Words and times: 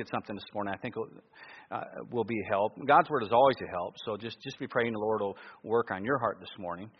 at 0.00 0.08
something 0.08 0.34
this 0.34 0.44
morning 0.54 0.74
I 0.74 0.78
think 0.78 0.96
will, 0.96 1.08
uh, 1.70 1.84
will 2.10 2.24
be 2.24 2.40
a 2.40 2.48
help. 2.50 2.72
God's 2.86 3.10
word 3.10 3.22
is 3.22 3.32
always 3.32 3.56
a 3.66 3.70
help, 3.70 3.94
so 4.04 4.16
just 4.16 4.40
just 4.42 4.58
be 4.58 4.66
praying 4.66 4.92
the 4.92 4.98
Lord 4.98 5.20
will 5.20 5.36
work 5.62 5.90
on 5.90 6.04
your 6.04 6.18
heart 6.18 6.38
this 6.40 6.50
morning. 6.58 6.90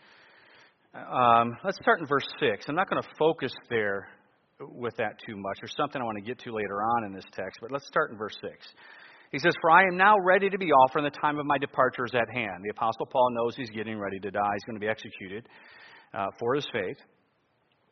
Um, 0.93 1.57
let's 1.63 1.77
start 1.81 1.99
in 1.99 2.07
verse 2.07 2.27
six. 2.39 2.65
I'm 2.67 2.75
not 2.75 2.89
going 2.89 3.01
to 3.01 3.09
focus 3.19 3.53
there 3.69 4.07
with 4.59 4.95
that 4.97 5.19
too 5.25 5.35
much. 5.35 5.57
There's 5.61 5.75
something 5.75 6.01
I 6.01 6.05
want 6.05 6.17
to 6.17 6.23
get 6.23 6.39
to 6.39 6.53
later 6.53 6.81
on 6.81 7.05
in 7.05 7.13
this 7.13 7.25
text, 7.33 7.59
but 7.61 7.71
let's 7.71 7.87
start 7.87 8.11
in 8.11 8.17
verse 8.17 8.37
six. 8.41 8.65
He 9.31 9.39
says, 9.39 9.53
For 9.59 9.69
I 9.69 9.83
am 9.83 9.97
now 9.97 10.15
ready 10.23 10.49
to 10.49 10.57
be 10.57 10.71
offered, 10.71 11.03
and 11.03 11.13
the 11.13 11.19
time 11.19 11.37
of 11.39 11.45
my 11.45 11.57
departure 11.57 12.05
is 12.05 12.13
at 12.13 12.33
hand. 12.33 12.63
The 12.63 12.69
Apostle 12.69 13.05
Paul 13.05 13.27
knows 13.31 13.55
he's 13.55 13.69
getting 13.69 13.99
ready 13.99 14.19
to 14.19 14.31
die. 14.31 14.51
He's 14.53 14.63
going 14.63 14.77
to 14.77 14.79
be 14.79 14.87
executed 14.87 15.49
uh, 16.13 16.27
for 16.39 16.55
his 16.55 16.65
faith. 16.71 16.97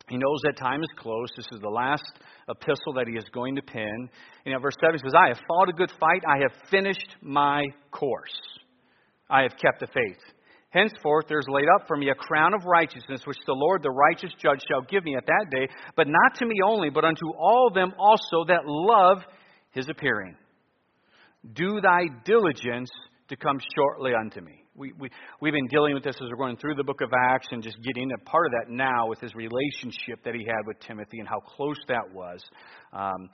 He 0.09 0.17
knows 0.17 0.39
that 0.43 0.57
time 0.57 0.81
is 0.81 0.89
close. 0.97 1.29
This 1.35 1.47
is 1.54 1.61
the 1.61 1.70
last 1.70 2.03
epistle 2.49 2.93
that 2.95 3.07
he 3.07 3.15
is 3.15 3.23
going 3.33 3.55
to 3.55 3.61
pen. 3.61 4.09
Know, 4.45 4.59
verse 4.59 4.75
7 4.79 4.93
he 4.95 4.99
says, 4.99 5.13
I 5.15 5.29
have 5.29 5.39
fought 5.47 5.70
a 5.70 5.73
good 5.73 5.91
fight. 5.99 6.23
I 6.27 6.39
have 6.39 6.52
finished 6.70 7.16
my 7.21 7.63
course. 7.91 8.38
I 9.29 9.43
have 9.43 9.52
kept 9.52 9.79
the 9.79 9.88
faith. 9.88 10.20
Henceforth 10.70 11.26
there 11.29 11.39
is 11.39 11.45
laid 11.48 11.67
up 11.76 11.88
for 11.88 11.95
me 11.95 12.09
a 12.09 12.16
crown 12.16 12.53
of 12.53 12.66
righteousness, 12.66 13.21
which 13.26 13.38
the 13.45 13.53
Lord, 13.53 13.84
the 13.84 13.91
righteous 13.91 14.31
judge, 14.39 14.59
shall 14.70 14.81
give 14.81 15.03
me 15.05 15.16
at 15.16 15.26
that 15.26 15.45
day, 15.52 15.67
but 15.95 16.07
not 16.07 16.35
to 16.40 16.45
me 16.45 16.55
only, 16.65 16.90
but 16.90 17.05
unto 17.05 17.31
all 17.38 17.71
them 17.73 17.93
also 17.98 18.43
that 18.48 18.65
love 18.65 19.20
his 19.71 19.88
appearing. 19.88 20.35
Do 21.54 21.79
thy 21.79 22.05
diligence 22.26 22.90
to 23.29 23.35
come 23.38 23.59
shortly 23.76 24.13
unto 24.20 24.41
me 24.41 24.62
we, 24.76 24.91
we, 25.00 25.09
we've 25.40 25.54
been 25.54 25.68
dealing 25.68 25.94
with 25.94 26.04
this 26.04 26.16
as 26.16 26.30
we're 26.30 26.36
going 26.36 26.58
through 26.58 26.76
the 26.76 26.84
book 26.84 27.02
of 27.02 27.09
Acts 27.30 27.48
and 27.52 27.62
just 27.62 27.77
getting 27.84 28.12
a 28.12 28.18
part 28.30 28.48
of 28.48 28.52
that 28.54 28.72
now 28.72 29.08
with 29.08 29.20
his 29.20 29.34
relationship 29.36 30.23
that 30.26 30.34
he 30.34 30.44
had 30.46 30.66
with 30.66 30.80
Timothy 30.80 31.20
and 31.20 31.27
how 31.27 31.40
close 31.40 31.77
that 31.88 32.12
was. 32.12 32.41
Um, 32.91 33.30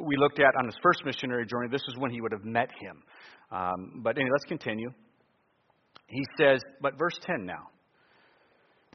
we 0.00 0.16
looked 0.16 0.38
at 0.40 0.54
on 0.58 0.64
his 0.64 0.76
first 0.82 1.04
missionary 1.04 1.46
journey, 1.46 1.68
this 1.70 1.82
is 1.88 1.96
when 1.98 2.10
he 2.10 2.20
would 2.20 2.32
have 2.32 2.44
met 2.44 2.70
him. 2.80 3.02
Um, 3.50 4.00
but 4.02 4.16
anyway, 4.16 4.30
let's 4.32 4.44
continue. 4.44 4.90
He 6.06 6.24
says, 6.38 6.60
but 6.80 6.98
verse 6.98 7.18
10 7.22 7.44
now. 7.44 7.68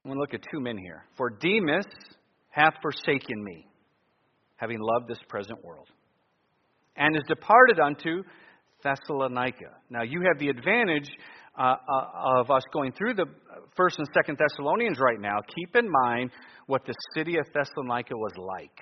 I'm 0.04 0.10
going 0.10 0.18
to 0.18 0.22
look 0.22 0.34
at 0.34 0.42
two 0.52 0.60
men 0.60 0.78
here. 0.78 1.06
For 1.18 1.30
Demas 1.30 1.86
hath 2.50 2.74
forsaken 2.82 3.44
me, 3.44 3.68
having 4.56 4.80
loved 4.80 5.08
this 5.08 5.20
present 5.30 5.64
world, 5.64 5.88
and 6.96 7.16
is 7.16 7.24
departed 7.28 7.80
unto 7.80 8.24
Thessalonica. 8.84 9.72
Now, 9.90 10.04
you 10.04 10.22
have 10.28 10.40
the 10.40 10.50
advantage 10.50 11.10
uh, 11.58 11.76
uh, 11.88 12.40
of 12.40 12.52
us 12.52 12.64
going 12.74 12.92
through 12.94 13.14
the 13.14 13.26
First 13.76 14.00
and 14.00 14.08
Second 14.14 14.38
Thessalonians 14.38 15.00
right 15.00 15.20
now, 15.20 15.40
keep 15.56 15.76
in 15.76 15.90
mind 16.06 16.32
what 16.68 16.86
the 16.86 16.94
city 17.16 17.38
of 17.38 17.46
Thessalonica 17.54 18.16
was 18.16 18.34
like. 18.38 18.78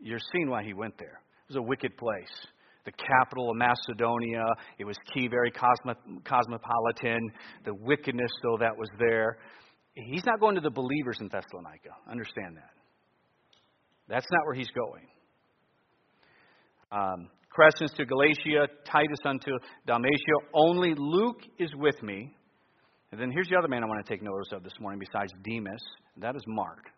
You're 0.00 0.20
seeing 0.32 0.48
why 0.50 0.62
he 0.62 0.74
went 0.74 0.96
there. 0.98 1.20
It 1.48 1.48
was 1.48 1.56
a 1.56 1.62
wicked 1.62 1.96
place. 1.96 2.30
The 2.84 2.92
capital 2.92 3.50
of 3.50 3.56
Macedonia. 3.56 4.44
It 4.78 4.84
was 4.84 4.96
key, 5.12 5.28
very 5.28 5.50
cosmopolitan. 5.50 7.30
The 7.64 7.74
wickedness, 7.74 8.30
though, 8.42 8.58
that 8.60 8.76
was 8.76 8.88
there. 8.98 9.38
He's 9.94 10.24
not 10.26 10.40
going 10.40 10.54
to 10.56 10.60
the 10.60 10.70
believers 10.70 11.18
in 11.20 11.28
Thessalonica. 11.28 11.90
Understand 12.10 12.56
that. 12.56 12.70
That's 14.08 14.26
not 14.30 14.44
where 14.44 14.54
he's 14.54 14.70
going. 14.70 15.06
Um, 16.92 17.28
Crescens 17.56 17.94
to 17.96 18.04
Galatia, 18.04 18.66
Titus 18.84 19.18
unto 19.24 19.52
Dalmatia. 19.86 20.34
Only 20.52 20.94
Luke 20.96 21.40
is 21.58 21.70
with 21.76 22.02
me. 22.02 22.34
And 23.12 23.20
then 23.20 23.30
here's 23.30 23.48
the 23.48 23.56
other 23.56 23.68
man 23.68 23.84
I 23.84 23.86
want 23.86 24.04
to 24.04 24.12
take 24.12 24.22
notice 24.22 24.48
of 24.52 24.64
this 24.64 24.72
morning 24.80 24.98
besides 24.98 25.32
Demas. 25.44 25.82
That 26.16 26.34
is 26.34 26.42
Mark. 26.48 26.90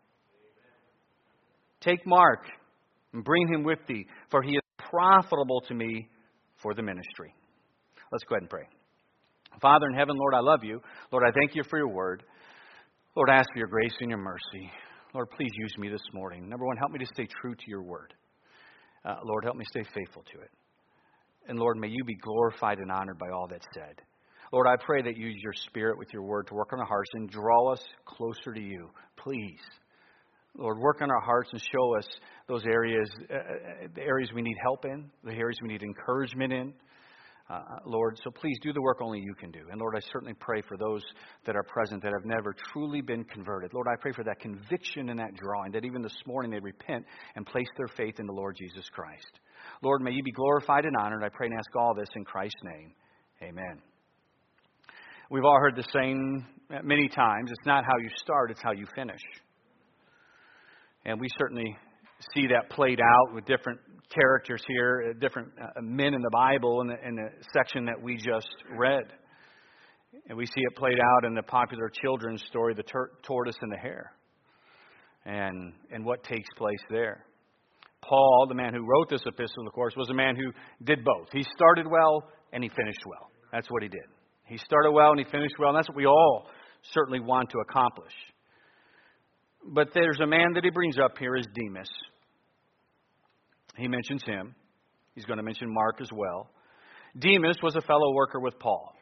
Take 1.81 2.07
Mark 2.07 2.47
and 3.13 3.23
bring 3.23 3.47
him 3.53 3.65
with 3.65 3.81
thee, 3.87 4.07
for 4.31 4.43
he 4.43 4.53
is 4.53 4.63
profitable 4.79 5.61
to 5.69 5.75
me 5.75 6.09
for 6.63 6.73
the 6.75 6.83
ministry. 6.83 7.35
Let's 8.11 8.25
go 8.25 8.37
ahead 8.37 8.43
and 8.43 8.51
pray. 8.51 8.67
Father 9.61 9.87
in 9.89 9.95
heaven, 9.95 10.17
Lord, 10.17 10.35
I 10.35 10.41
love 10.41 10.65
you. 10.65 10.81
Lord, 11.13 11.25
I 11.27 11.33
thank 11.33 11.55
you 11.55 11.63
for 11.69 11.79
your 11.79 11.89
word. 11.89 12.23
Lord, 13.15 13.31
I 13.31 13.37
ask 13.37 13.49
for 13.53 13.59
your 13.59 13.69
grace 13.69 13.95
and 14.01 14.11
your 14.11 14.19
mercy. 14.19 14.71
Lord, 15.15 15.29
please 15.31 15.51
use 15.55 15.75
me 15.79 15.89
this 15.89 16.03
morning. 16.13 16.49
Number 16.49 16.67
one, 16.67 16.77
help 16.77 16.93
me 16.93 16.99
to 16.99 17.07
stay 17.07 17.27
true 17.41 17.55
to 17.55 17.65
your 17.67 17.83
word. 17.83 18.15
Uh, 19.07 19.17
Lord, 19.25 19.45
help 19.45 19.57
me 19.57 19.65
stay 19.71 19.85
faithful 19.95 20.25
to 20.35 20.41
it. 20.41 20.51
And 21.49 21.59
Lord, 21.59 21.77
may 21.77 21.89
you 21.89 22.05
be 22.05 22.17
glorified 22.17 22.79
and 22.79 22.91
honored 22.91 23.19
by 23.19 23.31
all 23.31 23.47
that's 23.49 23.67
said. 23.73 24.03
Lord, 24.53 24.67
I 24.67 24.75
pray 24.85 25.03
that 25.03 25.17
you 25.17 25.27
use 25.27 25.41
your 25.43 25.53
spirit 25.69 25.99
with 25.99 26.13
your 26.13 26.23
word 26.23 26.49
to 26.49 26.55
work 26.55 26.73
on 26.73 26.81
our 26.81 26.87
hearts 26.87 27.11
and 27.15 27.31
draw 27.31 27.73
us 27.73 27.81
closer 28.05 28.53
to 28.53 28.61
you. 28.61 28.91
Please. 29.17 29.61
Lord, 30.57 30.79
work 30.79 31.03
on 31.03 31.11
our 31.11 31.21
hearts 31.21 31.51
and 31.53 31.61
show 31.61 31.97
us 31.97 32.07
those 32.49 32.65
areas, 32.65 33.09
uh, 33.31 33.35
uh 33.35 33.89
the 33.95 34.03
areas 34.03 34.31
we 34.35 34.43
need 34.43 34.57
help 34.63 34.85
in, 34.85 35.11
the 35.23 35.33
areas 35.33 35.59
we 35.63 35.69
need 35.69 35.83
encouragement 35.83 36.53
in. 36.53 36.73
Uh, 37.49 37.63
Lord, 37.85 38.19
so 38.25 38.31
please 38.31 38.59
do 38.61 38.73
the 38.73 38.83
work 38.83 38.99
only 39.01 39.21
you 39.21 39.35
can 39.35 39.53
do. 39.53 39.61
And 39.71 39.81
Lord, 39.81 39.95
I 39.97 40.01
certainly 40.13 40.35
pray 40.35 40.63
for 40.63 40.77
those 40.77 41.03
that 41.45 41.55
are 41.55 41.63
present 41.63 42.03
that 42.03 42.13
have 42.13 42.25
never 42.25 42.53
truly 42.73 43.01
been 43.01 43.23
converted. 43.23 43.73
Lord, 43.73 43.87
I 43.87 43.95
pray 44.01 44.11
for 44.13 44.25
that 44.25 44.41
conviction 44.41 45.11
and 45.11 45.21
that 45.21 45.37
drawing, 45.37 45.71
that 45.71 45.85
even 45.85 46.03
this 46.03 46.17
morning 46.27 46.51
they 46.51 46.59
repent 46.59 47.05
and 47.37 47.47
place 47.47 47.69
their 47.77 47.87
faith 47.87 48.19
in 48.19 48.27
the 48.27 48.33
Lord 48.33 48.57
Jesus 48.59 48.89
Christ. 48.91 49.31
Lord, 49.81 50.03
may 50.03 50.11
you 50.11 50.25
be 50.25 50.33
glorified 50.33 50.87
and 50.87 50.97
honored. 50.97 51.23
I 51.23 51.29
pray 51.29 51.47
and 51.47 51.57
ask 51.57 51.71
all 51.77 51.95
this 51.95 52.09
in 52.17 52.25
Christ's 52.25 52.61
name. 52.65 52.93
Amen. 53.43 53.81
We've 55.31 55.45
all 55.45 55.61
heard 55.61 55.77
the 55.77 55.85
saying 55.93 56.45
many 56.83 57.09
times 57.09 57.51
it's 57.51 57.67
not 57.67 57.85
how 57.85 57.99
you 57.99 58.09
start, 58.17 58.51
it's 58.51 58.63
how 58.63 58.73
you 58.73 58.87
finish. 58.97 59.21
And 61.05 61.21
we 61.21 61.29
certainly 61.39 61.77
see 62.35 62.49
that 62.49 62.71
played 62.71 63.01
out 63.01 63.35
with 63.35 63.45
different 63.45 63.79
characters 64.15 64.63
here, 64.69 65.11
uh, 65.11 65.19
different 65.21 65.49
uh, 65.61 65.81
men 65.81 66.15
in 66.15 66.23
the 66.23 66.31
Bible 66.33 66.81
in 66.83 66.89
the, 66.89 67.09
in 67.09 67.17
the 67.17 67.29
section 67.53 67.85
that 67.87 68.01
we 68.01 68.17
just 68.17 68.49
read. 68.77 69.05
And 70.29 70.37
we 70.37 70.47
see 70.47 70.61
it 70.61 70.77
played 70.77 70.99
out 70.99 71.27
in 71.27 71.35
the 71.35 71.43
popular 71.43 71.91
children's 72.03 72.43
story, 72.49 72.75
The 72.75 72.83
Tur- 72.83 73.13
Tortoise 73.23 73.57
and 73.61 73.71
the 73.71 73.77
Hare, 73.77 74.13
and, 75.25 75.73
and 75.91 76.05
what 76.05 76.25
takes 76.25 76.49
place 76.57 76.81
there. 76.91 77.25
Paul, 78.03 78.47
the 78.49 78.55
man 78.55 78.73
who 78.73 78.81
wrote 78.81 79.09
this 79.11 79.23
epistle, 79.27 79.67
of 79.67 79.73
course, 79.73 79.95
was 79.97 80.09
a 80.11 80.15
man 80.15 80.37
who 80.37 80.53
did 80.85 81.05
both. 81.05 81.29
He 81.33 81.45
started 81.57 81.87
well 81.87 82.23
and 82.53 82.63
he 82.63 82.71
finished 82.71 83.01
well. 83.07 83.31
That's 83.53 83.71
what 83.71 83.83
he 83.83 83.89
did. 83.89 84.05
He 84.45 84.59
started 84.59 84.93
well 84.93 85.11
and 85.11 85.19
he 85.19 85.25
finished 85.25 85.55
well, 85.59 85.71
and 85.71 85.79
that's 85.79 85.89
what 85.89 85.97
we 85.97 86.07
all 86.07 86.47
certainly 86.93 87.21
want 87.21 87.51
to 87.51 87.59
accomplish. 87.69 88.13
But 89.69 89.89
there's 89.93 90.21
a 90.23 90.27
man 90.27 90.53
that 90.55 90.63
he 90.63 90.71
brings 90.71 90.99
up 90.99 91.19
here 91.19 91.35
is 91.37 91.47
Demas. 91.55 91.89
He 93.77 93.89
mentions 93.89 94.23
him. 94.25 94.55
He's 95.15 95.25
going 95.25 95.39
to 95.39 95.43
mention 95.43 95.73
Mark 95.73 96.01
as 96.01 96.09
well. 96.13 96.51
Demas 97.19 97.57
was 97.63 97.77
a 97.77 97.81
fellow 97.81 98.13
worker 98.15 98.41
with 98.41 98.59
Paul. 98.59 98.93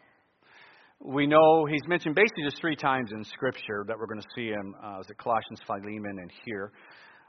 We 1.01 1.27
know 1.27 1.67
he's 1.67 1.87
mentioned 1.89 2.15
basically 2.15 2.45
just 2.45 2.61
three 2.61 2.77
times 2.77 3.11
in 3.12 3.25
Scripture 3.25 3.85
that 3.89 3.99
we're 3.99 4.07
going 4.07 4.21
to 4.21 4.29
see 4.35 4.49
him. 4.49 4.75
Uh, 4.83 5.01
it 5.01 5.19
Colossians, 5.19 5.61
Philemon, 5.67 6.19
and 6.19 6.31
here? 6.45 6.73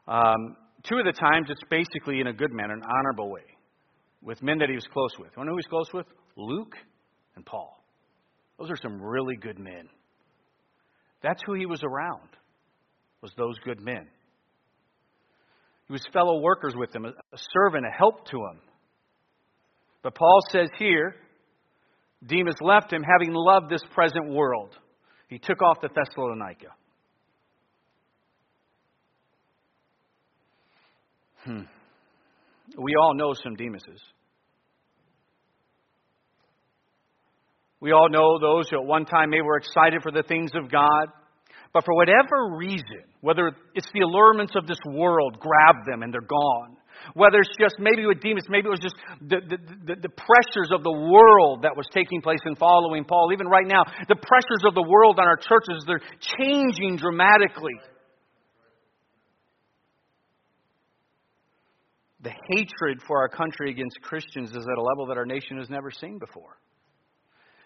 Um, 0.07 0.55
two 0.83 0.97
of 0.97 1.05
the 1.05 1.11
times 1.11 1.47
it's 1.49 1.59
basically 1.69 2.19
in 2.19 2.27
a 2.27 2.33
good 2.33 2.53
manner, 2.53 2.73
an 2.73 2.83
honorable 2.83 3.31
way, 3.31 3.41
with 4.21 4.41
men 4.43 4.59
that 4.59 4.69
he 4.69 4.75
was 4.75 4.85
close 4.93 5.17
with. 5.17 5.29
You 5.35 5.43
know 5.43 5.51
who 5.51 5.57
he's 5.57 5.65
close 5.65 5.91
with? 5.93 6.05
Luke 6.37 6.75
and 7.35 7.45
Paul. 7.45 7.83
Those 8.59 8.69
are 8.69 8.77
some 8.77 9.01
really 9.01 9.35
good 9.35 9.59
men. 9.59 9.89
That's 11.21 11.41
who 11.45 11.55
he 11.55 11.65
was 11.65 11.83
around. 11.83 12.29
Was 13.21 13.31
those 13.35 13.57
good 13.65 13.81
men? 13.81 14.07
He 15.87 15.93
was 15.93 16.03
fellow 16.11 16.39
workers 16.39 16.73
with 16.75 16.91
them, 16.91 17.05
a 17.05 17.37
servant, 17.53 17.85
a 17.85 17.91
help 17.95 18.27
to 18.29 18.37
him. 18.37 18.59
But 20.01 20.15
Paul 20.15 20.39
says 20.51 20.69
here, 20.77 21.15
Demas 22.25 22.55
left 22.61 22.91
him 22.91 23.03
having 23.03 23.33
loved 23.33 23.69
this 23.69 23.83
present 23.93 24.29
world. 24.29 24.75
He 25.27 25.37
took 25.37 25.61
off 25.61 25.79
to 25.81 25.89
Thessalonica. 25.89 26.67
Hmm. 31.43 31.61
We 32.77 32.95
all 32.95 33.13
know 33.13 33.33
some 33.43 33.55
Demases. 33.55 33.99
We 37.79 37.91
all 37.91 38.09
know 38.09 38.39
those 38.39 38.67
who 38.69 38.79
at 38.79 38.85
one 38.85 39.05
time 39.05 39.29
maybe 39.29 39.43
were 39.43 39.57
excited 39.57 40.01
for 40.01 40.11
the 40.11 40.23
things 40.23 40.51
of 40.55 40.71
God 40.71 41.07
but 41.75 41.83
for 41.83 41.93
whatever 41.93 42.55
reason, 42.55 43.03
whether 43.19 43.51
it's 43.75 43.91
the 43.93 43.99
allurements 43.99 44.55
of 44.55 44.65
this 44.65 44.79
world 44.87 45.37
grab 45.41 45.85
them 45.85 46.03
and 46.03 46.13
they're 46.13 46.21
gone, 46.21 46.77
whether 47.15 47.39
it's 47.39 47.51
just 47.59 47.75
maybe 47.79 48.05
with 48.05 48.21
Demas, 48.21 48.45
maybe 48.47 48.67
it 48.67 48.69
was 48.69 48.79
just 48.79 48.95
the, 49.19 49.41
the, 49.43 49.57
the, 49.83 49.95
the, 50.03 50.09
pressures 50.09 50.71
of 50.71 50.83
the 50.83 50.91
world 51.11 51.63
that 51.63 51.75
was 51.75 51.85
taking 51.91 52.21
place 52.21 52.39
in 52.45 52.55
following 52.55 53.03
Paul. 53.03 53.31
Even 53.33 53.47
right 53.47 53.67
now, 53.67 53.83
the 54.07 54.15
pressures 54.15 54.63
of 54.65 54.73
the 54.73 54.87
world 54.87 55.19
on 55.19 55.27
our 55.27 55.35
churches, 55.35 55.83
they're 55.85 55.99
changing 56.39 56.95
dramatically. 56.95 57.75
The 62.21 62.31
hatred 62.55 63.01
for 63.05 63.19
our 63.19 63.27
country 63.27 63.69
against 63.69 63.99
Christians 64.01 64.51
is 64.51 64.63
at 64.63 64.77
a 64.77 64.81
level 64.81 65.07
that 65.07 65.17
our 65.17 65.25
nation 65.25 65.57
has 65.57 65.69
never 65.69 65.91
seen 65.91 66.19
before. 66.19 66.55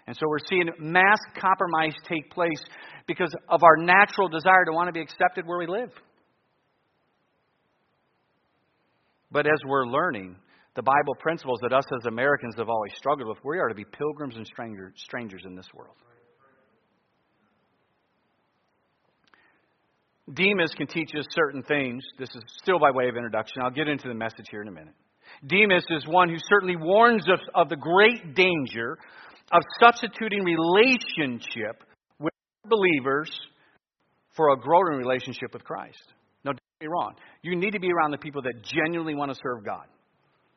And 0.09 0.17
so 0.17 0.27
we're 0.27 0.39
seeing 0.49 0.67
mass 0.79 1.19
compromise 1.39 1.93
take 2.07 2.31
place 2.31 2.59
because 3.05 3.31
of 3.47 3.61
our 3.61 3.77
natural 3.77 4.27
desire 4.27 4.65
to 4.65 4.71
want 4.71 4.87
to 4.87 4.91
be 4.91 5.01
accepted 5.01 5.45
where 5.45 5.59
we 5.59 5.67
live. 5.67 5.91
But 9.29 9.45
as 9.45 9.59
we're 9.67 9.85
learning, 9.85 10.35
the 10.75 10.81
Bible 10.81 11.13
principles 11.19 11.59
that 11.61 11.73
us 11.73 11.83
as 11.95 12.07
Americans 12.07 12.55
have 12.57 12.69
always 12.69 12.91
struggled 12.95 13.27
with. 13.27 13.37
We 13.45 13.59
are 13.59 13.67
to 13.67 13.75
be 13.75 13.85
pilgrims 13.85 14.35
and 14.35 14.47
stranger, 14.47 14.91
strangers 14.95 15.43
in 15.45 15.55
this 15.55 15.67
world. 15.75 15.95
Demas 20.33 20.73
can 20.75 20.87
teach 20.87 21.11
us 21.19 21.25
certain 21.35 21.61
things. 21.61 22.03
This 22.17 22.29
is 22.29 22.41
still 22.63 22.79
by 22.79 22.89
way 22.89 23.09
of 23.09 23.15
introduction. 23.15 23.61
I'll 23.61 23.69
get 23.69 23.87
into 23.87 24.07
the 24.07 24.15
message 24.15 24.47
here 24.49 24.63
in 24.63 24.69
a 24.69 24.71
minute. 24.71 24.95
Demas 25.45 25.85
is 25.91 26.07
one 26.07 26.29
who 26.29 26.37
certainly 26.49 26.75
warns 26.75 27.29
us 27.29 27.39
of 27.53 27.69
the 27.69 27.75
great 27.75 28.33
danger 28.33 28.97
of 29.51 29.61
substituting 29.79 30.43
relationship 30.43 31.83
with 32.19 32.33
believers 32.65 33.31
for 34.35 34.53
a 34.53 34.57
growing 34.57 34.97
relationship 34.97 35.53
with 35.53 35.63
Christ. 35.63 36.13
No, 36.43 36.51
don't 36.51 36.79
be 36.79 36.87
wrong. 36.87 37.15
You 37.41 37.55
need 37.55 37.71
to 37.71 37.79
be 37.79 37.91
around 37.91 38.11
the 38.11 38.17
people 38.17 38.41
that 38.43 38.63
genuinely 38.63 39.15
want 39.15 39.31
to 39.31 39.39
serve 39.41 39.65
God. 39.65 39.85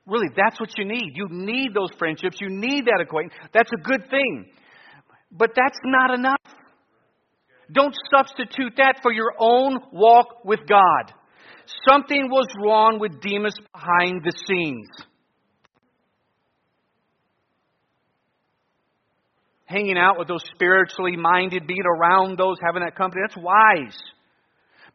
Really, 0.06 0.28
that's 0.36 0.58
what 0.58 0.70
you 0.76 0.84
need. 0.84 1.12
You 1.14 1.28
need 1.30 1.74
those 1.74 1.90
friendships. 1.98 2.36
You 2.40 2.48
need 2.50 2.86
that 2.86 3.00
acquaintance. 3.00 3.34
That's 3.54 3.70
a 3.72 3.80
good 3.82 4.10
thing. 4.10 4.46
But 5.30 5.50
that's 5.56 5.78
not 5.84 6.12
enough. 6.12 6.40
Don't 7.72 7.94
substitute 8.14 8.74
that 8.76 8.98
for 9.02 9.12
your 9.12 9.32
own 9.38 9.78
walk 9.92 10.44
with 10.44 10.60
God. 10.68 11.12
Something 11.88 12.28
was 12.28 12.48
wrong 12.62 12.98
with 12.98 13.20
Demas 13.20 13.56
behind 13.72 14.22
the 14.24 14.32
scenes. 14.46 14.88
Hanging 19.72 19.96
out 19.96 20.18
with 20.18 20.28
those 20.28 20.44
spiritually 20.54 21.16
minded, 21.16 21.66
being 21.66 21.86
around 21.86 22.36
those, 22.36 22.56
having 22.64 22.82
that 22.82 22.94
company, 22.94 23.22
that's 23.26 23.38
wise. 23.40 23.96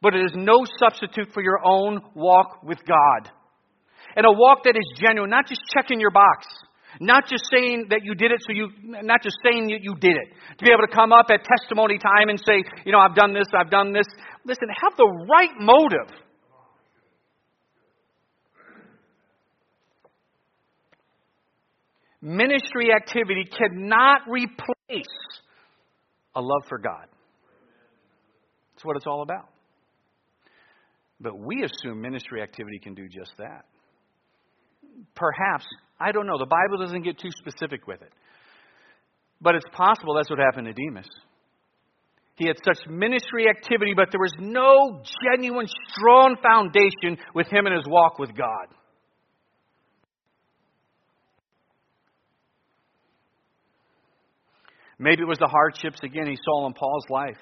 But 0.01 0.13
it 0.13 0.24
is 0.24 0.33
no 0.35 0.65
substitute 0.77 1.33
for 1.33 1.41
your 1.41 1.59
own 1.65 2.00
walk 2.13 2.62
with 2.63 2.77
God. 2.85 3.31
And 4.15 4.25
a 4.25 4.31
walk 4.31 4.63
that 4.65 4.75
is 4.77 5.01
genuine, 5.01 5.31
not 5.31 5.47
just 5.47 5.62
checking 5.74 6.00
your 6.00 6.12
box. 6.12 6.45
Not 7.00 7.27
just 7.27 7.44
saying 7.51 7.88
that 7.89 8.01
you 8.03 8.15
did 8.15 8.31
it, 8.31 8.39
so 8.45 8.53
you, 8.53 8.69
not 8.83 9.21
just 9.21 9.38
saying 9.44 9.68
that 9.68 9.81
you 9.81 9.95
did 10.00 10.15
it. 10.15 10.29
To 10.57 10.65
be 10.65 10.71
able 10.71 10.85
to 10.88 10.94
come 10.94 11.12
up 11.12 11.27
at 11.29 11.41
testimony 11.44 11.97
time 11.97 12.29
and 12.29 12.39
say, 12.39 12.63
you 12.85 12.91
know, 12.91 13.00
I've 13.00 13.15
done 13.15 13.33
this, 13.33 13.45
I've 13.53 13.69
done 13.69 13.94
this. 13.94 14.06
Listen, 14.45 14.69
have 14.81 14.94
the 14.97 15.09
right 15.29 15.53
motive. 15.59 16.09
Ministry 22.27 22.89
activity 22.94 23.45
cannot 23.57 24.19
replace 24.27 25.06
a 26.35 26.41
love 26.41 26.63
for 26.68 26.77
God. 26.77 27.06
That's 28.75 28.83
what 28.83 28.97
it's 28.97 29.07
all 29.07 29.21
about. 29.21 29.47
But 31.21 31.39
we 31.39 31.63
assume 31.63 32.01
ministry 32.01 32.41
activity 32.41 32.79
can 32.83 32.95
do 32.95 33.07
just 33.07 33.31
that. 33.38 33.63
Perhaps, 35.15 35.65
I 36.01 36.12
don't 36.12 36.27
know. 36.27 36.38
The 36.38 36.45
Bible 36.45 36.83
doesn't 36.85 37.03
get 37.03 37.18
too 37.18 37.31
specific 37.31 37.88
with 37.88 38.01
it. 38.01 38.12
But 39.39 39.56
it's 39.56 39.65
possible 39.71 40.15
that's 40.15 40.29
what 40.29 40.39
happened 40.39 40.68
to 40.68 40.74
Demas. 40.74 41.07
He 42.35 42.47
had 42.47 42.57
such 42.62 42.89
ministry 42.89 43.45
activity, 43.50 43.94
but 43.95 44.09
there 44.12 44.19
was 44.19 44.35
no 44.38 45.01
genuine, 45.24 45.68
strong 45.94 46.35
foundation 46.44 47.24
with 47.33 47.47
him 47.47 47.68
in 47.68 47.74
his 47.74 47.85
walk 47.88 48.19
with 48.19 48.35
God. 48.35 48.68
Maybe 54.99 55.21
it 55.21 55.27
was 55.27 55.38
the 55.38 55.47
hardships 55.47 55.99
again 56.03 56.27
he 56.27 56.38
saw 56.44 56.67
in 56.67 56.73
Paul's 56.73 57.05
life 57.09 57.39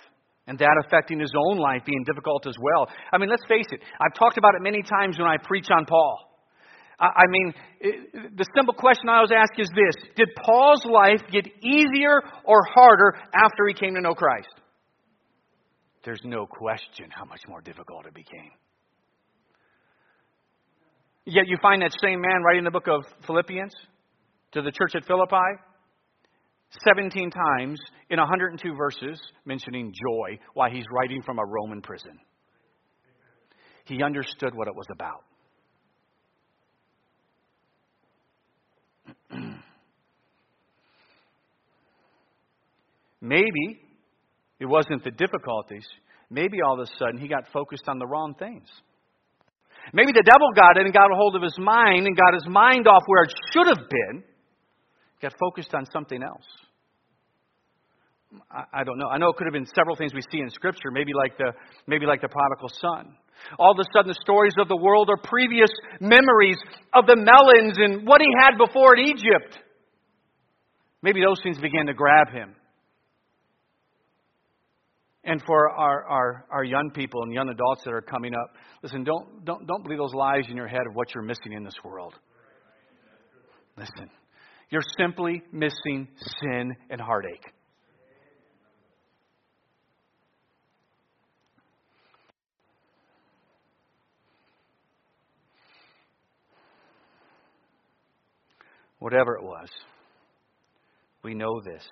and 0.48 0.60
that 0.60 0.84
affecting 0.86 1.20
his 1.20 1.34
own 1.36 1.58
life 1.58 1.82
being 1.86 2.04
difficult 2.06 2.46
as 2.48 2.56
well. 2.60 2.88
I 3.12 3.18
mean, 3.18 3.30
let's 3.30 3.46
face 3.48 3.66
it. 3.72 3.82
I've 4.00 4.14
talked 4.14 4.38
about 4.38 4.56
it 4.56 4.62
many 4.62 4.84
times 4.84 5.18
when 5.18 5.28
I 5.28 5.38
preach 5.38 5.68
on 5.72 5.86
Paul. 5.86 6.20
I 6.98 7.24
mean, 7.28 7.54
the 8.38 8.46
simple 8.56 8.74
question 8.74 9.10
I 9.10 9.18
always 9.18 9.32
ask 9.32 9.60
is 9.60 9.68
this 9.68 10.10
Did 10.16 10.30
Paul's 10.46 10.86
life 10.86 11.22
get 11.30 11.46
easier 11.62 12.22
or 12.46 12.62
harder 12.74 13.18
after 13.34 13.68
he 13.68 13.74
came 13.74 13.96
to 13.96 14.02
know 14.02 14.14
Christ? 14.14 14.54
There's 16.06 16.22
no 16.24 16.46
question 16.46 17.10
how 17.10 17.26
much 17.26 17.42
more 17.50 17.60
difficult 17.62 18.06
it 18.06 18.14
became. 18.14 18.52
Yet 21.26 21.48
you 21.48 21.58
find 21.62 21.82
that 21.82 21.92
same 22.02 22.22
man 22.22 22.44
writing 22.44 22.64
the 22.64 22.72
book 22.72 22.88
of 22.88 23.04
Philippians 23.26 23.74
to 24.54 24.62
the 24.62 24.72
church 24.72 24.96
at 24.96 25.06
Philippi 25.06 25.60
17 26.84 27.32
times 27.32 27.80
in 28.10 28.20
102 28.20 28.76
verses 28.76 29.22
mentioning 29.46 29.94
joy 29.94 30.40
while 30.54 30.70
he's 30.70 30.86
writing 30.92 31.22
from 31.22 31.40
a 31.40 31.46
Roman 31.46 31.82
prison. 31.82 32.20
He 33.86 34.04
understood 34.04 34.54
what 34.56 34.68
it 34.68 34.76
was 34.76 34.88
about. 34.92 35.24
Maybe 43.22 43.80
it 44.60 44.66
wasn't 44.66 45.04
the 45.04 45.12
difficulties. 45.12 45.86
Maybe 46.30 46.58
all 46.66 46.80
of 46.80 46.88
a 46.88 46.92
sudden 46.98 47.20
he 47.20 47.28
got 47.28 47.44
focused 47.54 47.88
on 47.88 48.00
the 48.00 48.08
wrong 48.08 48.34
things. 48.38 48.68
Maybe 49.94 50.12
the 50.12 50.24
devil 50.26 50.50
got 50.56 50.78
in 50.78 50.86
and 50.86 50.94
got 50.94 51.12
a 51.12 51.16
hold 51.16 51.36
of 51.36 51.44
his 51.44 51.58
mind 51.60 52.08
and 52.08 52.18
got 52.18 52.34
his 52.34 52.48
mind 52.48 52.88
off 52.88 53.04
where 53.06 53.24
it 53.24 53.34
should 53.54 53.68
have 53.68 53.88
been, 53.90 54.24
got 55.22 55.34
focused 55.40 55.74
on 55.74 55.86
something 55.92 56.22
else. 56.22 56.46
I, 58.52 58.82
I 58.82 58.84
don't 58.84 58.98
know. 58.98 59.08
I 59.08 59.18
know 59.18 59.30
it 59.30 59.38
could 59.38 59.48
have 59.48 59.54
been 59.54 59.68
several 59.76 59.96
things 59.96 60.14
we 60.14 60.22
see 60.32 60.40
in 60.40 60.50
Scripture, 60.50 60.92
maybe 60.92 61.14
like 61.14 61.38
the 61.38 61.54
maybe 61.88 62.06
like 62.06 62.22
the 62.22 62.28
prodigal 62.28 62.70
son. 62.70 63.16
All 63.60 63.72
of 63.72 63.80
a 63.80 63.84
sudden, 63.94 64.08
the 64.08 64.20
stories 64.22 64.54
of 64.60 64.68
the 64.68 64.78
world 64.78 65.10
are 65.10 65.18
previous 65.18 65.70
memories 66.00 66.58
of 66.94 67.06
the 67.06 67.16
melons 67.16 67.76
and 67.78 68.08
what 68.08 68.22
he 68.22 68.28
had 68.40 68.58
before 68.58 68.98
in 68.98 69.08
Egypt. 69.08 69.60
Maybe 71.02 71.22
those 71.22 71.40
things 71.44 71.60
began 71.60 71.86
to 71.86 71.94
grab 71.94 72.30
him. 72.32 72.56
And 75.24 75.42
for 75.46 75.70
our, 75.72 76.04
our, 76.06 76.46
our 76.52 76.64
young 76.64 76.92
people 76.94 77.24
and 77.24 77.34
young 77.34 77.50
adults 77.50 77.84
that 77.84 77.92
are 77.92 78.02
coming 78.02 78.34
up, 78.34 78.56
listen, 78.84 79.04
don't, 79.04 79.44
don't, 79.44 79.66
don't 79.68 79.84
believe 79.84 79.98
those 79.98 80.14
lies 80.14 80.46
in 80.50 80.56
your 80.56 80.68
head 80.68 80.86
of 80.88 80.94
what 80.94 81.14
you're 81.14 81.24
missing 81.24 81.54
in 81.54 81.64
this 81.64 81.76
world. 81.84 82.14
Listen, 83.76 84.10
you're 84.70 84.82
simply 84.98 85.42
missing 85.52 86.08
sin 86.42 86.76
and 86.90 87.00
heartache. 87.00 87.46
Whatever 99.00 99.36
it 99.36 99.44
was, 99.44 99.70
we 101.24 101.36
know 101.36 101.62
this. 101.64 101.84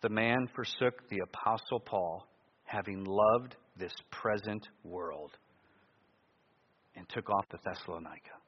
The 0.00 0.08
man 0.08 0.48
forsook 0.54 1.08
the 1.10 1.20
Apostle 1.20 1.80
Paul, 1.80 2.26
having 2.64 3.04
loved 3.04 3.56
this 3.76 3.92
present 4.10 4.66
world, 4.84 5.32
and 6.96 7.08
took 7.08 7.28
off 7.28 7.48
to 7.50 7.58
Thessalonica. 7.64 8.43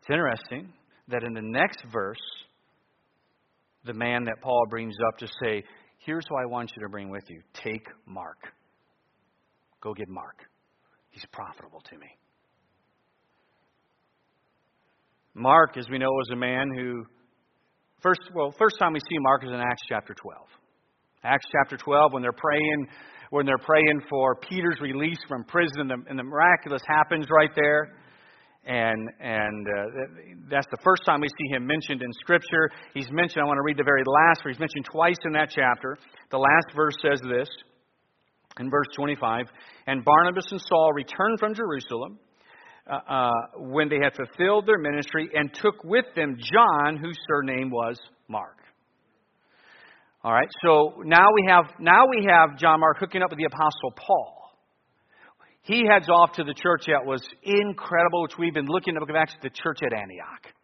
It's 0.00 0.10
interesting 0.10 0.72
that 1.08 1.22
in 1.24 1.34
the 1.34 1.42
next 1.42 1.82
verse, 1.92 2.18
the 3.84 3.94
man 3.94 4.24
that 4.24 4.40
Paul 4.42 4.64
brings 4.68 4.94
up 5.08 5.18
to 5.18 5.26
say, 5.42 5.64
Here's 5.98 6.24
who 6.28 6.36
I 6.36 6.46
want 6.46 6.72
you 6.74 6.82
to 6.82 6.88
bring 6.88 7.10
with 7.10 7.24
you 7.28 7.42
take 7.52 7.86
Mark. 8.06 8.38
Go 9.82 9.92
get 9.92 10.08
Mark. 10.08 10.36
He's 11.10 11.24
profitable 11.32 11.82
to 11.90 11.98
me. 11.98 12.06
Mark, 15.34 15.76
as 15.76 15.88
we 15.90 15.98
know, 15.98 16.10
was 16.10 16.30
a 16.32 16.36
man 16.36 16.70
who 16.74 17.04
first 18.02 18.20
well, 18.34 18.54
first 18.58 18.78
time 18.78 18.94
we 18.94 19.00
see 19.00 19.18
Mark 19.20 19.44
is 19.44 19.50
in 19.50 19.56
Acts 19.56 19.82
chapter 19.88 20.14
12. 20.14 20.38
Acts 21.22 21.46
chapter 21.52 21.76
12, 21.76 22.12
when 22.14 22.22
they're 22.22 22.32
praying, 22.32 22.86
when 23.28 23.44
they're 23.44 23.58
praying 23.58 24.00
for 24.08 24.36
Peter's 24.36 24.80
release 24.80 25.18
from 25.28 25.44
prison, 25.44 25.80
and 25.82 25.90
the, 25.90 25.96
and 26.08 26.18
the 26.18 26.22
miraculous 26.22 26.82
happens 26.88 27.26
right 27.30 27.50
there. 27.54 27.92
And 28.66 29.08
and 29.18 29.66
uh, 29.66 29.72
that's 30.50 30.66
the 30.70 30.76
first 30.84 31.04
time 31.06 31.20
we 31.20 31.28
see 31.28 31.54
him 31.54 31.66
mentioned 31.66 32.02
in 32.02 32.12
Scripture. 32.20 32.70
He's 32.92 33.10
mentioned. 33.10 33.42
I 33.42 33.46
want 33.46 33.56
to 33.56 33.62
read 33.62 33.78
the 33.78 33.84
very 33.84 34.02
last, 34.04 34.44
where 34.44 34.52
he's 34.52 34.60
mentioned 34.60 34.84
twice 34.84 35.16
in 35.24 35.32
that 35.32 35.48
chapter. 35.50 35.96
The 36.30 36.38
last 36.38 36.76
verse 36.76 36.94
says 37.02 37.20
this, 37.22 37.48
in 38.58 38.70
verse 38.70 38.86
25. 38.96 39.46
And 39.86 40.04
Barnabas 40.04 40.44
and 40.50 40.60
Saul 40.60 40.92
returned 40.92 41.38
from 41.38 41.54
Jerusalem 41.54 42.18
uh, 42.86 42.98
uh, 43.08 43.30
when 43.56 43.88
they 43.88 43.98
had 44.02 44.14
fulfilled 44.14 44.66
their 44.66 44.78
ministry 44.78 45.30
and 45.32 45.52
took 45.54 45.82
with 45.84 46.04
them 46.14 46.36
John, 46.38 46.98
whose 46.98 47.18
surname 47.28 47.70
was 47.70 47.98
Mark. 48.28 48.56
All 50.22 50.32
right, 50.32 50.48
so 50.62 51.00
now 51.04 51.28
we 51.34 51.46
have 51.48 51.64
now 51.80 52.04
we 52.06 52.28
have 52.28 52.58
John 52.58 52.80
Mark 52.80 52.98
hooking 53.00 53.22
up 53.22 53.30
with 53.30 53.38
the 53.38 53.46
apostle 53.46 53.92
Paul. 53.96 54.39
He 55.62 55.84
heads 55.90 56.08
off 56.08 56.32
to 56.32 56.44
the 56.44 56.54
church 56.54 56.84
that 56.86 57.04
was 57.04 57.22
incredible, 57.42 58.22
which 58.22 58.38
we've 58.38 58.54
been 58.54 58.66
looking 58.66 58.94
at 58.94 59.00
the 59.00 59.00
book 59.00 59.10
of 59.10 59.16
Acts, 59.16 59.34
the 59.42 59.50
church 59.50 59.78
at 59.84 59.92
Antioch. 59.92 60.54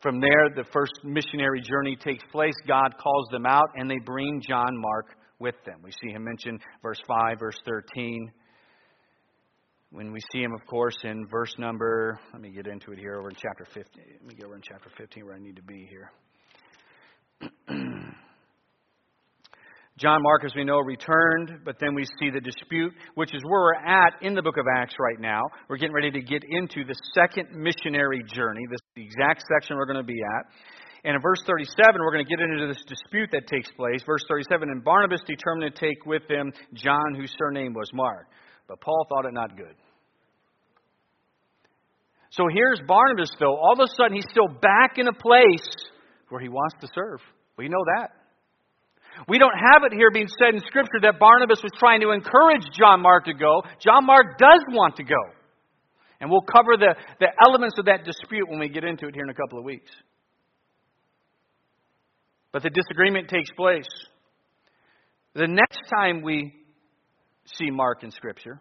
From 0.00 0.20
there, 0.20 0.48
the 0.54 0.64
first 0.72 0.92
missionary 1.02 1.60
journey 1.60 1.96
takes 1.96 2.22
place. 2.32 2.54
God 2.66 2.94
calls 2.98 3.28
them 3.30 3.46
out, 3.46 3.70
and 3.76 3.90
they 3.90 3.98
bring 3.98 4.42
John 4.46 4.76
Mark 4.76 5.16
with 5.38 5.54
them. 5.64 5.80
We 5.82 5.90
see 5.92 6.12
him 6.12 6.24
mentioned 6.24 6.60
verse 6.82 7.00
5, 7.06 7.38
verse 7.38 7.58
13 7.64 8.32
when 9.94 10.10
we 10.10 10.18
see 10.32 10.42
him, 10.42 10.52
of 10.52 10.66
course, 10.66 10.96
in 11.04 11.24
verse 11.28 11.54
number, 11.56 12.18
let 12.32 12.42
me 12.42 12.50
get 12.50 12.66
into 12.66 12.90
it 12.90 12.98
here 12.98 13.16
over 13.16 13.28
in 13.28 13.36
chapter 13.36 13.64
15. 13.64 13.84
Let 14.12 14.26
me 14.26 14.34
get 14.34 14.44
over 14.44 14.56
in 14.56 14.60
chapter 14.60 14.90
15 14.98 15.24
where 15.24 15.36
I 15.36 15.38
need 15.38 15.54
to 15.54 15.62
be 15.62 15.88
here. 15.88 16.10
John 19.96 20.22
Mark, 20.22 20.44
as 20.44 20.52
we 20.56 20.64
know, 20.64 20.78
returned, 20.78 21.60
but 21.64 21.76
then 21.78 21.94
we 21.94 22.04
see 22.18 22.28
the 22.28 22.40
dispute, 22.40 22.92
which 23.14 23.32
is 23.32 23.40
where 23.44 23.60
we're 23.60 23.74
at 23.74 24.14
in 24.22 24.34
the 24.34 24.42
book 24.42 24.56
of 24.56 24.66
Acts 24.76 24.96
right 24.98 25.20
now. 25.20 25.40
We're 25.68 25.76
getting 25.76 25.94
ready 25.94 26.10
to 26.10 26.20
get 26.20 26.42
into 26.42 26.84
the 26.84 26.96
second 27.14 27.54
missionary 27.54 28.20
journey. 28.26 28.62
This 28.68 28.80
is 28.82 28.92
the 28.96 29.04
exact 29.04 29.44
section 29.46 29.76
we're 29.76 29.86
going 29.86 30.02
to 30.02 30.02
be 30.02 30.18
at. 30.18 30.50
And 31.04 31.14
in 31.14 31.22
verse 31.22 31.38
37, 31.46 32.00
we're 32.00 32.10
going 32.10 32.24
to 32.24 32.28
get 32.28 32.40
into 32.42 32.66
this 32.66 32.82
dispute 32.88 33.30
that 33.30 33.46
takes 33.46 33.70
place. 33.72 34.02
Verse 34.04 34.24
37 34.26 34.68
And 34.68 34.82
Barnabas 34.82 35.20
determined 35.28 35.72
to 35.72 35.80
take 35.80 36.04
with 36.06 36.22
him 36.28 36.52
John, 36.74 37.14
whose 37.14 37.32
surname 37.38 37.72
was 37.72 37.88
Mark. 37.94 38.26
But 38.66 38.80
Paul 38.80 39.06
thought 39.08 39.28
it 39.28 39.34
not 39.34 39.56
good. 39.56 39.76
So 42.30 42.48
here's 42.52 42.80
Barnabas, 42.88 43.30
though. 43.38 43.54
All 43.54 43.74
of 43.74 43.78
a 43.78 43.86
sudden, 43.96 44.14
he's 44.14 44.26
still 44.28 44.48
back 44.48 44.98
in 44.98 45.06
a 45.06 45.12
place 45.12 45.70
where 46.30 46.40
he 46.40 46.48
wants 46.48 46.74
to 46.80 46.88
serve. 46.92 47.20
We 47.56 47.68
know 47.68 47.84
that. 47.96 48.23
We 49.28 49.38
don't 49.38 49.54
have 49.54 49.84
it 49.84 49.92
here 49.92 50.10
being 50.10 50.28
said 50.38 50.54
in 50.54 50.60
Scripture 50.60 51.00
that 51.02 51.18
Barnabas 51.18 51.62
was 51.62 51.72
trying 51.78 52.00
to 52.00 52.10
encourage 52.10 52.64
John 52.76 53.00
Mark 53.00 53.26
to 53.26 53.34
go. 53.34 53.62
John 53.80 54.06
Mark 54.06 54.38
does 54.38 54.60
want 54.70 54.96
to 54.96 55.04
go. 55.04 55.22
And 56.20 56.30
we'll 56.30 56.42
cover 56.42 56.76
the, 56.76 56.94
the 57.20 57.28
elements 57.46 57.76
of 57.78 57.86
that 57.86 58.04
dispute 58.04 58.48
when 58.48 58.58
we 58.58 58.68
get 58.68 58.84
into 58.84 59.06
it 59.06 59.14
here 59.14 59.24
in 59.24 59.30
a 59.30 59.34
couple 59.34 59.58
of 59.58 59.64
weeks. 59.64 59.90
But 62.52 62.62
the 62.62 62.70
disagreement 62.70 63.28
takes 63.28 63.50
place. 63.52 63.88
The 65.34 65.48
next 65.48 65.80
time 65.92 66.22
we 66.22 66.54
see 67.56 67.70
Mark 67.70 68.04
in 68.04 68.10
Scripture 68.10 68.60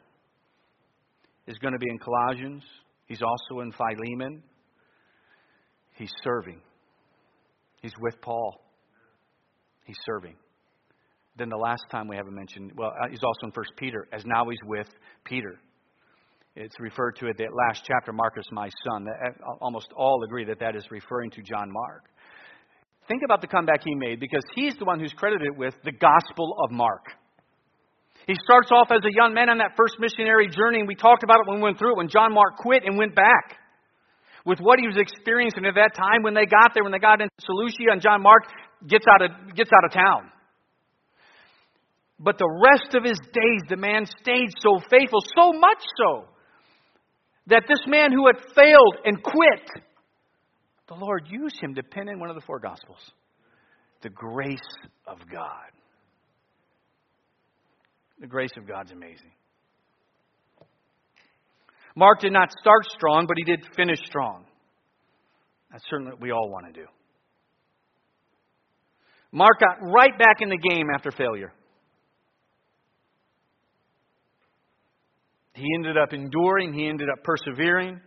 is 1.48 1.58
going 1.60 1.74
to 1.74 1.80
be 1.80 1.90
in 1.90 2.00
Colossians. 2.00 2.64
He's 3.06 3.22
also 3.22 3.62
in 3.62 3.72
Philemon. 3.72 4.42
He's 5.96 6.12
serving. 6.24 6.60
He's 7.82 7.94
with 8.00 8.20
Paul. 8.22 8.60
He's 9.86 9.98
serving. 10.06 10.36
Then 11.36 11.50
the 11.50 11.58
last 11.58 11.84
time 11.90 12.08
we 12.08 12.16
haven't 12.16 12.36
mentioned, 12.36 12.72
well, 12.78 12.94
uh, 13.02 13.08
he's 13.10 13.24
also 13.24 13.48
in 13.48 13.52
First 13.52 13.72
Peter, 13.78 14.08
as 14.14 14.24
now 14.26 14.48
he's 14.50 14.60
with 14.66 14.88
Peter. 15.26 15.60
It's 16.56 16.80
referred 16.80 17.16
to 17.18 17.28
at 17.30 17.38
that 17.38 17.50
last 17.52 17.84
chapter, 17.86 18.14
Marcus, 18.14 18.46
my 18.52 18.70
son. 18.86 19.08
Uh, 19.08 19.54
almost 19.60 19.88
all 19.98 20.24
agree 20.24 20.46
that 20.46 20.60
that 20.60 20.76
is 20.76 20.86
referring 20.92 21.32
to 21.32 21.42
John 21.42 21.72
Mark. 21.72 22.04
Think 23.08 23.24
about 23.26 23.42
the 23.42 23.48
comeback 23.48 23.82
he 23.84 23.96
made 23.96 24.20
because 24.20 24.44
he's 24.56 24.76
the 24.78 24.86
one 24.86 25.00
who's 25.00 25.14
credited 25.14 25.58
with 25.58 25.74
the 25.84 25.92
Gospel 25.92 26.56
of 26.64 26.72
Mark. 26.72 27.06
He 28.28 28.36
starts 28.46 28.70
off 28.72 28.88
as 28.92 29.04
a 29.04 29.12
young 29.12 29.34
man 29.34 29.50
on 29.50 29.58
that 29.58 29.72
first 29.76 29.96
missionary 30.00 30.48
journey, 30.48 30.80
and 30.80 30.88
we 30.88 30.96
talked 30.96 31.24
about 31.24 31.40
it 31.42 31.48
when 31.48 31.58
we 31.58 31.64
went 31.64 31.80
through 31.80 31.94
it, 31.94 31.98
when 31.98 32.08
John 32.08 32.34
Mark 32.34 32.58
quit 32.58 32.84
and 32.86 32.98
went 32.98 33.16
back. 33.16 33.58
With 34.46 34.60
what 34.60 34.80
he 34.80 34.88
was 34.88 34.98
experiencing 34.98 35.66
at 35.66 35.76
that 35.76 35.96
time 35.96 36.22
when 36.22 36.34
they 36.34 36.46
got 36.46 36.74
there, 36.74 36.84
when 36.84 36.92
they 36.92 37.00
got 37.00 37.20
into 37.22 37.32
Seleucia, 37.42 37.92
and 37.92 38.02
John 38.02 38.22
Mark 38.22 38.44
gets 38.88 39.06
out 39.08 39.22
of, 39.22 39.56
gets 39.56 39.72
out 39.74 39.86
of 39.86 39.92
town. 39.92 40.32
But 42.24 42.38
the 42.38 42.50
rest 42.50 42.96
of 42.96 43.04
his 43.04 43.20
days, 43.20 43.62
the 43.68 43.76
man 43.76 44.06
stayed 44.06 44.50
so 44.60 44.80
faithful, 44.90 45.20
so 45.36 45.52
much 45.52 45.84
so, 45.98 46.24
that 47.48 47.64
this 47.68 47.86
man 47.86 48.14
who 48.14 48.28
had 48.28 48.38
failed 48.56 48.98
and 49.04 49.22
quit, 49.22 49.70
the 50.88 50.96
Lord 50.96 51.28
used 51.30 51.60
him 51.60 51.76
to 51.76 51.84
pen 51.84 52.08
in 52.08 52.22
one 52.22 52.30
of 52.30 52.36
the 52.36 52.42
four 52.42 52.60
Gospels. 52.60 53.12
The 54.04 54.10
grace 54.10 54.58
of 55.06 55.18
God. 55.30 55.70
The 58.22 58.28
grace 58.28 58.52
of 58.58 58.66
God's 58.66 58.92
amazing. 58.92 59.32
Mark 61.94 62.22
did 62.22 62.32
not 62.32 62.52
start 62.58 62.86
strong, 62.96 63.26
but 63.28 63.36
he 63.38 63.44
did 63.44 63.66
finish 63.76 64.00
strong. 64.06 64.46
That's 65.72 65.84
certainly 65.90 66.14
what 66.14 66.22
we 66.22 66.32
all 66.32 66.50
want 66.50 66.68
to 66.68 66.72
do. 66.72 66.88
Mark 69.34 69.60
got 69.60 69.78
right 69.82 70.18
back 70.18 70.38
in 70.40 70.50
the 70.50 70.58
game 70.58 70.88
after 70.96 71.12
failure. 71.12 71.52
He 75.54 75.68
ended 75.76 75.98
up 75.98 76.14
enduring, 76.14 76.74
he 76.74 76.88
ended 76.88 77.10
up 77.10 77.24
persevering. 77.24 78.00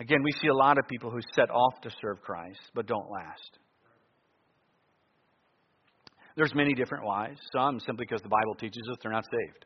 Again, 0.00 0.22
we 0.22 0.32
see 0.40 0.48
a 0.48 0.54
lot 0.54 0.78
of 0.78 0.86
people 0.88 1.10
who 1.10 1.20
set 1.34 1.50
off 1.50 1.80
to 1.82 1.90
serve 2.00 2.20
Christ 2.22 2.60
but 2.74 2.86
don't 2.86 3.10
last. 3.10 3.58
There's 6.36 6.54
many 6.54 6.72
different 6.74 7.04
whys. 7.04 7.36
Some 7.52 7.80
simply 7.80 8.06
because 8.08 8.22
the 8.22 8.28
Bible 8.28 8.54
teaches 8.60 8.82
us 8.90 8.96
they're 9.02 9.10
not 9.10 9.24
saved. 9.24 9.64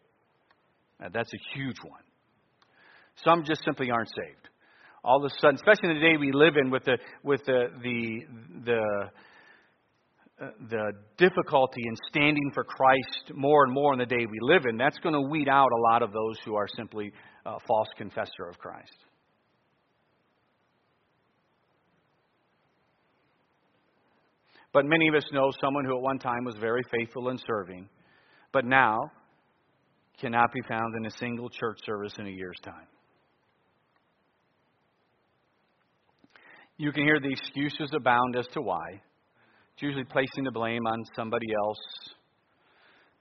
that's 1.12 1.32
a 1.32 1.38
huge 1.54 1.76
one. 1.84 2.00
Some 3.24 3.44
just 3.44 3.62
simply 3.64 3.90
aren't 3.90 4.08
saved 4.08 4.48
all 5.04 5.24
of 5.24 5.24
a 5.24 5.34
sudden, 5.40 5.56
especially 5.56 5.90
in 5.90 5.94
the 5.96 6.00
day 6.00 6.16
we 6.16 6.32
live 6.32 6.56
in 6.56 6.70
with 6.70 6.84
the, 6.84 6.98
with 7.22 7.44
the, 7.44 7.66
the, 7.82 8.20
the, 8.64 8.76
uh, 8.76 9.08
the 10.68 10.92
difficulty 11.18 11.82
in 11.86 11.94
standing 12.08 12.50
for 12.52 12.64
Christ 12.64 13.32
more 13.34 13.64
and 13.64 13.72
more 13.72 13.92
in 13.92 13.98
the 13.98 14.06
day 14.06 14.26
we 14.26 14.38
live 14.40 14.64
in, 14.68 14.76
that's 14.76 14.98
going 14.98 15.14
to 15.14 15.20
weed 15.20 15.48
out 15.48 15.68
a 15.72 15.92
lot 15.92 16.02
of 16.02 16.12
those 16.12 16.36
who 16.44 16.56
are 16.56 16.66
simply 16.76 17.12
uh, 17.46 17.58
false 17.66 17.88
confessor 17.96 18.48
of 18.48 18.58
Christ. 18.58 18.96
But 24.72 24.86
many 24.86 25.08
of 25.08 25.14
us 25.14 25.24
know 25.32 25.52
someone 25.60 25.84
who 25.84 25.96
at 25.96 26.02
one 26.02 26.18
time 26.18 26.44
was 26.44 26.56
very 26.58 26.82
faithful 26.90 27.28
in 27.28 27.38
serving, 27.46 27.88
but 28.52 28.64
now 28.64 28.98
cannot 30.20 30.52
be 30.52 30.60
found 30.68 30.96
in 30.96 31.06
a 31.06 31.10
single 31.10 31.50
church 31.50 31.78
service 31.84 32.14
in 32.18 32.26
a 32.26 32.30
year's 32.30 32.58
time. 32.64 32.86
You 36.78 36.90
can 36.90 37.04
hear 37.04 37.20
the 37.20 37.30
excuses 37.30 37.90
abound 37.94 38.36
as 38.36 38.46
to 38.54 38.62
why. 38.62 39.02
It's 39.82 39.88
usually 39.88 40.04
placing 40.04 40.44
the 40.44 40.52
blame 40.52 40.86
on 40.86 41.04
somebody 41.16 41.48
else. 41.66 41.78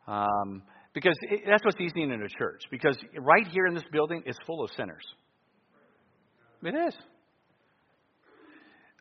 Um, 0.08 0.62
because 0.94 1.18
it, 1.24 1.41
that's 1.50 1.65
what's 1.65 1.82
easy 1.82 2.03
in 2.03 2.12
a 2.12 2.27
church. 2.38 2.62
Because 2.70 2.96
right 3.18 3.48
here 3.48 3.65
in 3.65 3.74
this 3.74 3.84
building 3.91 4.22
is 4.27 4.36
full 4.46 4.63
of 4.63 4.70
sinners. 4.77 5.03
It 6.63 6.75
is. 6.75 6.94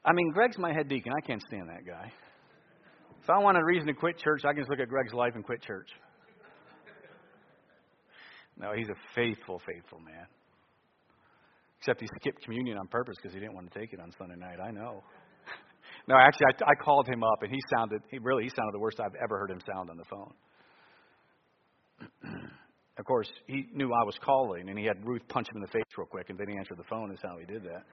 I 0.07 0.15
mean, 0.15 0.31
Greg's 0.33 0.57
my 0.57 0.73
head 0.73 0.89
deacon. 0.89 1.13
I 1.13 1.21
can't 1.21 1.43
stand 1.49 1.69
that 1.69 1.87
guy. 1.87 2.11
If 3.23 3.29
I 3.29 3.37
want 3.37 3.59
a 3.59 3.65
reason 3.67 3.89
to 3.89 3.93
quit 3.93 4.17
church, 4.17 4.41
I 4.47 4.55
can 4.55 4.63
just 4.63 4.71
look 4.71 4.81
at 4.81 4.89
Greg's 4.89 5.13
life 5.13 5.33
and 5.35 5.45
quit 5.45 5.61
church. 5.61 5.89
No, 8.57 8.73
he's 8.75 8.89
a 8.89 8.97
faithful, 9.15 9.61
faithful 9.67 9.99
man. 9.99 10.25
Except 11.81 12.01
he 12.01 12.07
skipped 12.21 12.43
communion 12.43 12.79
on 12.79 12.87
purpose 12.87 13.17
because 13.21 13.35
he 13.35 13.41
didn't 13.41 13.55
want 13.55 13.71
to 13.71 13.79
take 13.79 13.93
it 13.93 14.01
on 14.01 14.13
Sunday 14.19 14.37
night. 14.37 14.61
I 14.67 14.71
know. 14.71 15.03
No, 16.11 16.17
actually, 16.17 16.47
I, 16.67 16.73
I 16.73 16.75
called 16.75 17.07
him 17.07 17.23
up, 17.23 17.43
and 17.43 17.53
he 17.53 17.61
sounded, 17.73 18.03
he 18.11 18.19
really, 18.19 18.43
he 18.43 18.49
sounded 18.49 18.75
the 18.75 18.81
worst 18.81 18.99
I've 18.99 19.15
ever 19.23 19.39
heard 19.39 19.53
him 19.53 19.61
sound 19.65 19.91
on 19.91 19.97
the 19.97 20.05
phone. 20.11 20.35
of 22.99 23.05
course, 23.05 23.31
he 23.47 23.69
knew 23.73 23.93
I 23.93 24.05
was 24.05 24.17
calling, 24.21 24.69
and 24.69 24.77
he 24.77 24.85
had 24.85 24.97
Ruth 25.07 25.23
punch 25.29 25.47
him 25.47 25.55
in 25.55 25.63
the 25.63 25.69
face 25.69 25.85
real 25.97 26.09
quick, 26.09 26.29
and 26.29 26.37
then 26.37 26.49
he 26.49 26.57
answered 26.59 26.79
the 26.79 26.89
phone, 26.91 27.13
is 27.13 27.21
how 27.23 27.37
he 27.39 27.47
did 27.47 27.63
that. 27.63 27.85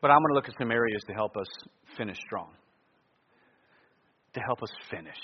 But 0.00 0.10
I'm 0.10 0.18
going 0.18 0.30
to 0.30 0.34
look 0.34 0.48
at 0.48 0.58
some 0.58 0.72
areas 0.72 1.02
to 1.06 1.12
help 1.12 1.36
us 1.36 1.46
finish 1.96 2.18
strong, 2.26 2.50
to 4.34 4.40
help 4.40 4.60
us 4.60 4.70
finish. 4.90 5.14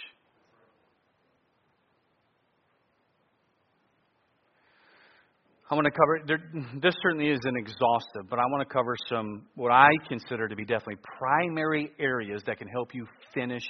I 5.70 5.74
want 5.74 5.84
to 5.84 5.90
cover, 5.90 6.20
there, 6.26 6.72
this 6.80 6.94
certainly 7.02 7.28
isn't 7.28 7.56
exhaustive, 7.56 8.30
but 8.30 8.38
I 8.38 8.46
want 8.46 8.66
to 8.66 8.72
cover 8.72 8.96
some, 9.06 9.46
what 9.54 9.70
I 9.70 9.90
consider 10.08 10.48
to 10.48 10.56
be 10.56 10.64
definitely 10.64 10.96
primary 11.18 11.92
areas 11.98 12.42
that 12.46 12.56
can 12.58 12.68
help 12.68 12.94
you 12.94 13.06
finish 13.34 13.64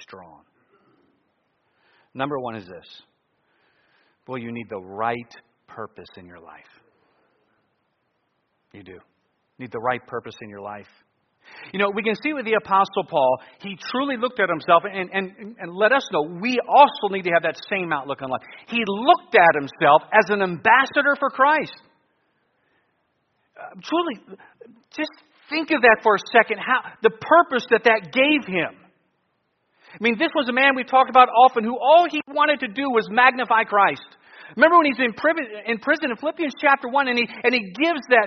strong. 0.00 0.40
Number 2.14 2.38
one 2.38 2.56
is 2.56 2.64
this. 2.64 3.02
Well, 4.26 4.38
you 4.38 4.52
need 4.52 4.68
the 4.70 4.80
right 4.80 5.34
purpose 5.66 6.08
in 6.16 6.24
your 6.24 6.40
life. 6.40 6.62
You 8.72 8.82
do. 8.82 8.92
You 8.92 9.00
need 9.58 9.72
the 9.72 9.80
right 9.80 10.04
purpose 10.06 10.34
in 10.40 10.48
your 10.48 10.62
life. 10.62 10.86
You 11.72 11.78
know, 11.78 11.90
we 11.94 12.02
can 12.02 12.14
see 12.22 12.32
with 12.32 12.44
the 12.44 12.54
Apostle 12.54 13.04
Paul, 13.08 13.40
he 13.60 13.76
truly 13.90 14.16
looked 14.16 14.40
at 14.40 14.48
himself 14.48 14.84
and, 14.84 15.10
and, 15.12 15.56
and 15.58 15.74
let 15.74 15.92
us 15.92 16.06
know 16.12 16.22
we 16.40 16.58
also 16.66 17.12
need 17.12 17.22
to 17.22 17.30
have 17.30 17.42
that 17.42 17.60
same 17.70 17.92
outlook 17.92 18.22
on 18.22 18.30
life. 18.30 18.42
He 18.68 18.82
looked 18.86 19.34
at 19.34 19.54
himself 19.54 20.02
as 20.12 20.30
an 20.30 20.42
ambassador 20.42 21.16
for 21.18 21.30
Christ. 21.30 21.74
Uh, 23.58 23.80
truly, 23.82 24.38
just 24.96 25.10
think 25.48 25.70
of 25.70 25.82
that 25.82 25.98
for 26.02 26.16
a 26.16 26.22
second, 26.32 26.58
how 26.58 26.80
the 27.02 27.10
purpose 27.10 27.66
that 27.70 27.84
that 27.84 28.12
gave 28.12 28.46
him. 28.46 28.74
I 29.94 29.98
mean, 30.00 30.18
this 30.18 30.30
was 30.34 30.48
a 30.48 30.52
man 30.52 30.74
we 30.74 30.82
talked 30.82 31.10
about 31.10 31.28
often 31.28 31.62
who 31.62 31.78
all 31.78 32.06
he 32.10 32.20
wanted 32.28 32.60
to 32.60 32.68
do 32.68 32.90
was 32.90 33.06
magnify 33.10 33.62
Christ. 33.64 34.06
Remember 34.56 34.78
when 34.78 34.86
he's 34.86 35.02
in 35.02 35.12
prison, 35.18 35.50
in 35.66 35.78
prison 35.82 36.14
in 36.14 36.16
Philippians 36.16 36.54
chapter 36.62 36.86
1 36.86 37.08
and 37.08 37.18
he, 37.18 37.26
and 37.26 37.50
he 37.50 37.74
gives 37.74 38.02
that, 38.14 38.26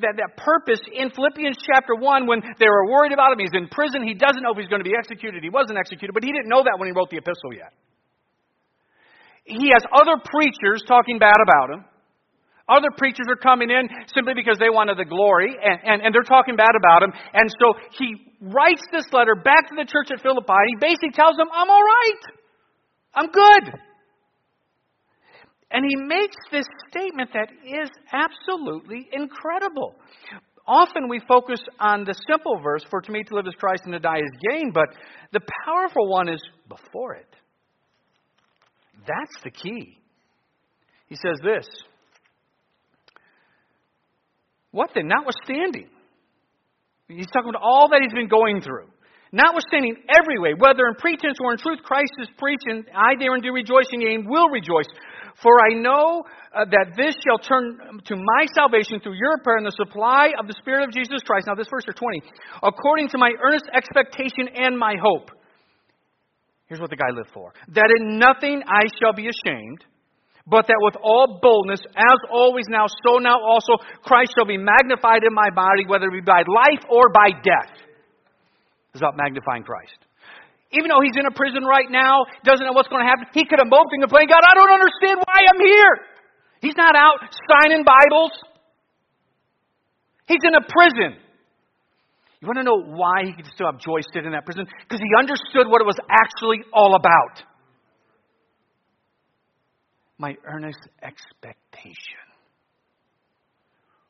that, 0.00 0.16
that 0.16 0.30
purpose 0.40 0.80
in 0.88 1.12
Philippians 1.12 1.60
chapter 1.60 1.92
1 1.92 2.24
when 2.24 2.40
they 2.56 2.68
were 2.68 2.88
worried 2.88 3.12
about 3.12 3.36
him. 3.36 3.44
He's 3.44 3.52
in 3.52 3.68
prison. 3.68 4.00
He 4.00 4.16
doesn't 4.16 4.40
know 4.40 4.56
if 4.56 4.58
he's 4.58 4.72
going 4.72 4.80
to 4.80 4.88
be 4.88 4.96
executed. 4.96 5.44
He 5.44 5.52
wasn't 5.52 5.76
executed, 5.76 6.16
but 6.16 6.24
he 6.24 6.32
didn't 6.32 6.48
know 6.48 6.64
that 6.64 6.80
when 6.80 6.88
he 6.88 6.96
wrote 6.96 7.12
the 7.12 7.20
epistle 7.20 7.52
yet. 7.52 7.76
He 9.44 9.68
has 9.76 9.84
other 9.92 10.16
preachers 10.24 10.82
talking 10.88 11.20
bad 11.20 11.36
about 11.44 11.76
him. 11.76 11.84
Other 12.68 12.90
preachers 12.96 13.30
are 13.30 13.38
coming 13.38 13.70
in 13.70 13.86
simply 14.10 14.34
because 14.34 14.58
they 14.58 14.70
wanted 14.70 14.98
the 14.98 15.06
glory, 15.06 15.54
and, 15.54 15.78
and, 15.84 16.02
and 16.02 16.10
they're 16.10 16.26
talking 16.26 16.56
bad 16.56 16.74
about 16.74 17.04
him. 17.04 17.12
And 17.32 17.46
so 17.62 17.78
he 17.94 18.26
writes 18.40 18.82
this 18.90 19.06
letter 19.12 19.36
back 19.36 19.68
to 19.70 19.76
the 19.76 19.86
church 19.86 20.10
at 20.10 20.18
Philippi. 20.18 20.50
And 20.50 20.70
he 20.74 20.76
basically 20.80 21.14
tells 21.14 21.36
them, 21.36 21.46
I'm 21.54 21.70
all 21.70 21.84
right. 21.84 22.22
I'm 23.14 23.30
good. 23.30 23.78
And 25.70 25.84
he 25.88 25.96
makes 25.96 26.36
this 26.50 26.66
statement 26.90 27.30
that 27.34 27.48
is 27.64 27.90
absolutely 28.12 29.08
incredible. 29.12 29.96
Often 30.66 31.08
we 31.08 31.20
focus 31.28 31.60
on 31.78 32.04
the 32.04 32.14
simple 32.28 32.60
verse, 32.62 32.84
for 32.90 33.00
to 33.00 33.12
me 33.12 33.22
to 33.24 33.34
live 33.34 33.46
is 33.46 33.54
Christ 33.58 33.82
and 33.84 33.92
to 33.92 33.98
die 33.98 34.18
is 34.18 34.50
gain, 34.50 34.72
but 34.72 34.88
the 35.32 35.40
powerful 35.64 36.08
one 36.08 36.28
is 36.28 36.42
before 36.68 37.14
it. 37.14 37.28
That's 39.06 39.44
the 39.44 39.50
key. 39.50 39.98
He 41.06 41.14
says 41.14 41.38
this 41.42 41.66
what 44.76 44.90
then? 44.94 45.08
Notwithstanding. 45.08 45.88
He's 47.08 47.30
talking 47.32 47.48
about 47.48 47.62
all 47.62 47.88
that 47.88 48.02
he's 48.02 48.12
been 48.12 48.28
going 48.28 48.60
through. 48.60 48.92
Notwithstanding 49.32 49.96
every 50.12 50.38
way, 50.38 50.52
whether 50.52 50.84
in 50.86 50.94
pretense 51.00 51.38
or 51.40 51.52
in 51.52 51.58
truth, 51.58 51.80
Christ 51.82 52.12
is 52.20 52.28
preached, 52.36 52.66
and 52.68 52.84
I 52.92 53.16
therein 53.18 53.40
do 53.40 53.52
rejoice, 53.52 53.86
and 53.90 54.28
will 54.28 54.48
rejoice. 54.50 54.86
For 55.42 55.52
I 55.60 55.74
know 55.74 56.24
uh, 56.54 56.64
that 56.64 56.96
this 56.96 57.14
shall 57.26 57.38
turn 57.38 58.00
to 58.06 58.16
my 58.16 58.46
salvation 58.54 59.00
through 59.00 59.16
your 59.20 59.38
prayer 59.44 59.58
and 59.58 59.66
the 59.66 59.76
supply 59.76 60.32
of 60.38 60.46
the 60.46 60.54
Spirit 60.58 60.88
of 60.88 60.94
Jesus 60.94 61.20
Christ. 61.26 61.46
Now, 61.46 61.54
this 61.54 61.68
verse 61.68 61.84
is 61.86 61.94
20. 61.94 62.22
According 62.62 63.08
to 63.10 63.18
my 63.18 63.32
earnest 63.42 63.66
expectation 63.72 64.48
and 64.54 64.78
my 64.78 64.94
hope. 65.00 65.30
Here's 66.66 66.80
what 66.80 66.90
the 66.90 66.96
guy 66.96 67.10
lived 67.14 67.30
for. 67.32 67.52
That 67.74 67.92
in 68.00 68.18
nothing 68.18 68.62
I 68.66 68.88
shall 69.00 69.12
be 69.12 69.28
ashamed 69.28 69.84
but 70.46 70.66
that 70.68 70.78
with 70.78 70.94
all 71.02 71.40
boldness, 71.42 71.80
as 71.96 72.18
always 72.30 72.66
now, 72.68 72.86
so 72.86 73.18
now 73.18 73.34
also, 73.42 73.82
Christ 74.04 74.32
shall 74.38 74.46
be 74.46 74.56
magnified 74.56 75.24
in 75.26 75.34
my 75.34 75.50
body, 75.50 75.82
whether 75.86 76.06
it 76.06 76.12
be 76.12 76.20
by 76.20 76.46
life 76.46 76.84
or 76.88 77.10
by 77.10 77.30
death. 77.42 77.74
It's 78.94 79.00
about 79.02 79.16
magnifying 79.16 79.64
Christ. 79.64 80.05
Even 80.76 80.92
though 80.92 81.00
he's 81.00 81.16
in 81.16 81.24
a 81.24 81.32
prison 81.32 81.64
right 81.64 81.88
now, 81.88 82.28
doesn't 82.44 82.64
know 82.64 82.76
what's 82.76 82.92
going 82.92 83.00
to 83.00 83.08
happen, 83.08 83.26
he 83.32 83.48
could 83.48 83.58
have 83.58 83.68
moped 83.72 83.96
and 83.96 84.04
complained, 84.04 84.28
God, 84.28 84.44
I 84.44 84.52
don't 84.52 84.72
understand 84.76 85.24
why 85.24 85.38
I'm 85.48 85.60
here. 85.64 85.92
He's 86.60 86.76
not 86.76 86.92
out 86.94 87.24
signing 87.48 87.84
Bibles. 87.84 88.32
He's 90.28 90.44
in 90.44 90.54
a 90.54 90.60
prison. 90.60 91.16
You 92.40 92.48
want 92.48 92.58
to 92.58 92.66
know 92.68 92.76
why 92.76 93.24
he 93.24 93.32
could 93.32 93.46
still 93.46 93.66
have 93.66 93.80
joy 93.80 94.04
sitting 94.12 94.26
in 94.26 94.32
that 94.32 94.44
prison? 94.44 94.66
Because 94.84 95.00
he 95.00 95.10
understood 95.16 95.66
what 95.66 95.80
it 95.80 95.88
was 95.88 95.96
actually 96.10 96.60
all 96.72 96.94
about 96.94 97.42
my 100.18 100.34
earnest 100.44 100.80
expectation. 101.02 102.24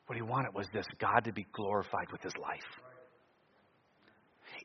What 0.07 0.15
he 0.15 0.21
wanted 0.21 0.53
was 0.53 0.67
this 0.73 0.85
God 0.99 1.25
to 1.25 1.33
be 1.33 1.45
glorified 1.53 2.11
with 2.11 2.21
his 2.21 2.33
life. 2.41 2.63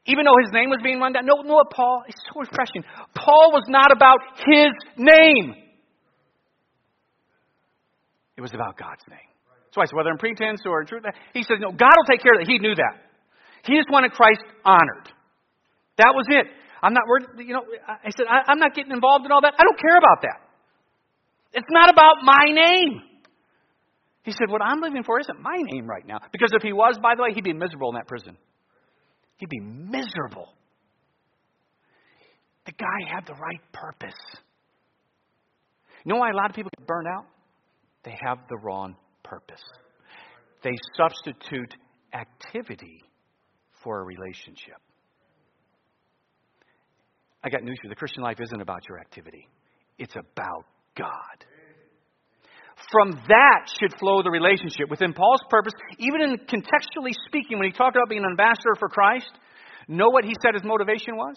Even 0.06 0.24
though 0.24 0.34
his 0.42 0.52
name 0.52 0.68
was 0.68 0.80
being 0.82 0.98
run 0.98 1.12
down. 1.12 1.26
No, 1.26 1.42
no, 1.42 1.62
Paul, 1.70 2.02
it's 2.08 2.18
so 2.26 2.40
refreshing. 2.40 2.82
Paul 3.14 3.52
was 3.52 3.62
not 3.68 3.92
about 3.92 4.18
his 4.44 4.72
name, 4.96 5.54
it 8.36 8.40
was 8.40 8.52
about 8.54 8.76
God's 8.76 9.02
name. 9.08 9.30
So 9.72 9.80
I 9.80 9.86
said, 9.86 9.96
whether 9.96 10.10
in 10.10 10.18
pretense 10.18 10.60
or 10.66 10.82
in 10.82 10.86
truth, 10.86 11.04
he 11.32 11.42
said, 11.44 11.56
no, 11.60 11.72
God 11.72 11.94
will 11.96 12.04
take 12.04 12.20
care 12.20 12.34
of 12.34 12.44
that. 12.44 12.46
He 12.46 12.58
knew 12.58 12.74
that. 12.74 13.08
He 13.64 13.72
just 13.72 13.88
wanted 13.90 14.12
Christ 14.12 14.44
honored. 14.66 15.08
That 15.96 16.12
was 16.12 16.26
it. 16.28 16.46
I'm 16.82 16.92
not 16.92 17.04
you 17.38 17.54
know, 17.54 17.64
I 17.88 18.10
said, 18.10 18.26
I, 18.28 18.50
I'm 18.52 18.58
not 18.58 18.74
getting 18.74 18.92
involved 18.92 19.24
in 19.24 19.32
all 19.32 19.40
that. 19.40 19.54
I 19.56 19.62
don't 19.62 19.80
care 19.80 19.96
about 19.96 20.22
that. 20.22 20.42
It's 21.54 21.70
not 21.70 21.88
about 21.88 22.16
my 22.22 22.52
name. 22.52 23.02
He 24.24 24.32
said, 24.32 24.48
What 24.48 24.62
I'm 24.62 24.80
living 24.80 25.04
for 25.04 25.20
isn't 25.20 25.40
my 25.40 25.56
name 25.72 25.86
right 25.86 26.06
now. 26.06 26.18
Because 26.32 26.50
if 26.54 26.62
he 26.62 26.72
was, 26.72 26.98
by 27.02 27.14
the 27.14 27.22
way, 27.22 27.30
he'd 27.34 27.44
be 27.44 27.52
miserable 27.52 27.90
in 27.90 27.94
that 27.96 28.08
prison. 28.08 28.36
He'd 29.42 29.48
be 29.48 29.58
miserable. 29.58 30.54
The 32.64 32.70
guy 32.70 33.12
had 33.12 33.26
the 33.26 33.34
right 33.34 33.60
purpose. 33.72 34.14
You 36.04 36.12
know 36.12 36.20
why 36.20 36.30
a 36.30 36.36
lot 36.36 36.48
of 36.48 36.54
people 36.54 36.70
get 36.78 36.86
burned 36.86 37.08
out? 37.08 37.24
They 38.04 38.16
have 38.24 38.38
the 38.48 38.56
wrong 38.58 38.94
purpose. 39.24 39.60
They 40.62 40.76
substitute 40.96 41.74
activity 42.14 43.02
for 43.82 44.02
a 44.02 44.04
relationship. 44.04 44.76
I 47.42 47.50
got 47.50 47.64
news 47.64 47.76
for 47.82 47.88
you. 47.88 47.90
The 47.90 47.96
Christian 47.96 48.22
life 48.22 48.38
isn't 48.40 48.60
about 48.60 48.88
your 48.88 49.00
activity, 49.00 49.48
it's 49.98 50.14
about 50.14 50.66
God. 50.96 51.44
From 52.90 53.12
that 53.28 53.68
should 53.78 53.94
flow 53.98 54.22
the 54.22 54.30
relationship. 54.30 54.90
Within 54.90 55.12
Paul's 55.12 55.42
purpose, 55.48 55.72
even 55.98 56.22
in 56.22 56.38
contextually 56.38 57.14
speaking, 57.26 57.58
when 57.58 57.66
he 57.66 57.72
talked 57.72 57.96
about 57.96 58.08
being 58.08 58.24
an 58.24 58.30
ambassador 58.30 58.74
for 58.78 58.88
Christ, 58.88 59.30
know 59.88 60.08
what 60.10 60.24
he 60.24 60.34
said 60.42 60.54
his 60.54 60.64
motivation 60.64 61.16
was? 61.16 61.36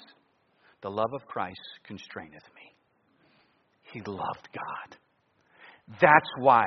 The 0.82 0.90
love 0.90 1.14
of 1.14 1.26
Christ 1.28 1.62
constraineth 1.88 2.44
me. 2.56 2.74
He 3.94 4.02
loved 4.06 4.50
God. 4.54 4.98
That's 6.02 6.30
why. 6.38 6.66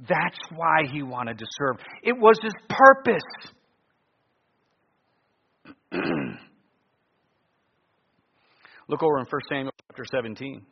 That's 0.00 0.38
why 0.54 0.84
he 0.90 1.02
wanted 1.02 1.38
to 1.38 1.46
serve. 1.58 1.76
It 2.02 2.16
was 2.18 2.38
his 2.42 2.54
purpose. 2.68 3.22
Look 8.88 9.02
over 9.02 9.18
in 9.18 9.26
1 9.26 9.40
Samuel 9.48 9.72
chapter 9.88 10.04
17. 10.10 10.64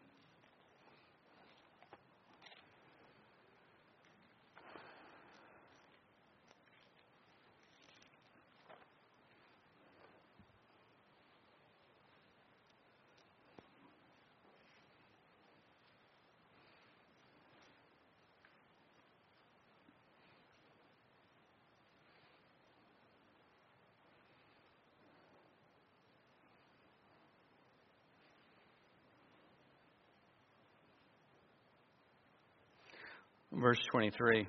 Verse 33.60 33.78
23. 33.90 34.46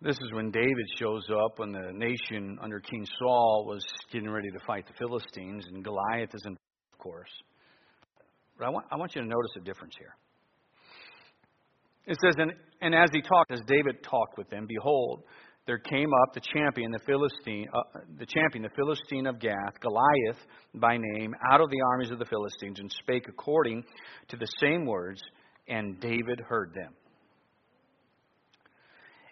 This 0.00 0.16
is 0.16 0.32
when 0.32 0.50
David 0.50 0.86
shows 0.98 1.24
up 1.30 1.58
when 1.58 1.70
the 1.70 1.92
nation 1.92 2.58
under 2.60 2.80
King 2.80 3.06
Saul 3.18 3.64
was 3.68 3.84
getting 4.12 4.28
ready 4.28 4.50
to 4.50 4.58
fight 4.66 4.84
the 4.86 4.94
Philistines, 4.98 5.64
and 5.68 5.84
Goliath 5.84 6.34
is 6.34 6.42
in, 6.44 6.52
of 6.52 6.98
course. 6.98 7.30
But 8.58 8.66
I 8.66 8.70
want, 8.70 8.86
I 8.90 8.96
want 8.96 9.14
you 9.14 9.22
to 9.22 9.28
notice 9.28 9.52
a 9.56 9.60
difference 9.60 9.94
here. 9.96 10.16
It 12.06 12.18
says, 12.24 12.34
and, 12.38 12.52
and 12.80 12.94
as 12.94 13.10
he 13.12 13.22
talked, 13.22 13.52
as 13.52 13.60
David 13.68 14.02
talked 14.02 14.36
with 14.36 14.50
them, 14.50 14.66
behold, 14.66 15.22
there 15.68 15.78
came 15.78 16.08
up 16.22 16.34
the 16.34 16.40
champion, 16.52 16.90
the 16.90 16.98
Philistine, 17.06 17.68
uh, 17.72 18.00
the 18.18 18.26
champion, 18.26 18.64
the 18.64 18.74
Philistine 18.74 19.28
of 19.28 19.38
Gath, 19.38 19.78
Goliath 19.80 20.40
by 20.74 20.96
name, 20.96 21.32
out 21.52 21.60
of 21.60 21.70
the 21.70 21.80
armies 21.92 22.10
of 22.10 22.18
the 22.18 22.24
Philistines, 22.24 22.80
and 22.80 22.90
spake 22.98 23.26
according 23.28 23.84
to 24.30 24.36
the 24.36 24.48
same 24.58 24.84
words 24.86 25.22
and 25.68 26.00
David 26.00 26.40
heard 26.40 26.72
them. 26.74 26.92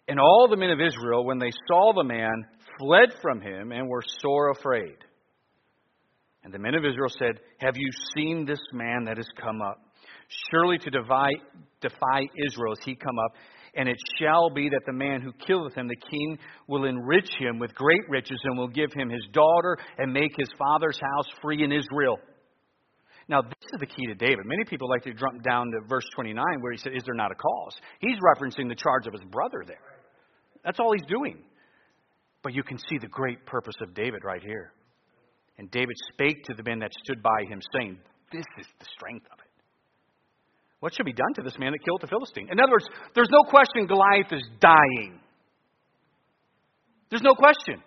And 0.08 0.18
all 0.18 0.48
the 0.50 0.56
men 0.56 0.70
of 0.70 0.80
Israel, 0.80 1.24
when 1.24 1.38
they 1.38 1.52
saw 1.68 1.92
the 1.94 2.04
man, 2.04 2.44
fled 2.78 3.10
from 3.22 3.40
him 3.40 3.70
and 3.70 3.88
were 3.88 4.02
sore 4.20 4.50
afraid. 4.50 4.96
And 6.42 6.52
the 6.52 6.58
men 6.58 6.74
of 6.74 6.84
Israel 6.84 7.10
said, 7.18 7.40
Have 7.58 7.76
you 7.76 7.90
seen 8.16 8.44
this 8.44 8.60
man 8.72 9.04
that 9.04 9.18
has 9.18 9.28
come 9.40 9.60
up? 9.60 9.78
Surely 10.50 10.78
to 10.78 10.90
defy, 10.90 11.30
defy 11.80 12.22
Israel 12.46 12.74
has 12.74 12.84
he 12.84 12.94
come 12.94 13.18
up. 13.18 13.32
And 13.74 13.88
it 13.88 13.98
shall 14.18 14.50
be 14.50 14.68
that 14.68 14.82
the 14.84 14.92
man 14.92 15.20
who 15.20 15.32
killeth 15.46 15.74
him, 15.74 15.86
the 15.86 16.10
king, 16.10 16.38
will 16.66 16.86
enrich 16.86 17.30
him 17.38 17.58
with 17.58 17.74
great 17.74 18.08
riches 18.08 18.40
and 18.42 18.58
will 18.58 18.68
give 18.68 18.92
him 18.92 19.08
his 19.08 19.24
daughter 19.32 19.76
and 19.98 20.12
make 20.12 20.32
his 20.36 20.50
father's 20.58 20.98
house 20.98 21.26
free 21.40 21.62
in 21.62 21.70
Israel. 21.70 22.18
Now, 23.30 23.42
this 23.42 23.70
is 23.72 23.78
the 23.78 23.86
key 23.86 24.06
to 24.08 24.14
David. 24.16 24.44
Many 24.44 24.64
people 24.64 24.88
like 24.88 25.04
to 25.04 25.14
jump 25.14 25.44
down 25.44 25.70
to 25.70 25.86
verse 25.88 26.04
29 26.16 26.44
where 26.58 26.72
he 26.72 26.78
said, 26.78 26.96
Is 26.96 27.04
there 27.06 27.14
not 27.14 27.30
a 27.30 27.36
cause? 27.36 27.78
He's 28.00 28.18
referencing 28.18 28.68
the 28.68 28.74
charge 28.74 29.06
of 29.06 29.12
his 29.12 29.22
brother 29.30 29.62
there. 29.64 29.78
That's 30.64 30.80
all 30.80 30.92
he's 30.92 31.06
doing. 31.06 31.38
But 32.42 32.54
you 32.54 32.64
can 32.64 32.76
see 32.76 32.98
the 33.00 33.06
great 33.06 33.46
purpose 33.46 33.76
of 33.82 33.94
David 33.94 34.24
right 34.24 34.42
here. 34.42 34.72
And 35.58 35.70
David 35.70 35.94
spake 36.12 36.42
to 36.46 36.54
the 36.54 36.64
men 36.64 36.80
that 36.80 36.90
stood 37.04 37.22
by 37.22 37.44
him, 37.48 37.60
saying, 37.72 37.98
This 38.32 38.46
is 38.58 38.66
the 38.80 38.86
strength 38.96 39.26
of 39.32 39.38
it. 39.38 39.46
What 40.80 40.92
should 40.92 41.06
be 41.06 41.12
done 41.12 41.32
to 41.36 41.42
this 41.42 41.56
man 41.56 41.70
that 41.70 41.84
killed 41.84 42.00
the 42.02 42.08
Philistine? 42.08 42.48
In 42.50 42.58
other 42.58 42.72
words, 42.72 42.88
there's 43.14 43.30
no 43.30 43.48
question 43.48 43.86
Goliath 43.86 44.32
is 44.32 44.42
dying. 44.58 45.20
There's 47.10 47.22
no 47.22 47.34
question. 47.34 47.80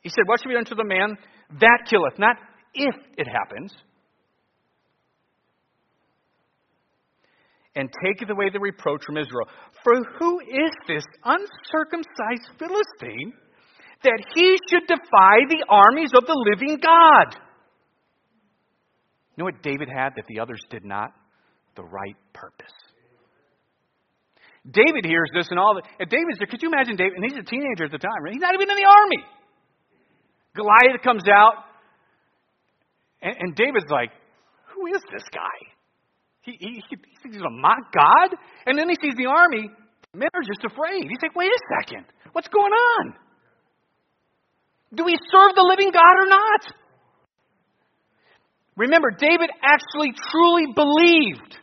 He 0.00 0.08
said, 0.08 0.26
What 0.26 0.40
should 0.40 0.48
be 0.48 0.54
done 0.54 0.64
to 0.64 0.74
the 0.74 0.84
man 0.84 1.16
that 1.60 1.86
killeth? 1.88 2.18
Not 2.18 2.36
if 2.74 2.94
it 3.16 3.26
happens. 3.26 3.72
And 7.74 7.88
taketh 8.04 8.28
away 8.28 8.50
the 8.52 8.60
reproach 8.60 9.04
from 9.04 9.16
Israel. 9.16 9.48
For 9.82 9.94
who 10.18 10.40
is 10.40 10.70
this 10.86 11.04
uncircumcised 11.24 12.58
Philistine 12.58 13.32
that 14.04 14.22
he 14.34 14.58
should 14.68 14.86
defy 14.86 15.36
the 15.48 15.64
armies 15.68 16.12
of 16.14 16.26
the 16.26 16.44
living 16.52 16.78
God? 16.82 17.36
You 19.34 19.38
know 19.38 19.44
what 19.44 19.62
David 19.62 19.88
had 19.88 20.10
that 20.16 20.26
the 20.28 20.40
others 20.40 20.60
did 20.68 20.84
not? 20.84 21.12
The 21.76 21.84
right 21.84 22.16
purpose. 22.34 22.72
David 24.70 25.06
hears 25.06 25.30
this 25.34 25.48
and 25.50 25.58
all 25.58 25.74
that. 25.74 25.88
David's 25.98 26.38
there. 26.38 26.46
Could 26.46 26.62
you 26.62 26.68
imagine 26.68 26.96
David? 26.96 27.14
And 27.16 27.24
he's 27.24 27.38
a 27.40 27.42
teenager 27.42 27.84
at 27.84 27.90
the 27.90 27.98
time, 27.98 28.22
right? 28.22 28.32
He's 28.32 28.42
not 28.42 28.54
even 28.54 28.70
in 28.70 28.76
the 28.76 28.86
army. 28.86 29.24
Goliath 30.54 31.02
comes 31.02 31.24
out, 31.26 31.64
and, 33.22 33.34
and 33.38 33.54
David's 33.54 33.90
like, 33.90 34.10
Who 34.74 34.86
is 34.86 35.00
this 35.12 35.24
guy? 35.32 35.58
He, 36.42 36.56
he, 36.58 36.82
he 36.90 36.96
thinks 37.22 37.36
he's 37.36 37.42
to 37.42 37.50
mock 37.50 37.92
God? 37.94 38.36
And 38.66 38.76
then 38.76 38.88
he 38.88 38.96
sees 39.00 39.14
the 39.16 39.26
army. 39.26 39.70
Men 40.14 40.28
are 40.34 40.42
just 40.42 40.64
afraid. 40.64 41.04
He's 41.08 41.22
like, 41.22 41.36
Wait 41.36 41.50
a 41.50 41.62
second. 41.80 42.06
What's 42.32 42.48
going 42.48 42.72
on? 42.72 43.14
Do 44.94 45.04
we 45.04 45.16
serve 45.30 45.54
the 45.54 45.62
living 45.62 45.90
God 45.90 46.14
or 46.18 46.28
not? 46.28 46.74
Remember, 48.76 49.10
David 49.10 49.50
actually 49.62 50.12
truly 50.30 50.66
believed 50.74 51.56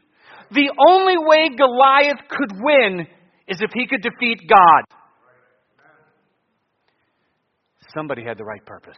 the 0.51 0.71
only 0.87 1.17
way 1.17 1.49
Goliath 1.55 2.21
could 2.29 2.51
win 2.61 3.07
is 3.47 3.59
if 3.61 3.71
he 3.73 3.87
could 3.87 4.01
defeat 4.01 4.39
God. 4.47 4.83
Somebody 7.93 8.23
had 8.23 8.37
the 8.37 8.43
right 8.43 8.63
purpose. 8.65 8.97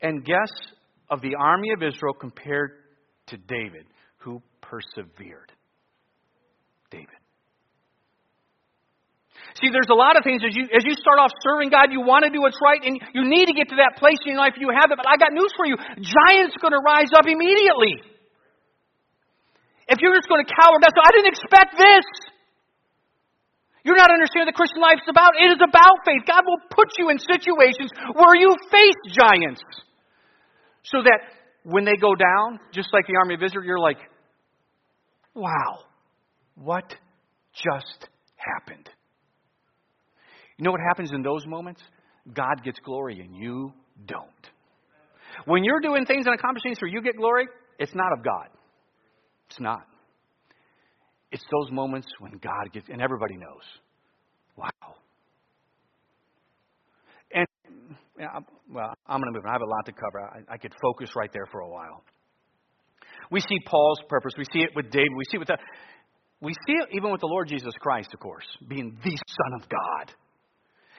And 0.00 0.24
guess 0.24 0.52
of 1.10 1.20
the 1.20 1.34
army 1.38 1.70
of 1.72 1.82
Israel 1.82 2.14
compared 2.14 2.72
to 3.28 3.36
David, 3.36 3.86
who 4.18 4.42
persevered? 4.60 5.52
David. 6.90 7.18
See, 9.60 9.74
there's 9.74 9.90
a 9.90 9.98
lot 9.98 10.14
of 10.14 10.22
things 10.22 10.42
as 10.46 10.54
you 10.54 10.70
as 10.70 10.86
you 10.86 10.94
start 10.94 11.18
off 11.18 11.34
serving 11.42 11.74
God, 11.74 11.90
you 11.90 12.04
want 12.04 12.22
to 12.22 12.30
do 12.30 12.38
what's 12.38 12.58
right, 12.62 12.78
and 12.78 12.94
you 13.10 13.26
need 13.26 13.50
to 13.50 13.56
get 13.56 13.72
to 13.74 13.78
that 13.82 13.98
place 13.98 14.20
in 14.22 14.38
your 14.38 14.42
life 14.42 14.54
you 14.54 14.70
have 14.70 14.92
it. 14.92 14.96
But 15.00 15.08
I 15.08 15.18
got 15.18 15.34
news 15.34 15.50
for 15.58 15.66
you: 15.66 15.74
giants 15.98 16.54
going 16.62 16.76
to 16.76 16.82
rise 16.84 17.10
up 17.10 17.26
immediately. 17.26 17.98
If 19.88 19.98
you're 20.04 20.14
just 20.14 20.28
going 20.28 20.44
to 20.44 20.50
cower 20.52 20.78
down, 20.78 20.92
so 20.94 21.00
I 21.00 21.10
didn't 21.16 21.32
expect 21.32 21.74
this. 21.74 22.06
You're 23.82 23.96
not 23.96 24.12
understanding 24.12 24.52
the 24.52 24.58
Christian 24.58 24.84
life 24.84 25.00
is 25.00 25.08
about. 25.08 25.32
It 25.40 25.48
is 25.48 25.62
about 25.64 26.04
faith. 26.04 26.28
God 26.28 26.44
will 26.44 26.60
put 26.68 26.92
you 27.00 27.08
in 27.08 27.16
situations 27.18 27.88
where 28.12 28.36
you 28.36 28.52
face 28.70 29.00
giants. 29.16 29.64
So 30.90 30.98
that 31.02 31.20
when 31.64 31.84
they 31.84 31.96
go 31.96 32.14
down, 32.14 32.60
just 32.72 32.88
like 32.92 33.06
the 33.06 33.16
army 33.16 33.34
of 33.34 33.42
Israel, 33.42 33.64
you're 33.64 33.78
like, 33.80 33.98
wow, 35.34 35.80
what 36.54 36.94
just 37.54 38.08
happened? 38.36 38.88
You 40.56 40.64
know 40.64 40.70
what 40.70 40.80
happens 40.88 41.12
in 41.12 41.22
those 41.22 41.46
moments? 41.46 41.82
God 42.32 42.62
gets 42.64 42.78
glory 42.80 43.20
and 43.20 43.36
you 43.36 43.72
don't. 44.06 44.24
When 45.44 45.62
you're 45.62 45.80
doing 45.80 46.04
things 46.04 46.26
and 46.26 46.34
accomplishing 46.34 46.70
things 46.70 46.80
where 46.80 46.90
you 46.90 47.00
get 47.02 47.16
glory, 47.16 47.46
it's 47.78 47.94
not 47.94 48.12
of 48.12 48.24
God. 48.24 48.48
It's 49.50 49.60
not. 49.60 49.86
It's 51.30 51.44
those 51.50 51.70
moments 51.70 52.08
when 52.18 52.32
God 52.32 52.72
gets, 52.72 52.88
and 52.88 53.00
everybody 53.00 53.36
knows. 53.36 53.62
Wow. 54.56 54.70
And, 57.32 57.46
well, 58.18 58.94
I'm 59.06 59.20
going 59.20 59.32
to 59.32 59.38
move 59.38 59.44
on. 59.44 59.50
I 59.50 59.52
have 59.52 59.62
a 59.62 59.66
lot 59.66 59.86
to 59.86 59.92
cover. 59.92 60.20
I, 60.20 60.54
I 60.54 60.56
could 60.56 60.72
focus 60.82 61.10
right 61.16 61.30
there 61.32 61.46
for 61.50 61.60
a 61.60 61.68
while. 61.68 62.04
We 63.30 63.40
see 63.40 63.58
Paul's 63.66 64.00
purpose. 64.08 64.32
We 64.36 64.44
see 64.52 64.60
it 64.60 64.70
with 64.74 64.90
David. 64.90 65.12
We 65.16 65.24
see 65.30 65.36
it 65.36 65.38
with 65.38 65.48
the, 65.48 65.58
we 66.40 66.52
see 66.52 66.74
it 66.74 66.88
even 66.92 67.10
with 67.10 67.20
the 67.20 67.26
Lord 67.26 67.48
Jesus 67.48 67.72
Christ, 67.80 68.10
of 68.14 68.20
course, 68.20 68.46
being 68.66 68.96
the 69.04 69.10
Son 69.10 69.60
of 69.60 69.68
God 69.68 70.14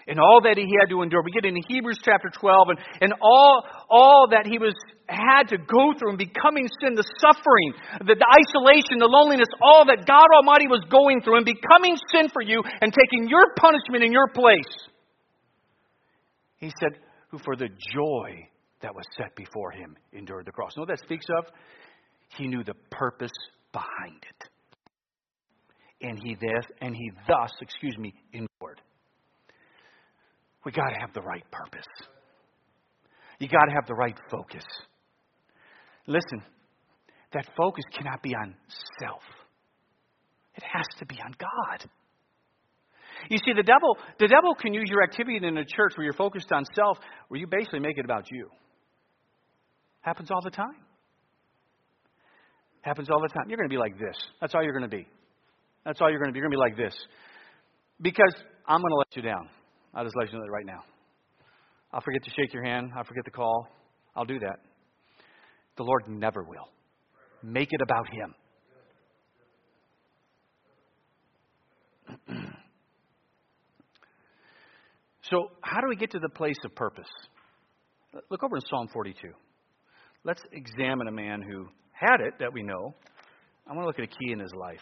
and 0.10 0.20
all 0.20 0.42
that 0.42 0.58
he 0.58 0.66
had 0.82 0.90
to 0.90 1.02
endure. 1.02 1.22
We 1.22 1.32
get 1.32 1.46
into 1.46 1.62
Hebrews 1.70 2.02
chapter 2.04 2.30
12 2.34 2.70
and, 2.70 2.80
and 3.02 3.14
all, 3.22 3.64
all 3.90 4.28
that 4.32 4.50
he 4.50 4.58
was 4.58 4.74
had 5.08 5.50
to 5.50 5.58
go 5.58 5.94
through 5.98 6.18
in 6.18 6.18
becoming 6.18 6.68
sin, 6.82 6.98
the 6.98 7.06
suffering, 7.22 7.74
the, 8.06 8.18
the 8.18 8.30
isolation, 8.30 8.98
the 8.98 9.10
loneliness, 9.10 9.48
all 9.62 9.86
that 9.86 10.06
God 10.06 10.28
Almighty 10.34 10.68
was 10.68 10.82
going 10.90 11.22
through 11.22 11.38
and 11.38 11.46
becoming 11.46 11.98
sin 12.14 12.30
for 12.34 12.42
you 12.42 12.62
and 12.82 12.94
taking 12.94 13.30
your 13.30 13.54
punishment 13.58 14.04
in 14.04 14.12
your 14.12 14.28
place. 14.34 14.70
He 16.58 16.74
said, 16.82 17.00
who 17.30 17.38
for 17.40 17.56
the 17.56 17.70
joy 17.94 18.48
that 18.82 18.94
was 18.94 19.06
set 19.18 19.36
before 19.36 19.72
him 19.72 19.96
endured 20.14 20.46
the 20.46 20.52
cross. 20.52 20.72
You 20.76 20.82
know 20.82 20.88
what 20.90 21.00
that 21.00 21.06
speaks 21.06 21.26
of? 21.38 21.46
He 22.38 22.48
knew 22.48 22.64
the 22.64 22.76
purpose 22.92 23.32
behind 23.72 24.24
it. 24.30 24.50
And 26.02 26.18
he 26.24 26.36
thus, 26.36 26.66
and 26.82 26.96
he 26.96 27.12
thus, 27.28 27.52
excuse 27.62 27.98
me, 27.98 28.14
endured. 28.34 28.82
We 30.66 30.72
got 30.72 30.90
to 30.90 31.00
have 31.00 31.14
the 31.14 31.22
right 31.22 31.44
purpose. 31.52 31.88
You 33.40 33.48
got 33.48 33.66
to 33.66 33.72
have 33.74 33.86
the 33.88 33.96
right 33.96 34.18
focus. 34.30 34.64
Listen, 36.08 36.42
that 37.34 37.46
focus 37.58 37.84
cannot 37.94 38.22
be 38.22 38.34
on 38.36 38.56
self. 39.00 39.22
It 40.56 40.64
has 40.64 40.86
to 41.00 41.06
be 41.06 41.16
on 41.24 41.34
God. 41.38 41.90
You 43.30 43.38
see, 43.46 43.54
the 43.54 43.64
devil, 43.64 43.98
the 44.20 44.28
devil 44.28 44.56
can 44.56 44.74
use 44.74 44.88
your 44.90 45.04
activity 45.04 45.38
in 45.38 45.58
a 45.58 45.66
church 45.66 45.94
where 45.96 46.06
you're 46.06 46.14
focused 46.14 46.52
on 46.52 46.64
self, 46.74 46.98
where 47.28 47.40
you 47.40 47.48
basically 47.48 47.80
make 47.80 47.98
it 47.98 48.06
about 48.06 48.32
you. 48.32 48.50
Happens 50.02 50.32
all 50.32 50.42
the 50.44 50.52
time. 50.52 50.76
Happens 52.82 53.10
all 53.10 53.22
the 53.22 53.28
time. 53.28 53.50
You're 53.50 53.58
going 53.58 53.70
to 53.70 53.74
be 53.74 53.80
like 53.80 54.00
this. 54.00 54.16
That's 54.40 54.56
all 54.56 54.64
you're 54.64 54.74
going 54.74 54.90
to 54.90 54.96
be. 54.96 55.08
That's 55.86 56.00
all 56.02 56.10
you're 56.10 56.20
going 56.20 56.30
to 56.30 56.34
be. 56.34 56.40
You're 56.40 56.50
going 56.50 56.58
to 56.58 56.58
be 56.58 56.82
like 56.82 56.92
this. 56.92 56.98
Because 58.02 58.34
I'm 58.68 58.82
going 58.82 58.92
to 58.92 58.98
let 58.98 59.16
you 59.16 59.22
down. 59.22 59.50
I'll 59.94 60.06
just 60.06 60.16
let 60.16 60.32
you 60.32 60.38
know 60.38 60.46
that 60.46 60.52
right 60.52 60.66
now. 60.66 60.84
I'll 61.92 62.02
forget 62.02 62.24
to 62.24 62.32
shake 62.32 62.54
your 62.54 62.64
hand. 62.64 62.92
I'll 62.96 63.04
forget 63.04 63.26
to 63.26 63.32
call. 63.32 63.68
I'll 64.16 64.26
do 64.26 64.40
that. 64.40 64.60
The 65.78 65.84
Lord 65.84 66.08
never 66.08 66.44
will. 66.44 66.70
Make 67.42 67.70
it 67.72 67.82
about 67.82 68.06
Him. 68.14 68.36
so, 75.30 75.52
how 75.62 75.82
do 75.82 75.88
we 75.88 75.96
get 75.96 76.12
to 76.12 76.20
the 76.20 76.30
place 76.30 76.58
of 76.66 76.74
purpose? 76.76 77.10
Look 78.32 78.44
over 78.44 78.56
in 78.56 78.62
Psalm 78.70 78.88
42. 78.92 79.30
Let's 80.24 80.42
examine 80.52 81.08
a 81.08 81.12
man 81.12 81.42
who 81.42 81.68
had 81.92 82.22
it 82.22 82.34
that 82.40 82.52
we 82.52 82.64
know. 82.64 82.96
I 83.68 83.74
want 83.74 83.84
to 83.84 83.86
look 83.86 84.00
at 84.00 84.06
a 84.06 84.08
key 84.08 84.32
in 84.32 84.40
his 84.40 84.54
life. 84.54 84.80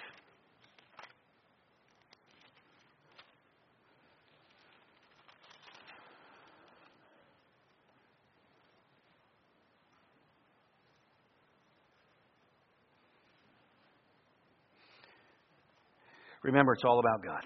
Remember, 16.43 16.71
it's 16.71 16.83
all 16.86 16.99
about 16.99 17.25
God. 17.25 17.45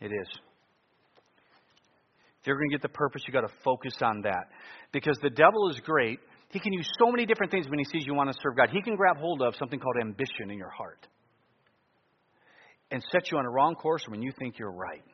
It 0.00 0.12
is. 0.12 0.51
If 2.42 2.48
you're 2.48 2.56
going 2.56 2.70
to 2.70 2.74
get 2.74 2.82
the 2.82 2.88
purpose, 2.88 3.22
you've 3.24 3.34
got 3.34 3.46
to 3.46 3.54
focus 3.64 3.94
on 4.02 4.22
that. 4.22 4.48
Because 4.92 5.16
the 5.22 5.30
devil 5.30 5.70
is 5.70 5.78
great. 5.84 6.18
He 6.50 6.58
can 6.58 6.72
use 6.72 6.88
so 6.98 7.08
many 7.08 7.24
different 7.24 7.52
things 7.52 7.68
when 7.68 7.78
he 7.78 7.84
sees 7.84 8.04
you 8.04 8.14
want 8.14 8.32
to 8.32 8.38
serve 8.42 8.56
God. 8.56 8.68
He 8.72 8.82
can 8.82 8.96
grab 8.96 9.16
hold 9.16 9.42
of 9.42 9.54
something 9.56 9.78
called 9.78 9.96
ambition 10.00 10.50
in 10.50 10.58
your 10.58 10.70
heart 10.70 11.06
and 12.90 13.00
set 13.12 13.30
you 13.30 13.38
on 13.38 13.46
a 13.46 13.50
wrong 13.50 13.76
course 13.76 14.02
when 14.08 14.22
you 14.22 14.32
think 14.40 14.58
you're 14.58 14.72
right. 14.72 15.04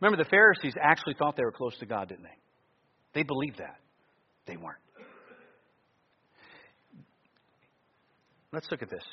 Remember, 0.00 0.22
the 0.22 0.28
Pharisees 0.30 0.72
actually 0.82 1.14
thought 1.18 1.36
they 1.36 1.44
were 1.44 1.52
close 1.52 1.76
to 1.80 1.86
God, 1.86 2.08
didn't 2.08 2.24
they? 2.24 2.38
They 3.12 3.22
believed 3.24 3.58
that. 3.58 3.76
They 4.46 4.56
weren't. 4.56 4.78
Let's 8.52 8.68
look 8.70 8.82
at 8.82 8.88
this. 8.88 9.04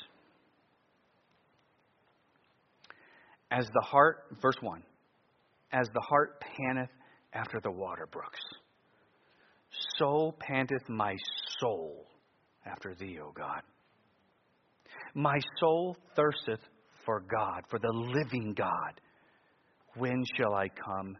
As 3.50 3.66
the 3.66 3.84
heart, 3.84 4.24
verse 4.40 4.56
1, 4.60 4.82
as 5.72 5.86
the 5.92 6.00
heart 6.00 6.40
panteth 6.40 6.90
after 7.38 7.60
the 7.62 7.70
water 7.70 8.08
brooks, 8.10 8.40
so 9.98 10.34
panteth 10.40 10.88
my 10.88 11.14
soul 11.60 12.06
after 12.66 12.94
thee, 12.94 13.18
O 13.22 13.32
God. 13.32 13.62
My 15.14 15.38
soul 15.58 15.96
thirsteth 16.16 16.60
for 17.04 17.20
God, 17.20 17.62
for 17.70 17.78
the 17.78 17.92
living 17.92 18.54
God. 18.56 19.00
When 19.96 20.24
shall 20.36 20.54
I 20.54 20.68
come 20.68 21.16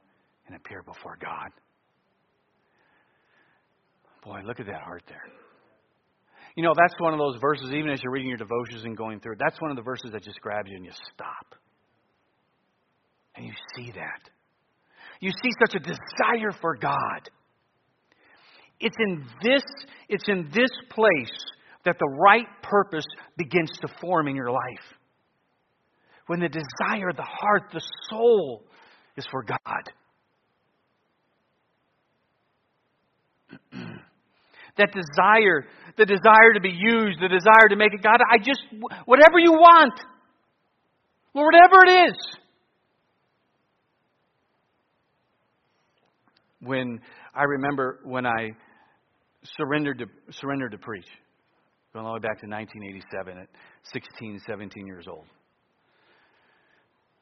and 0.46 0.56
appear 0.56 0.82
before 0.82 1.16
God? 1.20 1.50
Boy, 4.24 4.40
look 4.44 4.60
at 4.60 4.66
that 4.66 4.82
heart 4.82 5.02
there. 5.08 5.24
You 6.54 6.62
know, 6.64 6.74
that's 6.76 6.94
one 6.98 7.12
of 7.12 7.18
those 7.18 7.40
verses, 7.40 7.70
even 7.72 7.90
as 7.90 8.00
you're 8.02 8.12
reading 8.12 8.28
your 8.28 8.38
devotions 8.38 8.84
and 8.84 8.96
going 8.96 9.20
through 9.20 9.34
it, 9.34 9.38
that's 9.38 9.60
one 9.60 9.70
of 9.70 9.76
the 9.76 9.82
verses 9.82 10.10
that 10.12 10.22
just 10.22 10.40
grabs 10.40 10.68
you 10.68 10.76
and 10.76 10.84
you 10.84 10.92
stop. 11.14 11.54
And 13.36 13.46
you 13.46 13.52
see 13.76 13.92
that. 13.92 14.30
You 15.20 15.30
see 15.30 15.50
such 15.60 15.74
a 15.74 15.80
desire 15.80 16.52
for 16.60 16.76
God. 16.76 17.30
It's 18.80 18.96
in 18.98 19.24
this, 19.42 19.62
it's 20.08 20.28
in 20.28 20.48
this 20.52 20.70
place 20.90 21.36
that 21.84 21.96
the 21.98 22.08
right 22.20 22.46
purpose 22.62 23.06
begins 23.36 23.70
to 23.80 23.88
form 24.00 24.28
in 24.28 24.36
your 24.36 24.50
life. 24.50 24.84
When 26.26 26.40
the 26.40 26.48
desire, 26.48 27.12
the 27.16 27.22
heart, 27.22 27.70
the 27.72 27.82
soul 28.10 28.62
is 29.16 29.26
for 29.30 29.42
God. 29.42 29.58
that 34.76 34.92
desire, 34.92 35.66
the 35.96 36.04
desire 36.04 36.52
to 36.54 36.60
be 36.60 36.70
used, 36.70 37.20
the 37.20 37.28
desire 37.28 37.68
to 37.70 37.76
make 37.76 37.94
it 37.94 38.02
God, 38.02 38.20
I 38.30 38.38
just, 38.38 38.62
whatever 39.06 39.38
you 39.38 39.52
want, 39.52 39.94
Lord, 41.34 41.52
whatever 41.54 41.84
it 41.84 42.10
is. 42.10 42.16
When 46.60 47.00
I 47.34 47.44
remember 47.44 48.00
when 48.04 48.26
I 48.26 48.50
surrendered 49.56 49.98
to, 49.98 50.06
surrendered 50.32 50.72
to 50.72 50.78
preach, 50.78 51.06
going 51.92 52.04
all 52.04 52.12
the 52.14 52.20
way 52.20 52.28
back 52.28 52.40
to 52.40 52.46
1987 52.46 53.38
at 53.38 53.48
16, 53.92 54.40
17 54.46 54.86
years 54.86 55.06
old. 55.08 55.26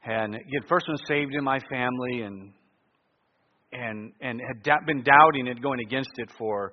And 0.04 0.34
again, 0.34 0.62
first 0.68 0.88
one 0.88 0.96
saved 1.08 1.34
in 1.34 1.44
my 1.44 1.58
family 1.68 2.22
and 2.22 2.52
and 3.72 4.12
and 4.20 4.40
had 4.40 4.86
been 4.86 5.02
doubting 5.02 5.48
it, 5.48 5.60
going 5.60 5.80
against 5.80 6.12
it 6.16 6.30
for 6.38 6.72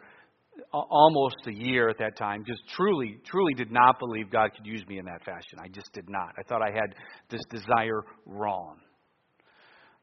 almost 0.71 1.35
a 1.47 1.53
year 1.53 1.89
at 1.89 1.97
that 1.97 2.15
time 2.17 2.43
because 2.43 2.61
truly, 2.75 3.17
truly 3.25 3.53
did 3.55 3.71
not 3.71 3.99
believe 3.99 4.31
God 4.31 4.51
could 4.55 4.65
use 4.65 4.85
me 4.87 4.99
in 4.99 5.05
that 5.05 5.23
fashion. 5.25 5.59
I 5.59 5.67
just 5.67 5.91
did 5.93 6.07
not. 6.07 6.29
I 6.37 6.43
thought 6.43 6.61
I 6.61 6.71
had 6.71 6.95
this 7.29 7.41
desire 7.49 8.03
wrong. 8.25 8.77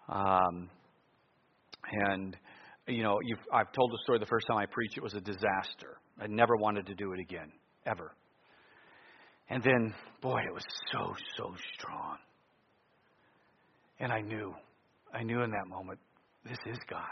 Um, 0.08 0.68
and, 1.92 2.36
you 2.86 3.02
know, 3.02 3.18
I've 3.52 3.72
told 3.72 3.92
the 3.92 3.98
story 4.02 4.18
the 4.18 4.26
first 4.26 4.46
time 4.46 4.58
I 4.58 4.66
preached, 4.66 4.96
it 4.96 5.02
was 5.02 5.14
a 5.14 5.20
disaster. 5.20 5.98
I 6.20 6.26
never 6.26 6.56
wanted 6.56 6.86
to 6.86 6.94
do 6.94 7.12
it 7.12 7.20
again, 7.20 7.52
ever. 7.86 8.14
And 9.48 9.62
then, 9.62 9.94
boy, 10.22 10.38
it 10.38 10.54
was 10.54 10.64
so, 10.92 11.14
so 11.36 11.54
strong. 11.74 12.16
And 13.98 14.12
I 14.12 14.20
knew, 14.20 14.54
I 15.12 15.22
knew 15.22 15.42
in 15.42 15.50
that 15.50 15.68
moment, 15.68 15.98
this 16.44 16.58
is 16.66 16.78
God. 16.88 17.02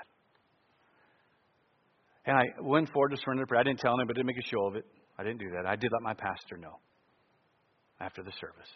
And 2.27 2.37
I 2.37 2.45
went 2.61 2.91
forward 2.93 3.11
to 3.11 3.17
surrender 3.17 3.47
prayer. 3.47 3.61
I 3.61 3.65
didn't 3.65 3.81
tell 3.81 3.95
anybody, 3.95 4.19
I 4.19 4.21
didn't 4.21 4.27
make 4.27 4.45
a 4.45 4.49
show 4.49 4.67
of 4.67 4.77
it. 4.77 4.85
I 5.19 5.25
didn't 5.25 5.39
do 5.39 5.51
that. 5.57 5.67
I 5.67 5.77
did 5.77 5.91
let 5.93 6.03
my 6.03 6.15
pastor 6.15 6.57
know 6.57 6.79
after 8.01 8.23
the 8.23 8.33
service. 8.33 8.69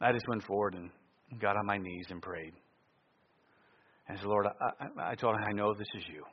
I 0.00 0.12
just 0.12 0.28
went 0.28 0.44
forward 0.44 0.74
and 0.74 0.90
got 1.40 1.56
on 1.56 1.66
my 1.66 1.78
knees 1.78 2.06
and 2.10 2.22
prayed. 2.22 2.52
And 4.08 4.18
said, 4.18 4.26
Lord, 4.26 4.46
I, 4.46 4.84
I, 4.84 5.10
I 5.10 5.14
told 5.14 5.34
him, 5.36 5.42
I 5.48 5.52
know 5.52 5.74
this 5.74 5.88
is 5.96 6.04
you, 6.12 6.24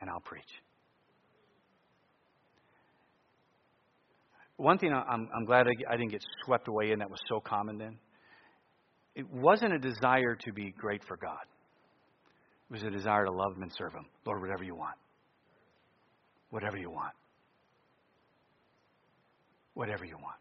and 0.00 0.10
I'll 0.10 0.20
preach. 0.20 0.42
One 4.56 4.78
thing 4.78 4.92
I'm, 4.92 5.28
I'm 5.34 5.44
glad 5.44 5.66
I 5.68 5.96
didn't 5.96 6.10
get 6.10 6.24
swept 6.44 6.66
away 6.66 6.90
in 6.90 6.98
that 6.98 7.08
was 7.08 7.20
so 7.28 7.38
common 7.38 7.78
then. 7.78 7.96
It 9.14 9.28
wasn't 9.32 9.72
a 9.72 9.78
desire 9.78 10.36
to 10.44 10.52
be 10.52 10.74
great 10.76 11.02
for 11.06 11.16
God. 11.16 11.38
It 12.68 12.72
was 12.72 12.82
a 12.82 12.90
desire 12.90 13.24
to 13.24 13.30
love 13.30 13.56
Him 13.56 13.62
and 13.62 13.72
serve 13.78 13.92
Him. 13.92 14.06
Lord, 14.26 14.40
whatever 14.40 14.64
you 14.64 14.74
want. 14.74 14.96
Whatever 16.50 16.76
you 16.76 16.90
want. 16.90 17.14
Whatever 19.74 20.04
you 20.04 20.16
want. 20.16 20.36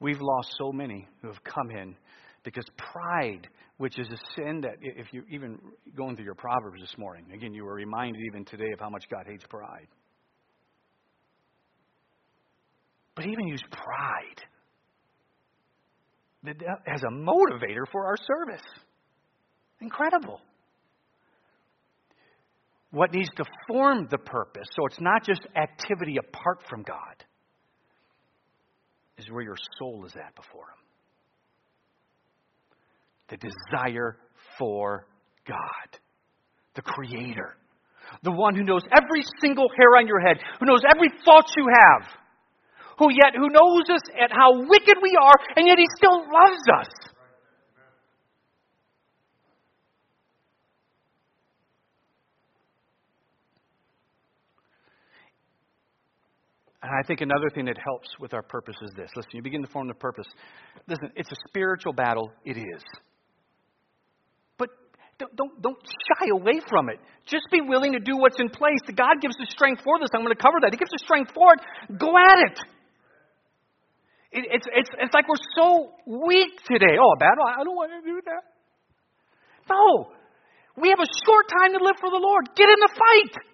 We've 0.00 0.20
lost 0.20 0.48
so 0.58 0.72
many 0.72 1.06
who 1.22 1.28
have 1.28 1.44
come 1.44 1.70
in 1.70 1.94
because 2.42 2.64
pride, 2.76 3.48
which 3.76 3.98
is 3.98 4.08
a 4.08 4.16
sin 4.34 4.62
that, 4.62 4.76
if 4.80 5.12
you 5.12 5.22
even 5.30 5.58
going 5.96 6.16
through 6.16 6.24
your 6.24 6.34
Proverbs 6.34 6.80
this 6.80 6.94
morning, 6.98 7.26
again, 7.34 7.52
you 7.52 7.64
were 7.64 7.74
reminded 7.74 8.22
even 8.26 8.44
today 8.44 8.70
of 8.72 8.80
how 8.80 8.90
much 8.90 9.04
God 9.10 9.24
hates 9.26 9.44
pride. 9.48 9.88
But 13.14 13.26
even 13.26 13.48
use 13.48 13.62
pride 13.70 14.42
as 16.86 17.02
a 17.02 17.12
motivator 17.12 17.84
for 17.92 18.06
our 18.06 18.16
service. 18.16 18.66
Incredible. 19.80 20.40
What 22.92 23.12
needs 23.12 23.28
to 23.36 23.44
form 23.68 24.08
the 24.10 24.18
purpose, 24.18 24.66
so 24.74 24.86
it's 24.86 25.00
not 25.00 25.24
just 25.24 25.46
activity 25.54 26.16
apart 26.16 26.60
from 26.68 26.82
God, 26.82 27.24
is 29.18 29.30
where 29.30 29.42
your 29.42 29.56
soul 29.78 30.04
is 30.06 30.12
at 30.16 30.34
before 30.34 30.64
Him. 30.64 30.89
The 33.30 33.36
desire 33.36 34.16
for 34.58 35.06
God, 35.46 36.00
the 36.74 36.82
Creator, 36.82 37.56
the 38.24 38.32
one 38.32 38.56
who 38.56 38.64
knows 38.64 38.82
every 38.92 39.22
single 39.40 39.68
hair 39.76 39.96
on 39.98 40.06
your 40.06 40.20
head, 40.20 40.38
who 40.58 40.66
knows 40.66 40.80
every 40.94 41.08
thought 41.24 41.46
you 41.56 41.66
have, 41.68 42.08
who 42.98 43.08
yet 43.10 43.34
who 43.36 43.48
knows 43.48 43.88
us 43.88 44.02
at 44.20 44.30
how 44.32 44.66
wicked 44.66 44.96
we 45.00 45.16
are, 45.20 45.34
and 45.56 45.66
yet 45.66 45.78
He 45.78 45.86
still 45.96 46.18
loves 46.18 46.62
us. 46.76 46.88
And 56.82 56.90
I 56.90 57.06
think 57.06 57.20
another 57.20 57.50
thing 57.54 57.66
that 57.66 57.76
helps 57.78 58.08
with 58.18 58.32
our 58.32 58.42
purpose 58.42 58.76
is 58.82 58.90
this. 58.96 59.10
Listen, 59.14 59.30
you 59.34 59.42
begin 59.42 59.60
to 59.62 59.68
form 59.68 59.86
the 59.86 59.94
purpose. 59.94 60.26
Listen, 60.88 61.10
it's 61.14 61.30
a 61.30 61.36
spiritual 61.48 61.92
battle. 61.92 62.32
It 62.44 62.56
is. 62.56 62.82
Don't, 65.20 65.36
don't, 65.36 65.62
don't 65.62 65.78
shy 65.84 66.32
away 66.32 66.58
from 66.66 66.88
it. 66.88 66.98
Just 67.26 67.46
be 67.52 67.60
willing 67.60 67.92
to 67.92 68.00
do 68.00 68.16
what's 68.16 68.40
in 68.40 68.48
place. 68.48 68.80
God 68.88 69.20
gives 69.20 69.36
the 69.36 69.46
strength 69.46 69.82
for 69.84 70.00
this. 70.00 70.08
I'm 70.16 70.24
going 70.24 70.34
to 70.34 70.42
cover 70.42 70.58
that. 70.64 70.72
He 70.72 70.78
gives 70.80 70.90
the 70.90 71.04
strength 71.04 71.30
for 71.30 71.54
it. 71.54 71.60
Go 72.00 72.16
at 72.16 72.50
it. 72.50 72.58
it 74.32 74.44
it's, 74.50 74.66
it's, 74.72 74.90
it's 74.98 75.14
like 75.14 75.28
we're 75.28 75.44
so 75.54 75.92
weak 76.08 76.58
today. 76.66 76.98
Oh, 76.98 77.14
battle? 77.20 77.44
I 77.46 77.62
don't 77.62 77.76
want 77.76 77.92
to 77.92 78.02
do 78.02 78.18
that. 78.24 78.42
No. 79.68 80.10
We 80.80 80.88
have 80.88 80.98
a 80.98 81.10
short 81.28 81.46
time 81.46 81.78
to 81.78 81.84
live 81.84 82.00
for 82.00 82.10
the 82.10 82.18
Lord. 82.18 82.50
Get 82.56 82.66
in 82.66 82.80
the 82.80 82.90
fight. 82.90 83.44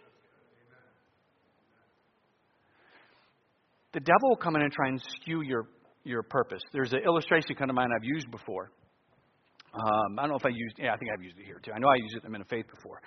the 3.97 4.01
devil 4.01 4.29
will 4.29 4.37
come 4.37 4.57
in 4.57 4.63
and 4.63 4.71
try 4.71 4.89
and 4.89 5.01
skew 5.01 5.41
your, 5.41 5.69
your 6.05 6.23
purpose. 6.23 6.61
There's 6.71 6.93
an 6.93 7.01
illustration 7.07 7.57
kind 7.57 7.71
of 7.71 7.75
mine 7.75 7.89
I've 7.97 8.05
used 8.05 8.31
before. 8.31 8.71
Um, 9.77 10.19
I 10.19 10.23
don't 10.23 10.31
know 10.31 10.37
if 10.37 10.47
I 10.47 10.51
used, 10.51 10.77
yeah, 10.79 10.95
I 10.95 10.97
think 10.97 11.11
I've 11.13 11.23
used 11.23 11.39
it 11.39 11.45
here 11.45 11.61
too. 11.63 11.73
I 11.73 11.79
know 11.79 11.89
I 11.89 11.97
used 11.97 12.17
it 12.17 12.25
in 12.25 12.33
Men 12.33 12.41
of 12.41 12.49
Faith 12.49 12.67
before. 12.75 13.03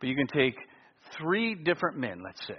But 0.00 0.08
you 0.08 0.16
can 0.16 0.26
take 0.26 0.56
three 1.18 1.54
different 1.54 1.98
men, 1.98 2.20
let's 2.24 2.44
say, 2.46 2.58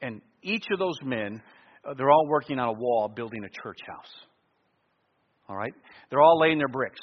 and 0.00 0.20
each 0.42 0.64
of 0.72 0.78
those 0.78 0.96
men, 1.04 1.42
uh, 1.84 1.94
they're 1.94 2.10
all 2.10 2.26
working 2.28 2.58
on 2.58 2.68
a 2.68 2.72
wall 2.72 3.08
building 3.14 3.44
a 3.44 3.62
church 3.62 3.78
house. 3.86 4.10
All 5.48 5.56
right? 5.56 5.72
They're 6.10 6.20
all 6.20 6.38
laying 6.40 6.58
their 6.58 6.68
bricks. 6.68 7.00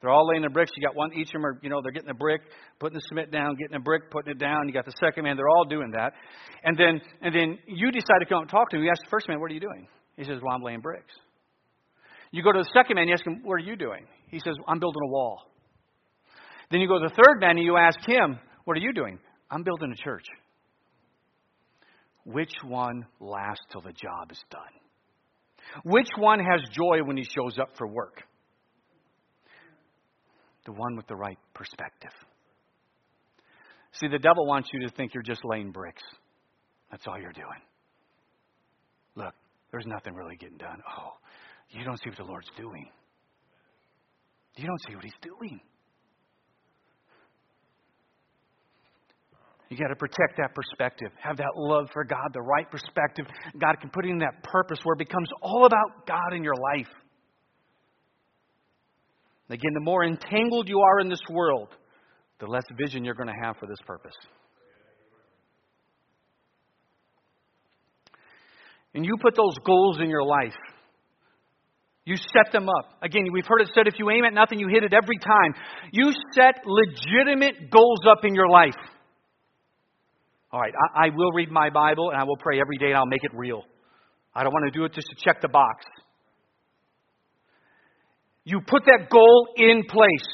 They're 0.00 0.10
all 0.10 0.26
laying 0.28 0.42
their 0.42 0.50
bricks. 0.50 0.72
You 0.76 0.84
got 0.84 0.96
one, 0.96 1.12
each 1.14 1.28
of 1.28 1.32
them 1.34 1.46
are, 1.46 1.60
you 1.62 1.70
know, 1.70 1.80
they're 1.80 1.92
getting 1.92 2.10
a 2.10 2.14
brick, 2.14 2.42
putting 2.80 2.96
the 2.96 3.02
cement 3.08 3.30
down, 3.30 3.54
getting 3.54 3.76
a 3.76 3.80
brick, 3.80 4.10
putting 4.10 4.32
it 4.32 4.38
down. 4.38 4.66
You 4.66 4.74
got 4.74 4.84
the 4.84 4.94
second 4.98 5.24
man, 5.24 5.36
they're 5.36 5.48
all 5.48 5.64
doing 5.64 5.92
that. 5.92 6.12
And 6.64 6.76
then, 6.76 7.00
and 7.20 7.34
then 7.34 7.58
you 7.66 7.92
decide 7.92 8.18
to 8.20 8.26
come 8.26 8.40
and 8.40 8.50
talk 8.50 8.70
to 8.70 8.76
him. 8.76 8.82
You 8.82 8.90
ask 8.90 9.00
the 9.04 9.10
first 9.10 9.28
man, 9.28 9.40
what 9.40 9.50
are 9.50 9.54
you 9.54 9.60
doing? 9.60 9.86
He 10.16 10.24
says, 10.24 10.38
well, 10.42 10.54
I'm 10.54 10.62
laying 10.62 10.80
bricks. 10.80 11.12
You 12.32 12.42
go 12.42 12.52
to 12.52 12.58
the 12.58 12.70
second 12.74 12.96
man, 12.96 13.06
you 13.08 13.14
ask 13.14 13.24
him, 13.26 13.42
what 13.44 13.54
are 13.54 13.58
you 13.58 13.76
doing? 13.76 14.06
He 14.32 14.40
says, 14.40 14.54
I'm 14.66 14.80
building 14.80 15.02
a 15.04 15.08
wall. 15.08 15.42
Then 16.72 16.80
you 16.80 16.88
go 16.88 16.98
to 16.98 17.06
the 17.08 17.14
third 17.14 17.40
man 17.40 17.50
and 17.50 17.64
you 17.64 17.76
ask 17.76 18.00
him, 18.04 18.40
what 18.64 18.76
are 18.76 18.80
you 18.80 18.92
doing? 18.92 19.20
I'm 19.48 19.62
building 19.62 19.92
a 19.92 20.02
church. 20.02 20.24
Which 22.24 22.52
one 22.64 23.06
lasts 23.20 23.64
till 23.70 23.82
the 23.82 23.92
job 23.92 24.32
is 24.32 24.42
done? 24.50 25.84
Which 25.84 26.08
one 26.18 26.40
has 26.40 26.60
joy 26.72 27.04
when 27.04 27.16
he 27.16 27.24
shows 27.24 27.56
up 27.60 27.76
for 27.78 27.86
work? 27.86 28.24
the 30.64 30.72
one 30.72 30.96
with 30.96 31.06
the 31.06 31.16
right 31.16 31.38
perspective. 31.54 32.12
See, 33.92 34.08
the 34.08 34.18
devil 34.18 34.46
wants 34.46 34.70
you 34.72 34.80
to 34.80 34.94
think 34.94 35.12
you're 35.14 35.22
just 35.22 35.44
laying 35.44 35.70
bricks. 35.70 36.02
That's 36.90 37.06
all 37.06 37.18
you're 37.18 37.32
doing. 37.32 37.60
Look, 39.16 39.34
there's 39.70 39.86
nothing 39.86 40.14
really 40.14 40.36
getting 40.36 40.56
done. 40.56 40.80
Oh, 40.98 41.12
you 41.70 41.84
don't 41.84 41.98
see 41.98 42.08
what 42.08 42.18
the 42.18 42.24
Lord's 42.24 42.50
doing. 42.56 42.88
You 44.56 44.66
don't 44.66 44.80
see 44.86 44.94
what 44.94 45.04
he's 45.04 45.12
doing. 45.22 45.60
You 49.70 49.78
got 49.78 49.88
to 49.88 49.96
protect 49.96 50.36
that 50.36 50.54
perspective. 50.54 51.08
Have 51.18 51.38
that 51.38 51.52
love 51.56 51.88
for 51.94 52.04
God, 52.04 52.28
the 52.34 52.42
right 52.42 52.70
perspective. 52.70 53.24
God 53.58 53.76
can 53.80 53.88
put 53.88 54.04
in 54.04 54.18
that 54.18 54.42
purpose 54.42 54.78
where 54.82 54.92
it 54.92 54.98
becomes 54.98 55.28
all 55.40 55.64
about 55.64 56.06
God 56.06 56.34
in 56.34 56.44
your 56.44 56.54
life. 56.54 56.92
Again, 59.48 59.72
the 59.72 59.80
more 59.80 60.04
entangled 60.04 60.68
you 60.68 60.80
are 60.80 61.00
in 61.00 61.08
this 61.08 61.22
world, 61.30 61.68
the 62.38 62.46
less 62.46 62.64
vision 62.76 63.02
you're 63.02 63.14
going 63.14 63.28
to 63.28 63.44
have 63.46 63.56
for 63.56 63.66
this 63.66 63.78
purpose. 63.86 64.14
And 68.94 69.06
you 69.06 69.16
put 69.22 69.34
those 69.34 69.56
goals 69.64 70.00
in 70.00 70.10
your 70.10 70.24
life 70.24 70.52
you 72.04 72.16
set 72.16 72.52
them 72.52 72.68
up. 72.68 72.98
Again, 73.02 73.26
we've 73.32 73.46
heard 73.46 73.60
it 73.60 73.70
said 73.74 73.86
if 73.86 73.94
you 73.98 74.10
aim 74.10 74.24
at 74.24 74.34
nothing, 74.34 74.58
you 74.58 74.68
hit 74.68 74.82
it 74.82 74.92
every 74.92 75.18
time. 75.18 75.54
You 75.92 76.12
set 76.34 76.62
legitimate 76.66 77.70
goals 77.70 78.00
up 78.10 78.24
in 78.24 78.34
your 78.34 78.48
life. 78.48 78.74
All 80.50 80.60
right, 80.60 80.74
I, 80.94 81.06
I 81.06 81.08
will 81.14 81.30
read 81.32 81.50
my 81.50 81.70
Bible 81.70 82.10
and 82.10 82.20
I 82.20 82.24
will 82.24 82.36
pray 82.36 82.60
every 82.60 82.76
day 82.76 82.86
and 82.86 82.96
I'll 82.96 83.06
make 83.06 83.22
it 83.22 83.30
real. 83.34 83.62
I 84.34 84.42
don't 84.42 84.52
want 84.52 84.72
to 84.72 84.76
do 84.76 84.84
it 84.84 84.92
just 84.92 85.08
to 85.08 85.16
check 85.24 85.40
the 85.40 85.48
box. 85.48 85.84
You 88.44 88.60
put 88.66 88.82
that 88.86 89.08
goal 89.08 89.48
in 89.56 89.84
place. 89.88 90.28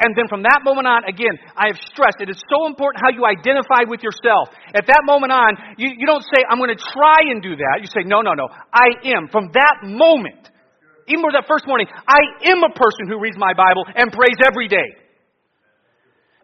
And 0.00 0.16
then 0.16 0.28
from 0.28 0.42
that 0.42 0.60
moment 0.64 0.86
on, 0.86 1.04
again, 1.04 1.36
I 1.56 1.68
have 1.68 1.76
stressed 1.92 2.20
it 2.20 2.28
is 2.28 2.40
so 2.52 2.66
important 2.66 3.02
how 3.04 3.12
you 3.12 3.24
identify 3.24 3.88
with 3.88 4.02
yourself. 4.02 4.48
At 4.74 4.86
that 4.86 5.02
moment 5.04 5.32
on, 5.32 5.56
you, 5.76 5.88
you 5.96 6.06
don't 6.06 6.22
say, 6.22 6.44
I'm 6.48 6.58
going 6.58 6.74
to 6.74 6.82
try 6.92 7.28
and 7.28 7.42
do 7.42 7.56
that. 7.56 7.80
You 7.80 7.88
say, 7.88 8.04
no, 8.04 8.20
no, 8.20 8.32
no, 8.32 8.48
I 8.72 9.08
am. 9.16 9.28
From 9.28 9.48
that 9.52 9.84
moment, 9.84 10.48
even 11.08 11.22
more 11.22 11.32
that 11.32 11.46
first 11.46 11.66
morning, 11.66 11.86
I 11.90 12.50
am 12.50 12.62
a 12.64 12.72
person 12.74 13.06
who 13.08 13.20
reads 13.20 13.36
my 13.38 13.54
Bible 13.54 13.84
and 13.86 14.10
prays 14.10 14.36
every 14.44 14.68
day. 14.68 14.98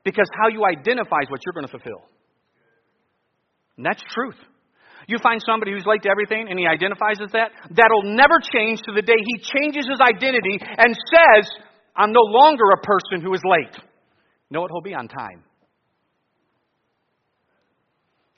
Because 0.05 0.27
how 0.39 0.49
you 0.49 0.65
identify 0.65 1.23
is 1.23 1.31
what 1.31 1.41
you're 1.45 1.55
going 1.55 1.67
to 1.67 1.71
fulfill. 1.71 2.03
And 3.77 3.87
that's 3.87 4.03
truth. 4.15 4.39
You 5.07 5.19
find 5.19 5.43
somebody 5.45 5.73
who's 5.73 5.87
late 5.87 6.03
to 6.03 6.11
everything 6.11 6.47
and 6.49 6.59
he 6.59 6.67
identifies 6.67 7.19
as 7.23 7.31
that, 7.33 7.51
that'll 7.71 8.15
never 8.15 8.39
change 8.39 8.81
to 8.87 8.93
the 8.95 9.03
day 9.03 9.19
he 9.19 9.43
changes 9.43 9.87
his 9.89 9.99
identity 9.99 10.59
and 10.63 10.95
says, 10.95 11.51
I'm 11.97 12.13
no 12.13 12.23
longer 12.23 12.65
a 12.71 12.81
person 12.81 13.21
who 13.21 13.35
is 13.35 13.43
late. 13.45 13.75
No, 14.51 14.67
he'll 14.71 14.83
be 14.83 14.95
on 14.95 15.09
time. 15.09 15.43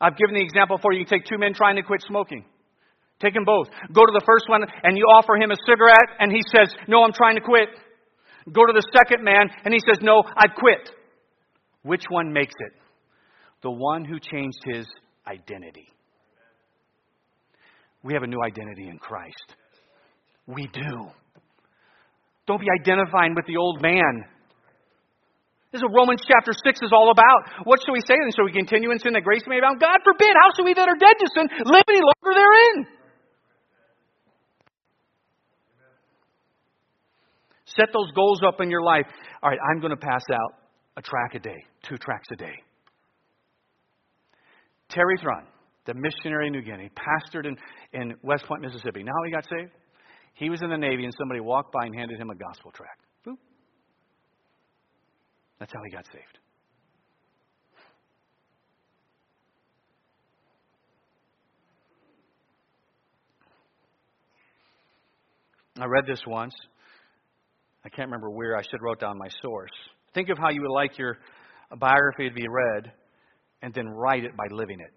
I've 0.00 0.16
given 0.16 0.34
the 0.34 0.42
example 0.42 0.78
for 0.80 0.92
you. 0.92 1.00
You 1.00 1.06
take 1.06 1.24
two 1.24 1.38
men 1.38 1.54
trying 1.54 1.76
to 1.76 1.82
quit 1.82 2.02
smoking. 2.06 2.44
Take 3.20 3.34
them 3.34 3.44
both. 3.44 3.68
Go 3.92 4.04
to 4.04 4.12
the 4.12 4.24
first 4.26 4.48
one 4.48 4.62
and 4.82 4.98
you 4.98 5.04
offer 5.04 5.36
him 5.36 5.50
a 5.50 5.56
cigarette 5.66 6.18
and 6.18 6.32
he 6.32 6.42
says, 6.50 6.74
No, 6.88 7.04
I'm 7.04 7.12
trying 7.12 7.36
to 7.36 7.40
quit. 7.40 7.68
Go 8.52 8.66
to 8.66 8.72
the 8.72 8.84
second 8.92 9.24
man 9.24 9.48
and 9.64 9.72
he 9.72 9.80
says, 9.80 10.02
No, 10.02 10.22
I 10.36 10.48
quit. 10.48 10.90
Which 11.82 12.04
one 12.08 12.32
makes 12.32 12.54
it? 12.58 12.72
The 13.62 13.70
one 13.70 14.04
who 14.04 14.18
changed 14.18 14.58
his 14.64 14.86
identity. 15.26 15.88
We 18.02 18.12
have 18.14 18.22
a 18.22 18.26
new 18.26 18.42
identity 18.42 18.88
in 18.88 18.98
Christ. 18.98 19.56
We 20.46 20.68
do. 20.68 21.08
Don't 22.46 22.60
be 22.60 22.68
identifying 22.68 23.34
with 23.34 23.46
the 23.46 23.56
old 23.56 23.80
man. 23.80 24.24
This 25.72 25.80
is 25.80 25.84
what 25.88 26.06
Romans 26.06 26.20
chapter 26.28 26.52
6 26.52 26.82
is 26.82 26.92
all 26.92 27.10
about. 27.10 27.64
What 27.64 27.80
shall 27.82 27.94
we 27.94 28.04
say 28.04 28.14
then? 28.14 28.30
Shall 28.36 28.44
we 28.44 28.52
continue 28.52 28.92
in 28.92 28.98
sin 29.00 29.14
that 29.14 29.24
grace 29.24 29.42
may 29.48 29.58
abound? 29.58 29.80
God 29.80 29.98
forbid. 30.04 30.36
How 30.36 30.52
shall 30.54 30.66
we 30.66 30.74
that 30.74 30.86
are 30.86 31.00
dead 31.00 31.16
to 31.18 31.26
sin 31.34 31.48
live 31.64 31.88
any 31.88 32.04
longer 32.04 32.32
therein? 32.36 32.86
Set 37.76 37.88
those 37.92 38.10
goals 38.14 38.40
up 38.46 38.60
in 38.60 38.70
your 38.70 38.82
life. 38.82 39.06
All 39.42 39.50
right, 39.50 39.58
I'm 39.70 39.80
going 39.80 39.90
to 39.90 39.96
pass 39.96 40.22
out 40.32 40.54
a 40.96 41.02
track 41.02 41.34
a 41.34 41.40
day, 41.40 41.64
two 41.88 41.96
tracks 41.96 42.28
a 42.32 42.36
day. 42.36 42.54
Terry 44.88 45.16
Thrun, 45.20 45.44
the 45.86 45.94
missionary 45.94 46.46
in 46.46 46.52
New 46.52 46.62
Guinea, 46.62 46.90
pastored 46.94 47.46
in, 47.46 47.56
in 47.92 48.14
West 48.22 48.44
Point, 48.46 48.62
Mississippi. 48.62 49.02
Now 49.02 49.12
he 49.24 49.32
got 49.32 49.44
saved? 49.44 49.72
He 50.34 50.50
was 50.50 50.62
in 50.62 50.70
the 50.70 50.76
Navy 50.76 51.04
and 51.04 51.14
somebody 51.18 51.40
walked 51.40 51.72
by 51.72 51.84
and 51.84 51.94
handed 51.94 52.18
him 52.18 52.30
a 52.30 52.34
gospel 52.34 52.70
tract. 52.72 53.00
Boop. 53.26 53.36
That's 55.58 55.72
how 55.72 55.80
he 55.84 55.90
got 55.90 56.06
saved. 56.06 56.38
I 65.76 65.86
read 65.86 66.06
this 66.06 66.20
once. 66.26 66.54
I 67.84 67.88
can't 67.90 68.08
remember 68.08 68.30
where. 68.30 68.56
I 68.56 68.62
should 68.62 68.72
have 68.72 68.82
wrote 68.82 69.00
down 69.00 69.18
my 69.18 69.28
source. 69.42 69.70
Think 70.14 70.28
of 70.30 70.38
how 70.38 70.50
you 70.50 70.62
would 70.62 70.74
like 70.74 70.98
your 70.98 71.18
biography 71.78 72.28
to 72.28 72.34
be 72.34 72.46
read, 72.48 72.92
and 73.62 73.74
then 73.74 73.88
write 73.88 74.24
it 74.24 74.36
by 74.36 74.44
living 74.50 74.80
it. 74.80 74.92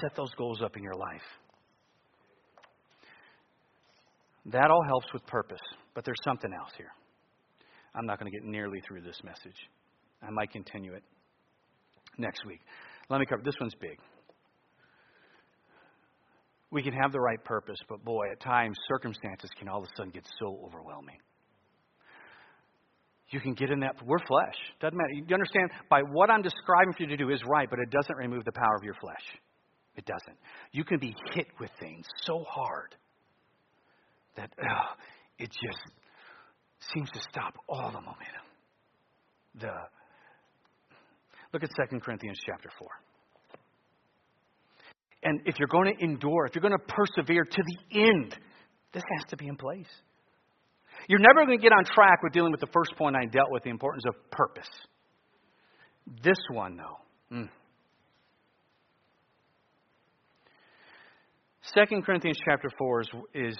Set 0.00 0.16
those 0.16 0.30
goals 0.38 0.62
up 0.62 0.76
in 0.76 0.82
your 0.82 0.94
life. 0.94 1.22
That 4.46 4.70
all 4.70 4.82
helps 4.86 5.12
with 5.12 5.26
purpose, 5.26 5.60
but 5.94 6.04
there's 6.04 6.16
something 6.24 6.50
else 6.52 6.70
here. 6.76 6.92
I'm 7.94 8.06
not 8.06 8.18
going 8.18 8.30
to 8.30 8.36
get 8.36 8.46
nearly 8.46 8.80
through 8.86 9.02
this 9.02 9.20
message. 9.22 9.56
I 10.22 10.30
might 10.30 10.50
continue 10.50 10.94
it 10.94 11.02
next 12.18 12.46
week. 12.46 12.60
Let 13.08 13.20
me 13.20 13.26
cover 13.26 13.42
this 13.44 13.54
one's 13.60 13.74
big. 13.80 13.98
We 16.70 16.82
can 16.82 16.92
have 16.92 17.12
the 17.12 17.20
right 17.20 17.42
purpose, 17.44 17.78
but 17.88 18.04
boy, 18.04 18.30
at 18.30 18.40
times 18.40 18.76
circumstances 18.88 19.50
can 19.58 19.68
all 19.68 19.78
of 19.78 19.84
a 19.84 19.88
sudden 19.96 20.12
get 20.12 20.24
so 20.38 20.60
overwhelming. 20.64 21.18
You 23.30 23.40
can 23.40 23.54
get 23.54 23.70
in 23.70 23.80
that. 23.80 23.94
We're 24.04 24.18
flesh. 24.26 24.56
Doesn't 24.80 24.96
matter. 24.96 25.10
You 25.12 25.34
understand? 25.34 25.70
By 25.88 26.02
what 26.02 26.30
I'm 26.30 26.42
describing 26.42 26.92
for 26.96 27.02
you 27.04 27.08
to 27.08 27.16
do 27.16 27.30
is 27.30 27.40
right, 27.46 27.68
but 27.70 27.78
it 27.78 27.90
doesn't 27.90 28.16
remove 28.16 28.44
the 28.44 28.52
power 28.52 28.74
of 28.76 28.84
your 28.84 28.94
flesh. 29.00 29.22
It 29.96 30.04
doesn't. 30.04 30.36
You 30.72 30.84
can 30.84 30.98
be 30.98 31.14
hit 31.34 31.46
with 31.60 31.70
things 31.80 32.06
so 32.22 32.44
hard 32.48 32.94
that 34.36 34.50
ugh, 34.58 34.96
it 35.38 35.50
just 35.50 35.82
seems 36.94 37.10
to 37.10 37.20
stop 37.30 37.54
all 37.68 37.90
the 37.92 38.00
momentum. 38.00 38.46
The 39.60 39.74
look 41.52 41.62
at 41.62 41.70
2 41.90 42.00
Corinthians 42.00 42.38
chapter 42.44 42.70
4. 42.78 42.88
And 45.22 45.40
if 45.44 45.58
you're 45.58 45.68
going 45.68 45.94
to 45.94 46.04
endure, 46.04 46.46
if 46.46 46.54
you're 46.54 46.62
going 46.62 46.78
to 46.78 46.86
persevere 46.86 47.44
to 47.44 47.62
the 47.62 48.00
end, 48.00 48.36
this 48.92 49.02
has 49.18 49.28
to 49.30 49.36
be 49.36 49.48
in 49.48 49.56
place. 49.56 49.88
You're 51.08 51.20
never 51.20 51.46
going 51.46 51.58
to 51.58 51.62
get 51.62 51.72
on 51.72 51.84
track 51.84 52.22
with 52.22 52.32
dealing 52.32 52.52
with 52.52 52.60
the 52.60 52.68
first 52.72 52.96
point 52.96 53.16
I 53.16 53.26
dealt 53.26 53.50
with 53.50 53.62
the 53.62 53.70
importance 53.70 54.04
of 54.06 54.14
purpose. 54.30 54.68
This 56.22 56.38
one, 56.50 56.76
though. 56.76 57.36
Mm. 57.36 57.48
2 61.74 62.02
Corinthians 62.02 62.38
chapter 62.44 62.68
4 62.78 63.00
is, 63.00 63.08
is 63.34 63.58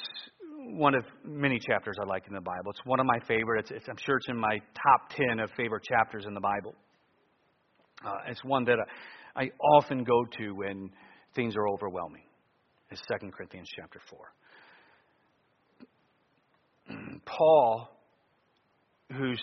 one 0.72 0.94
of 0.94 1.04
many 1.24 1.58
chapters 1.58 1.96
I 2.02 2.06
like 2.06 2.26
in 2.26 2.34
the 2.34 2.40
Bible. 2.40 2.70
It's 2.70 2.80
one 2.84 3.00
of 3.00 3.06
my 3.06 3.18
favorites. 3.26 3.70
It's, 3.74 3.88
I'm 3.88 3.96
sure 4.04 4.16
it's 4.16 4.28
in 4.28 4.36
my 4.36 4.58
top 4.74 5.10
10 5.28 5.40
of 5.40 5.50
favorite 5.56 5.84
chapters 5.84 6.24
in 6.26 6.34
the 6.34 6.40
Bible. 6.40 6.74
Uh, 8.04 8.16
it's 8.28 8.42
one 8.44 8.64
that 8.64 8.78
I, 9.36 9.42
I 9.42 9.50
often 9.76 10.04
go 10.04 10.24
to 10.38 10.54
when 10.54 10.90
things 11.34 11.56
are 11.56 11.68
overwhelming. 11.68 12.24
It's 12.90 13.02
2 13.20 13.30
Corinthians 13.30 13.68
chapter 13.76 14.00
4. 16.88 16.96
Paul, 17.24 17.88
whose, 19.12 19.42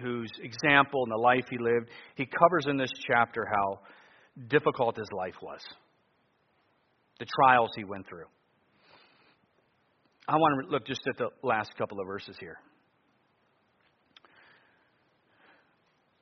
whose 0.00 0.30
example 0.42 1.04
and 1.04 1.12
the 1.12 1.22
life 1.22 1.44
he 1.50 1.58
lived, 1.58 1.88
he 2.16 2.26
covers 2.26 2.66
in 2.68 2.76
this 2.76 2.92
chapter 3.06 3.46
how 3.50 3.80
difficult 4.48 4.96
his 4.96 5.08
life 5.12 5.36
was 5.42 5.60
the 7.18 7.26
trials 7.40 7.70
he 7.76 7.84
went 7.84 8.08
through. 8.08 8.24
I 10.26 10.34
want 10.36 10.66
to 10.66 10.72
look 10.72 10.86
just 10.86 11.02
at 11.08 11.16
the 11.18 11.28
last 11.46 11.76
couple 11.76 12.00
of 12.00 12.06
verses 12.06 12.36
here. 12.40 12.56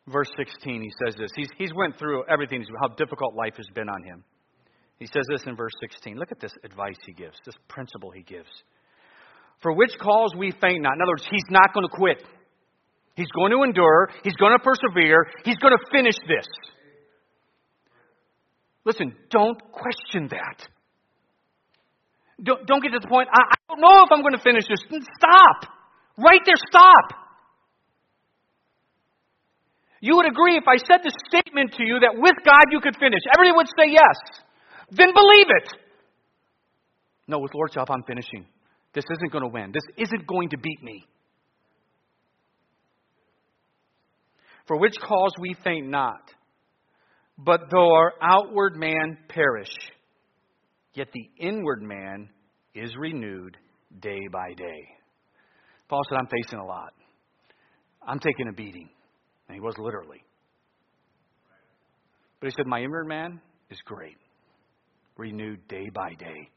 Verse 0.09 0.29
16, 0.37 0.83
he 0.83 0.91
says 1.05 1.15
this. 1.17 1.31
He's, 1.37 1.49
he's 1.57 1.73
went 1.75 1.99
through 1.99 2.25
everything, 2.29 2.65
how 2.83 2.89
difficult 2.89 3.35
life 3.35 3.55
has 3.57 3.67
been 3.75 3.89
on 3.89 4.03
him. 4.03 4.25
He 5.01 5.07
says 5.07 5.25
this 5.29 5.43
in 5.47 5.57
verse 5.57 5.73
16. 5.81 6.19
Look 6.19 6.31
at 6.31 6.41
this 6.41 6.53
advice 6.63 6.99
he 7.07 7.13
gives, 7.13 7.37
this 7.45 7.57
principle 7.69 8.11
he 8.11 8.23
gives. 8.23 8.51
For 9.63 9.73
which 9.73 9.93
cause 9.99 10.35
we 10.37 10.53
faint 10.61 10.83
not. 10.83 10.95
In 10.95 11.03
other 11.03 11.13
words, 11.13 11.27
he's 11.29 11.49
not 11.51 11.73
going 11.73 11.89
to 11.89 11.97
quit. 11.97 12.23
He's 13.17 13.31
going 13.35 13.51
to 13.51 13.63
endure. 13.63 14.11
He's 14.23 14.37
going 14.37 14.53
to 14.53 14.63
persevere. 14.63 15.27
He's 15.45 15.57
going 15.57 15.73
to 15.73 15.85
finish 15.91 16.17
this. 16.29 16.47
Listen, 18.85 19.17
don't 19.31 19.59
question 19.73 20.29
that. 20.31 20.69
Don't, 22.43 22.67
don't 22.67 22.83
get 22.83 22.93
to 22.93 23.01
the 23.01 23.09
point, 23.09 23.29
I, 23.33 23.41
I 23.41 23.57
don't 23.69 23.81
know 23.81 24.05
if 24.05 24.13
I'm 24.13 24.23
going 24.23 24.37
to 24.37 24.43
finish 24.43 24.65
this. 24.69 24.81
Stop. 24.81 25.73
Right 26.17 26.41
there, 26.45 26.57
stop. 26.57 27.21
You 30.01 30.17
would 30.17 30.27
agree 30.27 30.57
if 30.57 30.65
I 30.69 30.77
said 30.77 31.05
this 31.05 31.13
statement 31.29 31.73
to 31.77 31.85
you 31.85 32.01
that 32.01 32.17
with 32.17 32.37
God 32.45 32.73
you 32.73 32.81
could 32.81 32.97
finish. 32.97 33.21
Everybody 33.37 33.57
would 33.57 33.69
say 33.77 33.93
yes. 33.93 34.17
Then 34.91 35.13
believe 35.15 35.47
it. 35.49 35.73
No, 37.27 37.39
with 37.39 37.53
Lord's 37.55 37.75
help, 37.75 37.91
I'm 37.91 38.03
finishing. 38.07 38.47
This 38.93 39.05
isn't 39.11 39.31
going 39.33 39.45
to 39.45 39.51
win. 39.53 39.73
This 39.73 39.85
isn't 39.97 40.27
going 40.27 40.51
to 40.51 40.59
beat 40.59 40.83
me. 40.83 41.05
For 44.67 44.77
which 44.77 44.95
cause 45.01 45.33
we 45.41 45.55
faint 45.65 45.89
not, 45.89 46.31
but 47.39 47.61
though 47.71 47.93
our 47.95 48.13
outward 48.21 48.77
man 48.77 49.19
perish, 49.29 49.73
Yet 50.95 51.09
the 51.13 51.29
inward 51.39 51.83
man 51.83 52.29
is 52.75 52.91
renewed 52.99 53.57
day 54.01 54.21
by 54.33 54.53
day. 54.57 54.89
Paul 55.89 56.01
said, 56.09 56.19
I'm 56.19 56.27
facing 56.27 56.59
a 56.59 56.65
lot. 56.65 56.93
I'm 58.07 58.19
taking 58.19 58.49
a 58.49 58.53
beating. 58.53 58.89
And 59.49 59.55
he 59.55 59.61
was 59.61 59.75
literally. 59.79 60.23
But 62.41 62.49
he 62.49 62.55
said, 62.57 62.67
My 62.67 62.81
inward 62.81 63.07
man 63.07 63.41
is 63.71 63.79
great, 63.85 64.17
renewed 65.21 65.69
day 65.69 65.89
by 65.95 66.15
day. 66.19 66.49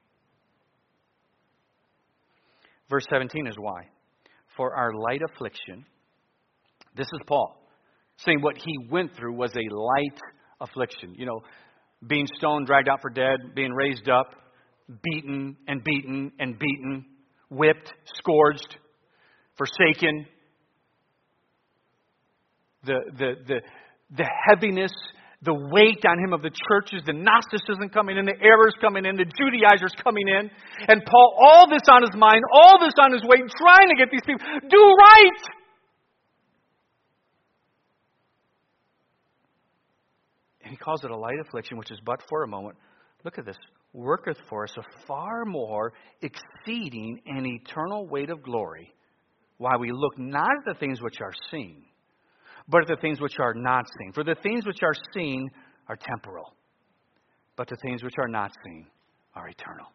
Verse 2.90 3.06
17 3.10 3.48
is 3.48 3.56
why. 3.58 3.84
For 4.58 4.76
our 4.76 4.94
light 4.94 5.22
affliction, 5.32 5.86
this 6.96 7.08
is 7.08 7.20
Paul 7.28 7.60
saying 8.18 8.42
what 8.42 8.56
he 8.58 8.88
went 8.90 9.16
through 9.16 9.34
was 9.34 9.52
a 9.52 9.76
light 9.76 10.20
affliction. 10.62 11.16
You 11.16 11.26
know, 11.26 11.42
being 12.06 12.28
stoned, 12.38 12.68
dragged 12.68 12.88
out 12.88 13.02
for 13.02 13.10
dead, 13.10 13.56
being 13.56 13.72
raised 13.72 14.10
up, 14.10 14.28
beaten 15.02 15.58
and 15.68 15.84
beaten 15.84 16.32
and 16.40 16.58
beaten, 16.58 17.06
whipped, 17.50 17.92
scourged, 18.16 18.78
forsaken. 19.58 20.26
The, 22.86 23.00
the, 23.18 23.34
the, 23.48 23.62
the 24.18 24.30
heaviness, 24.48 24.92
the 25.44 25.54
weight 25.54 26.04
on 26.08 26.18
him 26.24 26.32
of 26.32 26.42
the 26.42 26.52
churches, 26.52 27.04
the 27.06 27.14
Gnosticism 27.14 27.90
coming 27.90 28.18
in, 28.18 28.26
the 28.26 28.40
errors 28.42 28.74
coming 28.80 29.06
in, 29.06 29.18
the 29.18 29.26
Judaizers 29.26 29.94
coming 30.02 30.28
in. 30.28 30.50
And 30.88 31.04
Paul, 31.06 31.36
all 31.38 31.70
this 31.70 31.84
on 31.92 32.02
his 32.02 32.16
mind, 32.16 32.42
all 32.54 32.80
this 32.80 32.94
on 33.02 33.12
his 33.12 33.22
weight, 33.24 33.44
trying 33.60 33.90
to 33.90 33.96
get 33.98 34.10
these 34.12 34.24
people, 34.26 34.46
do 34.70 34.78
right! 34.78 35.42
And 40.64 40.72
he 40.72 40.78
calls 40.78 41.04
it 41.04 41.12
a 41.12 41.18
light 41.18 41.40
affliction, 41.46 41.78
which 41.78 41.92
is 41.92 42.00
but 42.06 42.22
for 42.30 42.44
a 42.44 42.48
moment. 42.48 42.78
Look 43.26 43.38
at 43.38 43.46
this. 43.46 43.58
Worketh 43.92 44.38
for 44.50 44.64
us 44.64 44.74
a 44.78 45.06
far 45.08 45.46
more 45.46 45.94
exceeding 46.22 47.20
and 47.26 47.46
eternal 47.46 48.08
weight 48.08 48.30
of 48.30 48.42
glory, 48.42 48.94
while 49.58 49.78
we 49.78 49.92
look 49.92 50.18
not 50.18 50.50
at 50.50 50.74
the 50.74 50.80
things 50.80 51.02
which 51.02 51.22
are 51.22 51.34
seen, 51.52 51.84
but 52.68 52.82
at 52.82 52.88
the 52.88 53.02
things 53.02 53.20
which 53.20 53.40
are 53.40 53.54
not 53.54 53.86
seen. 54.00 54.14
For 54.14 54.24
the 54.24 54.36
things 54.42 54.66
which 54.66 54.82
are 54.84 54.94
seen 55.14 55.50
are 55.88 55.98
temporal, 55.98 56.54
but 57.56 57.68
the 57.68 57.78
things 57.84 58.04
which 58.04 58.16
are 58.18 58.28
not 58.28 58.52
seen 58.66 58.88
are 59.36 59.48
eternal. 59.48 59.88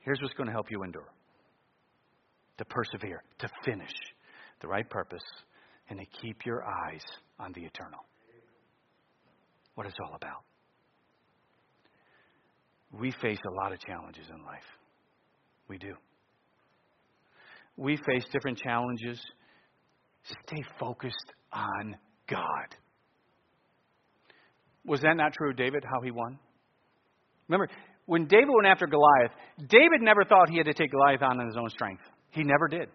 Here's 0.00 0.20
what's 0.20 0.34
going 0.34 0.48
to 0.48 0.52
help 0.52 0.70
you 0.70 0.82
endure 0.82 1.08
to 2.58 2.64
persevere, 2.66 3.22
to 3.38 3.48
finish 3.64 3.92
the 4.60 4.68
right 4.68 4.88
purpose, 4.88 5.22
and 5.88 5.98
to 5.98 6.04
keep 6.20 6.44
your 6.44 6.62
eyes 6.64 7.02
on 7.38 7.52
the 7.54 7.62
eternal. 7.62 8.00
What 9.74 9.86
it's 9.86 9.96
all 10.06 10.14
about. 10.14 10.42
We 12.92 13.10
face 13.10 13.38
a 13.46 13.50
lot 13.64 13.72
of 13.72 13.80
challenges 13.80 14.26
in 14.28 14.44
life. 14.44 14.62
We 15.68 15.78
do. 15.78 15.94
We 17.76 17.96
face 17.96 18.24
different 18.32 18.58
challenges. 18.58 19.18
Stay 20.24 20.62
focused 20.78 21.32
on 21.52 21.96
God. 22.28 22.76
Was 24.84 25.00
that 25.02 25.16
not 25.16 25.32
true 25.32 25.50
of 25.50 25.56
David, 25.56 25.84
how 25.84 26.00
he 26.00 26.10
won? 26.10 26.38
Remember, 27.48 27.72
when 28.06 28.26
David 28.26 28.48
went 28.48 28.66
after 28.66 28.86
Goliath, 28.86 29.32
David 29.58 30.00
never 30.00 30.24
thought 30.24 30.48
he 30.48 30.56
had 30.56 30.66
to 30.66 30.74
take 30.74 30.90
Goliath 30.90 31.22
on 31.22 31.40
in 31.40 31.46
his 31.46 31.56
own 31.56 31.68
strength. 31.68 32.02
He 32.30 32.42
never 32.42 32.68
did. 32.68 32.88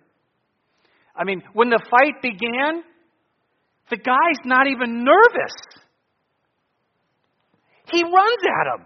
I 1.16 1.24
mean, 1.24 1.44
when 1.54 1.70
the 1.70 1.80
fight 1.90 2.22
began, 2.22 2.84
the 3.90 3.98
guy's 3.98 4.42
not 4.46 4.68
even 4.68 5.04
nervous. 5.04 5.56
He 7.92 8.04
runs 8.04 8.44
at 8.44 8.76
him. 8.76 8.86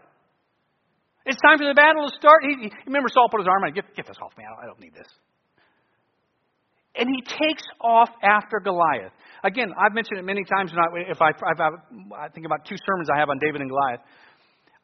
It's 1.25 1.41
time 1.41 1.57
for 1.57 1.65
the 1.65 1.73
battle 1.73 2.07
to 2.07 2.15
start. 2.17 2.41
He, 2.43 2.69
he, 2.69 2.71
remember, 2.85 3.09
Saul 3.09 3.29
put 3.29 3.41
his 3.41 3.47
arm 3.47 3.63
on. 3.63 3.73
Get, 3.73 3.95
get 3.95 4.07
this 4.07 4.17
off 4.21 4.37
me. 4.37 4.43
I 4.45 4.49
don't, 4.53 4.63
I 4.63 4.65
don't 4.67 4.79
need 4.79 4.93
this. 4.93 5.07
And 6.95 7.07
he 7.07 7.21
takes 7.21 7.63
off 7.79 8.09
after 8.21 8.59
Goliath. 8.59 9.13
Again, 9.43 9.71
I've 9.79 9.93
mentioned 9.93 10.19
it 10.19 10.25
many 10.25 10.43
times. 10.43 10.71
If 10.71 11.21
I, 11.21 11.29
if 11.29 11.59
I, 11.59 12.25
I 12.25 12.29
think 12.29 12.45
about 12.45 12.65
two 12.65 12.75
sermons 12.85 13.09
I 13.13 13.17
have 13.17 13.29
on 13.29 13.39
David 13.39 13.61
and 13.61 13.69
Goliath, 13.69 14.01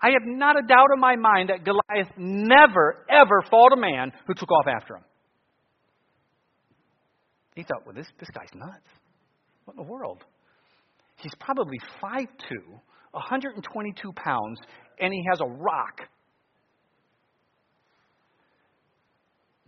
I 0.02 0.12
have 0.12 0.22
not 0.26 0.58
a 0.58 0.66
doubt 0.66 0.88
in 0.94 1.00
my 1.00 1.16
mind 1.16 1.50
that 1.50 1.66
Goliath 1.66 2.12
never, 2.18 3.06
ever 3.10 3.44
fought 3.50 3.74
a 3.74 3.78
man 3.78 4.12
who 4.28 4.34
took 4.34 4.52
off 4.52 4.68
after 4.68 4.96
him. 4.96 5.04
He 7.56 7.64
thought, 7.64 7.86
well, 7.86 7.96
this, 7.96 8.08
this 8.20 8.30
guy's 8.30 8.54
nuts. 8.54 8.88
What 9.66 9.76
in 9.76 9.84
the 9.84 9.92
world? 9.92 10.24
He's 11.18 11.34
probably 11.40 11.80
5'2, 12.02 12.28
122 13.12 14.12
pounds, 14.14 14.60
and 15.00 15.12
he 15.12 15.24
has 15.30 15.42
a 15.42 15.46
rock. 15.46 16.02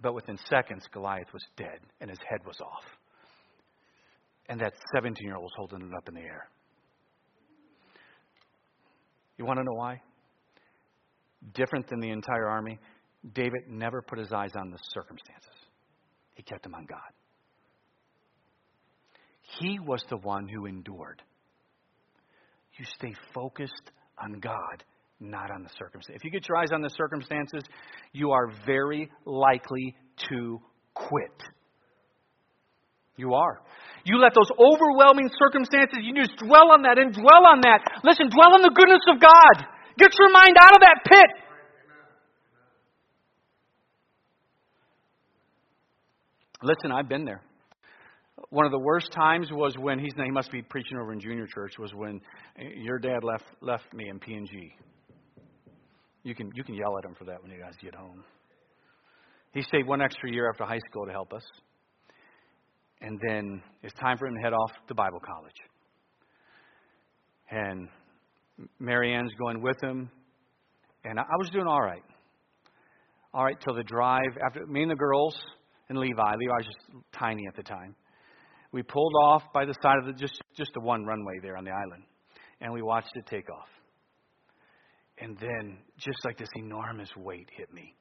But 0.02 0.14
within 0.14 0.38
seconds, 0.50 0.84
Goliath 0.94 1.32
was 1.34 1.44
dead, 1.58 1.80
and 2.00 2.10
his 2.10 2.20
head 2.30 2.40
was 2.46 2.60
off. 2.62 2.86
And 4.48 4.60
that 4.62 4.74
17 4.96 5.26
year 5.26 5.36
old 5.36 5.44
was 5.44 5.54
holding 5.56 5.82
it 5.82 5.94
up 5.96 6.08
in 6.08 6.16
the 6.16 6.22
air. 6.22 6.48
You 9.38 9.46
want 9.46 9.60
to 9.60 9.64
know 9.64 9.74
why? 9.74 10.02
Different 11.54 11.88
than 11.88 12.00
the 12.00 12.10
entire 12.10 12.48
army, 12.48 12.80
David 13.34 13.62
never 13.70 14.02
put 14.02 14.20
his 14.20 14.32
eyes 14.32 14.52
on 14.56 14.72
the 14.72 14.78
circumstances, 14.94 15.56
he 16.36 16.44
kept 16.44 16.64
them 16.64 16.76
on 16.76 16.86
God. 16.86 17.00
He 19.60 19.80
was 19.80 20.04
the 20.10 20.18
one 20.18 20.48
who 20.48 20.66
endured. 20.66 21.22
You 22.78 22.86
stay 22.98 23.14
focused 23.34 23.92
on 24.22 24.40
God, 24.40 24.84
not 25.20 25.52
on 25.52 25.64
the 25.64 25.70
circumstances. 25.78 26.16
If 26.16 26.24
you 26.24 26.32
get 26.32 26.48
your 26.48 26.58
eyes 26.58 26.70
on 26.74 26.82
the 26.82 26.90
circumstances, 26.90 27.64
you 28.14 28.32
are 28.32 28.52
very 28.66 29.10
likely 29.26 29.96
to 30.30 30.60
quit. 30.94 31.44
You 33.18 33.34
are. 33.34 33.60
You 34.06 34.18
let 34.20 34.34
those 34.34 34.50
overwhelming 34.58 35.30
circumstances, 35.38 36.00
you 36.02 36.16
just 36.16 36.38
dwell 36.38 36.72
on 36.72 36.84
that 36.84 36.98
and 36.98 37.14
dwell 37.14 37.46
on 37.48 37.62
that. 37.62 37.84
Listen, 38.04 38.30
dwell 38.30 38.54
on 38.54 38.62
the 38.62 38.72
goodness 38.74 39.04
of 39.10 39.20
God. 39.20 39.68
Get 39.98 40.12
your 40.18 40.32
mind 40.32 40.56
out 40.60 40.74
of 40.74 40.82
that 40.82 41.00
pit. 41.06 41.30
Listen, 46.62 46.92
I've 46.92 47.10
been 47.10 47.26
there 47.26 47.42
one 48.50 48.66
of 48.66 48.72
the 48.72 48.80
worst 48.80 49.12
times 49.12 49.50
was 49.52 49.78
when 49.78 50.00
he's 50.00 50.14
he 50.16 50.32
must 50.32 50.52
be 50.52 50.62
preaching 50.62 50.98
over 50.98 51.14
in 51.14 51.20
junior 51.20 51.46
church 51.48 51.74
was 51.78 51.94
when 51.94 52.20
your 52.76 52.98
dad 53.00 53.24
left 53.24 53.46
left 53.62 53.94
me 53.94 54.10
in 54.10 54.20
PNG. 54.20 54.72
You 56.30 56.36
can 56.36 56.52
you 56.54 56.64
can 56.64 56.76
yell 56.76 56.96
at 57.00 57.06
him 57.06 57.16
for 57.18 57.26
that 57.26 57.42
when 57.42 57.52
you 57.52 57.58
guys 57.58 57.74
get 57.82 57.96
home. 57.96 58.24
He 59.52 59.64
stayed 59.64 59.88
one 59.88 60.00
extra 60.00 60.32
year 60.32 60.48
after 60.48 60.64
high 60.64 60.80
school 60.88 61.08
to 61.08 61.12
help 61.12 61.34
us. 61.34 61.42
And 63.02 63.20
then 63.28 63.64
it's 63.82 63.96
time 63.96 64.16
for 64.20 64.28
him 64.28 64.36
to 64.36 64.42
head 64.42 64.54
off 64.54 64.72
to 64.90 64.94
Bible 64.94 65.20
college. 65.20 65.56
And 67.50 67.90
Marianne's 68.78 69.34
going 69.40 69.64
with 69.64 69.82
him. 69.82 70.12
And 71.04 71.20
I 71.20 71.36
was 71.40 71.50
doing 71.50 71.66
all 71.66 71.82
right. 71.82 72.04
All 73.34 73.44
right, 73.44 73.58
till 73.60 73.74
the 73.74 73.84
drive 73.84 74.38
after 74.46 74.68
me 74.68 74.84
and 74.84 74.92
the 74.92 74.96
girls 74.96 75.36
and 75.90 75.98
Levi. 75.98 76.36
Levi 76.36 76.54
was 76.54 76.66
just 76.66 77.04
tiny 77.12 77.48
at 77.48 77.56
the 77.56 77.64
time. 77.64 77.96
We 78.72 78.84
pulled 78.84 79.14
off 79.24 79.42
by 79.52 79.66
the 79.66 79.74
side 79.82 79.98
of 79.98 80.06
the 80.06 80.14
just 80.14 80.40
just 80.56 80.70
the 80.76 80.82
one 80.82 81.06
runway 81.06 81.40
there 81.42 81.58
on 81.58 81.64
the 81.64 81.72
island, 81.72 82.04
and 82.62 82.72
we 82.72 82.84
watched 82.84 83.16
it 83.16 83.26
take 83.26 83.50
off. 83.50 83.79
And 85.22 85.38
then, 85.40 85.78
just 85.98 86.18
like 86.24 86.38
this 86.38 86.50
enormous 86.56 87.10
weight 87.18 87.50
hit 87.56 87.74
me. 87.74 87.96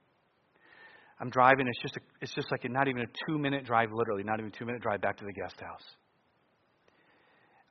I'm 1.20 1.30
driving. 1.30 1.66
It's 1.66 1.82
just 1.82 1.96
a, 1.96 2.00
it's 2.20 2.32
just 2.34 2.50
like 2.52 2.64
a, 2.64 2.68
not 2.68 2.86
even 2.86 3.02
a 3.02 3.06
two 3.28 3.38
minute 3.38 3.64
drive, 3.64 3.88
literally 3.92 4.22
not 4.22 4.38
even 4.38 4.52
a 4.54 4.56
two 4.56 4.64
minute 4.64 4.82
drive 4.82 5.00
back 5.00 5.18
to 5.18 5.24
the 5.24 5.32
guest 5.32 5.56
house. 5.60 5.82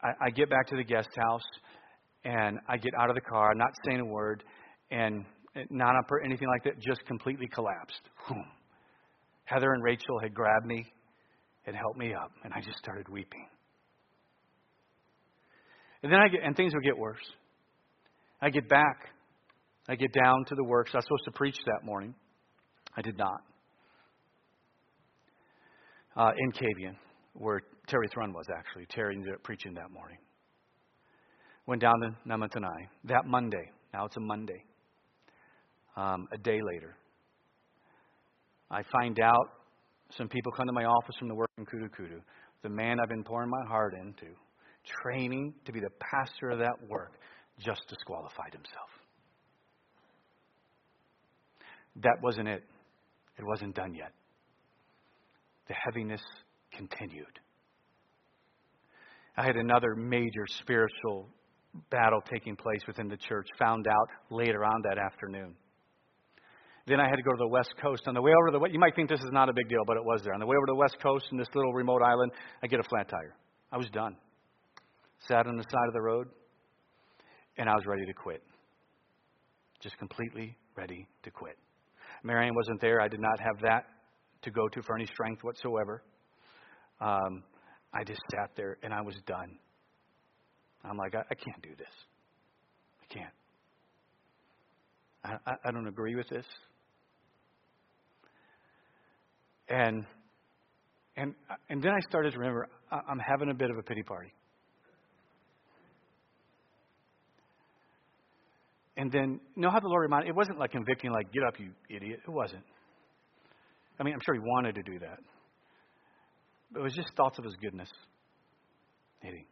I, 0.03 0.27
I 0.27 0.29
get 0.31 0.49
back 0.49 0.67
to 0.67 0.75
the 0.75 0.83
guest 0.83 1.09
house, 1.17 1.45
and 2.25 2.59
I 2.67 2.77
get 2.77 2.91
out 2.99 3.09
of 3.09 3.15
the 3.15 3.21
car, 3.21 3.53
not 3.55 3.71
saying 3.85 4.01
a 4.01 4.05
word, 4.05 4.43
and 4.91 5.25
not 5.69 5.95
up 5.95 6.11
or 6.11 6.21
anything 6.23 6.47
like 6.47 6.63
that, 6.65 6.79
just 6.81 7.05
completely 7.07 7.47
collapsed. 7.47 8.01
Heather 9.45 9.71
and 9.71 9.81
Rachel 9.81 10.19
had 10.21 10.33
grabbed 10.33 10.65
me 10.65 10.85
it 11.67 11.75
helped 11.75 11.97
me 11.99 12.13
up, 12.13 12.31
and 12.45 12.53
I 12.53 12.61
just 12.61 12.77
started 12.77 13.09
weeping. 13.09 13.45
And 16.01 16.11
then 16.11 16.19
I 16.19 16.29
get, 16.29 16.39
and 16.41 16.55
things 16.55 16.73
would 16.73 16.83
get 16.83 16.97
worse. 16.97 17.25
I 18.41 18.49
get 18.49 18.69
back. 18.69 19.09
I 19.87 19.95
get 19.95 20.11
down 20.11 20.45
to 20.45 20.55
the 20.55 20.63
works. 20.63 20.91
I 20.93 20.97
was 20.97 21.05
supposed 21.05 21.25
to 21.25 21.31
preach 21.31 21.57
that 21.65 21.85
morning. 21.85 22.13
I 22.95 23.01
did 23.01 23.17
not. 23.17 23.41
Uh, 26.15 26.31
in 26.37 26.51
Kavieng, 26.51 26.95
where 27.33 27.61
Terry 27.87 28.07
Thrun 28.13 28.33
was 28.33 28.45
actually. 28.55 28.85
Terry 28.89 29.15
ended 29.15 29.33
up 29.33 29.43
preaching 29.43 29.73
that 29.75 29.91
morning. 29.91 30.17
Went 31.67 31.81
down 31.81 31.93
to 32.01 32.15
Namatanai 32.27 32.87
that 33.05 33.25
Monday. 33.25 33.71
Now 33.93 34.05
it's 34.05 34.17
a 34.17 34.21
Monday. 34.21 34.63
Um, 35.95 36.27
a 36.33 36.37
day 36.37 36.59
later, 36.73 36.95
I 38.69 38.83
find 38.91 39.19
out 39.19 39.49
some 40.17 40.27
people 40.27 40.51
come 40.51 40.67
to 40.67 40.73
my 40.73 40.85
office 40.85 41.15
from 41.17 41.27
the 41.27 41.35
work 41.35 41.49
in 41.57 41.65
Kudu 41.65 41.89
Kudu. 41.89 42.19
The 42.63 42.69
man 42.69 42.99
I've 42.99 43.09
been 43.09 43.23
pouring 43.23 43.49
my 43.49 43.65
heart 43.67 43.93
into, 43.93 44.33
training 45.01 45.53
to 45.65 45.71
be 45.71 45.79
the 45.79 45.89
pastor 45.99 46.49
of 46.49 46.59
that 46.59 46.75
work, 46.89 47.13
just 47.59 47.81
disqualified 47.87 48.53
himself. 48.53 48.89
That 52.03 52.17
wasn't 52.21 52.47
it. 52.47 52.63
It 53.37 53.45
wasn't 53.45 53.75
done 53.75 53.93
yet. 53.93 54.11
The 55.67 55.73
heaviness 55.73 56.21
continued. 56.71 57.39
I 59.35 59.45
had 59.45 59.55
another 59.55 59.95
major 59.95 60.45
spiritual 60.59 61.29
battle 61.91 62.21
taking 62.31 62.55
place 62.55 62.81
within 62.87 63.07
the 63.07 63.17
church, 63.17 63.47
found 63.59 63.87
out 63.87 64.07
later 64.31 64.63
on 64.63 64.81
that 64.89 64.97
afternoon. 64.97 65.55
Then 66.87 66.99
I 66.99 67.07
had 67.07 67.17
to 67.17 67.21
go 67.21 67.31
to 67.31 67.37
the 67.37 67.47
West 67.47 67.73
Coast. 67.81 68.03
On 68.07 68.13
the 68.13 68.21
way 68.21 68.31
over 68.31 68.51
to 68.51 68.59
the 68.59 68.71
you 68.71 68.79
might 68.79 68.95
think 68.95 69.09
this 69.09 69.19
is 69.19 69.31
not 69.31 69.49
a 69.49 69.53
big 69.53 69.67
deal, 69.67 69.83
but 69.85 69.97
it 69.97 70.03
was 70.03 70.21
there. 70.23 70.33
On 70.33 70.39
the 70.39 70.45
way 70.45 70.55
over 70.55 70.65
to 70.67 70.71
the 70.71 70.77
West 70.77 70.97
Coast 71.03 71.27
in 71.31 71.37
this 71.37 71.49
little 71.53 71.73
remote 71.73 72.01
island, 72.01 72.31
I 72.63 72.67
get 72.67 72.79
a 72.79 72.83
flat 72.83 73.09
tire. 73.09 73.35
I 73.71 73.77
was 73.77 73.89
done. 73.89 74.15
Sat 75.27 75.45
on 75.47 75.57
the 75.57 75.63
side 75.63 75.87
of 75.87 75.93
the 75.93 76.01
road, 76.01 76.27
and 77.57 77.69
I 77.69 77.75
was 77.75 77.85
ready 77.85 78.05
to 78.05 78.13
quit. 78.13 78.41
Just 79.81 79.97
completely 79.97 80.55
ready 80.75 81.07
to 81.23 81.31
quit. 81.31 81.57
Marion 82.23 82.55
wasn't 82.55 82.81
there. 82.81 83.01
I 83.01 83.07
did 83.07 83.19
not 83.19 83.39
have 83.39 83.61
that 83.61 83.85
to 84.43 84.51
go 84.51 84.67
to 84.69 84.81
for 84.83 84.95
any 84.95 85.05
strength 85.07 85.43
whatsoever. 85.43 86.03
Um, 86.99 87.43
I 87.93 88.03
just 88.03 88.19
sat 88.31 88.51
there 88.55 88.77
and 88.83 88.93
I 88.93 89.01
was 89.01 89.15
done. 89.25 89.57
I'm 90.83 90.97
like, 90.97 91.15
I, 91.15 91.19
I 91.19 91.35
can't 91.35 91.61
do 91.61 91.75
this. 91.77 91.87
I 93.01 93.13
can't. 93.13 93.33
I, 95.23 95.51
I, 95.51 95.55
I 95.65 95.71
don't 95.71 95.87
agree 95.87 96.15
with 96.15 96.29
this. 96.29 96.45
And 99.69 100.05
and 101.17 101.33
and 101.69 101.83
then 101.83 101.91
I 101.91 101.99
started 102.09 102.31
to 102.31 102.37
remember 102.37 102.69
I'm 102.91 103.19
having 103.19 103.49
a 103.49 103.53
bit 103.53 103.69
of 103.69 103.77
a 103.77 103.83
pity 103.83 104.03
party. 104.03 104.33
And 108.97 109.11
then, 109.11 109.39
you 109.55 109.61
know 109.61 109.69
how 109.69 109.79
the 109.79 109.87
Lord 109.87 110.01
reminded? 110.01 110.29
It 110.29 110.35
wasn't 110.35 110.59
like 110.59 110.71
convicting, 110.71 111.11
like 111.11 111.31
"Get 111.31 111.43
up, 111.43 111.59
you 111.59 111.71
idiot." 111.89 112.19
It 112.27 112.31
wasn't. 112.31 112.63
I 113.99 114.03
mean, 114.03 114.13
I'm 114.13 114.19
sure 114.25 114.33
He 114.33 114.41
wanted 114.41 114.75
to 114.75 114.83
do 114.83 114.99
that, 114.99 115.19
but 116.71 116.79
it 116.79 116.83
was 116.83 116.93
just 116.93 117.09
thoughts 117.15 117.37
of 117.37 117.45
His 117.45 117.55
goodness. 117.61 117.89
Maybe. 119.23 119.47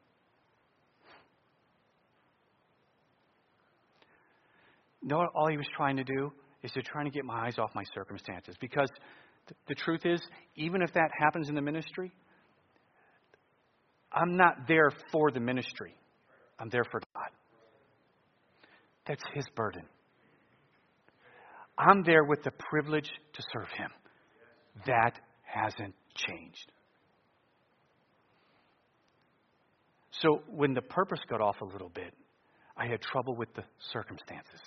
know 5.06 5.18
what 5.18 5.30
all 5.36 5.48
he 5.48 5.58
was 5.58 5.68
trying 5.76 5.98
to 5.98 6.04
do 6.04 6.32
is 6.64 6.72
to 6.72 6.82
trying 6.82 7.06
to 7.06 7.12
get 7.12 7.24
my 7.24 7.46
eyes 7.46 7.58
off 7.60 7.70
my 7.76 7.84
circumstances 7.94 8.56
because 8.60 8.90
the 9.68 9.76
truth 9.76 10.02
is, 10.04 10.20
even 10.56 10.82
if 10.82 10.92
that 10.94 11.12
happens 11.18 11.48
in 11.48 11.56
the 11.56 11.62
ministry, 11.62 12.12
I'm 14.12 14.36
not 14.36 14.68
there 14.68 14.92
for 15.12 15.30
the 15.32 15.40
ministry. 15.40 15.94
I'm 16.58 16.70
there 16.70 16.86
for 16.90 17.00
God. 17.14 17.30
That's 19.08 19.24
His 19.34 19.46
burden. 19.56 19.84
I'm 21.78 22.04
there 22.04 22.24
with 22.24 22.44
the 22.44 22.52
privilege 22.52 23.10
to 23.34 23.44
serve 23.54 23.68
Him. 23.78 23.92
That 24.88 25.14
hasn't 25.44 25.96
changed. 26.16 26.72
So 30.22 30.42
when 30.48 30.74
the 30.74 30.82
purpose 30.82 31.20
got 31.30 31.42
off 31.42 31.62
a 31.62 31.66
little 31.66 31.90
bit, 31.90 32.14
I 32.78 32.88
had 32.88 33.02
trouble 33.02 33.36
with 33.36 33.54
the 33.54 33.64
circumstances. 33.92 34.60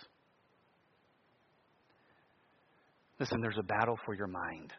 Listen, 3.19 3.41
there's 3.41 3.59
a 3.59 3.63
battle 3.63 3.99
for 4.05 4.15
your 4.15 4.27
mind. 4.27 4.73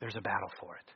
There's 0.00 0.16
a 0.16 0.20
battle 0.20 0.50
for 0.60 0.76
it. 0.76 0.90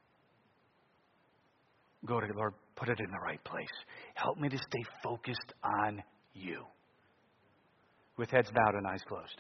Go 2.06 2.20
to 2.20 2.26
the 2.26 2.34
Lord, 2.34 2.54
put 2.78 2.88
it 2.88 2.98
in 3.00 3.10
the 3.10 3.18
right 3.18 3.42
place. 3.44 3.66
Help 4.14 4.38
me 4.38 4.48
to 4.48 4.56
stay 4.56 4.84
focused 5.02 5.52
on 5.64 6.02
you. 6.34 6.62
With 8.16 8.30
heads 8.30 8.50
bowed 8.50 8.74
and 8.74 8.86
eyes 8.86 9.02
closed. 9.06 9.34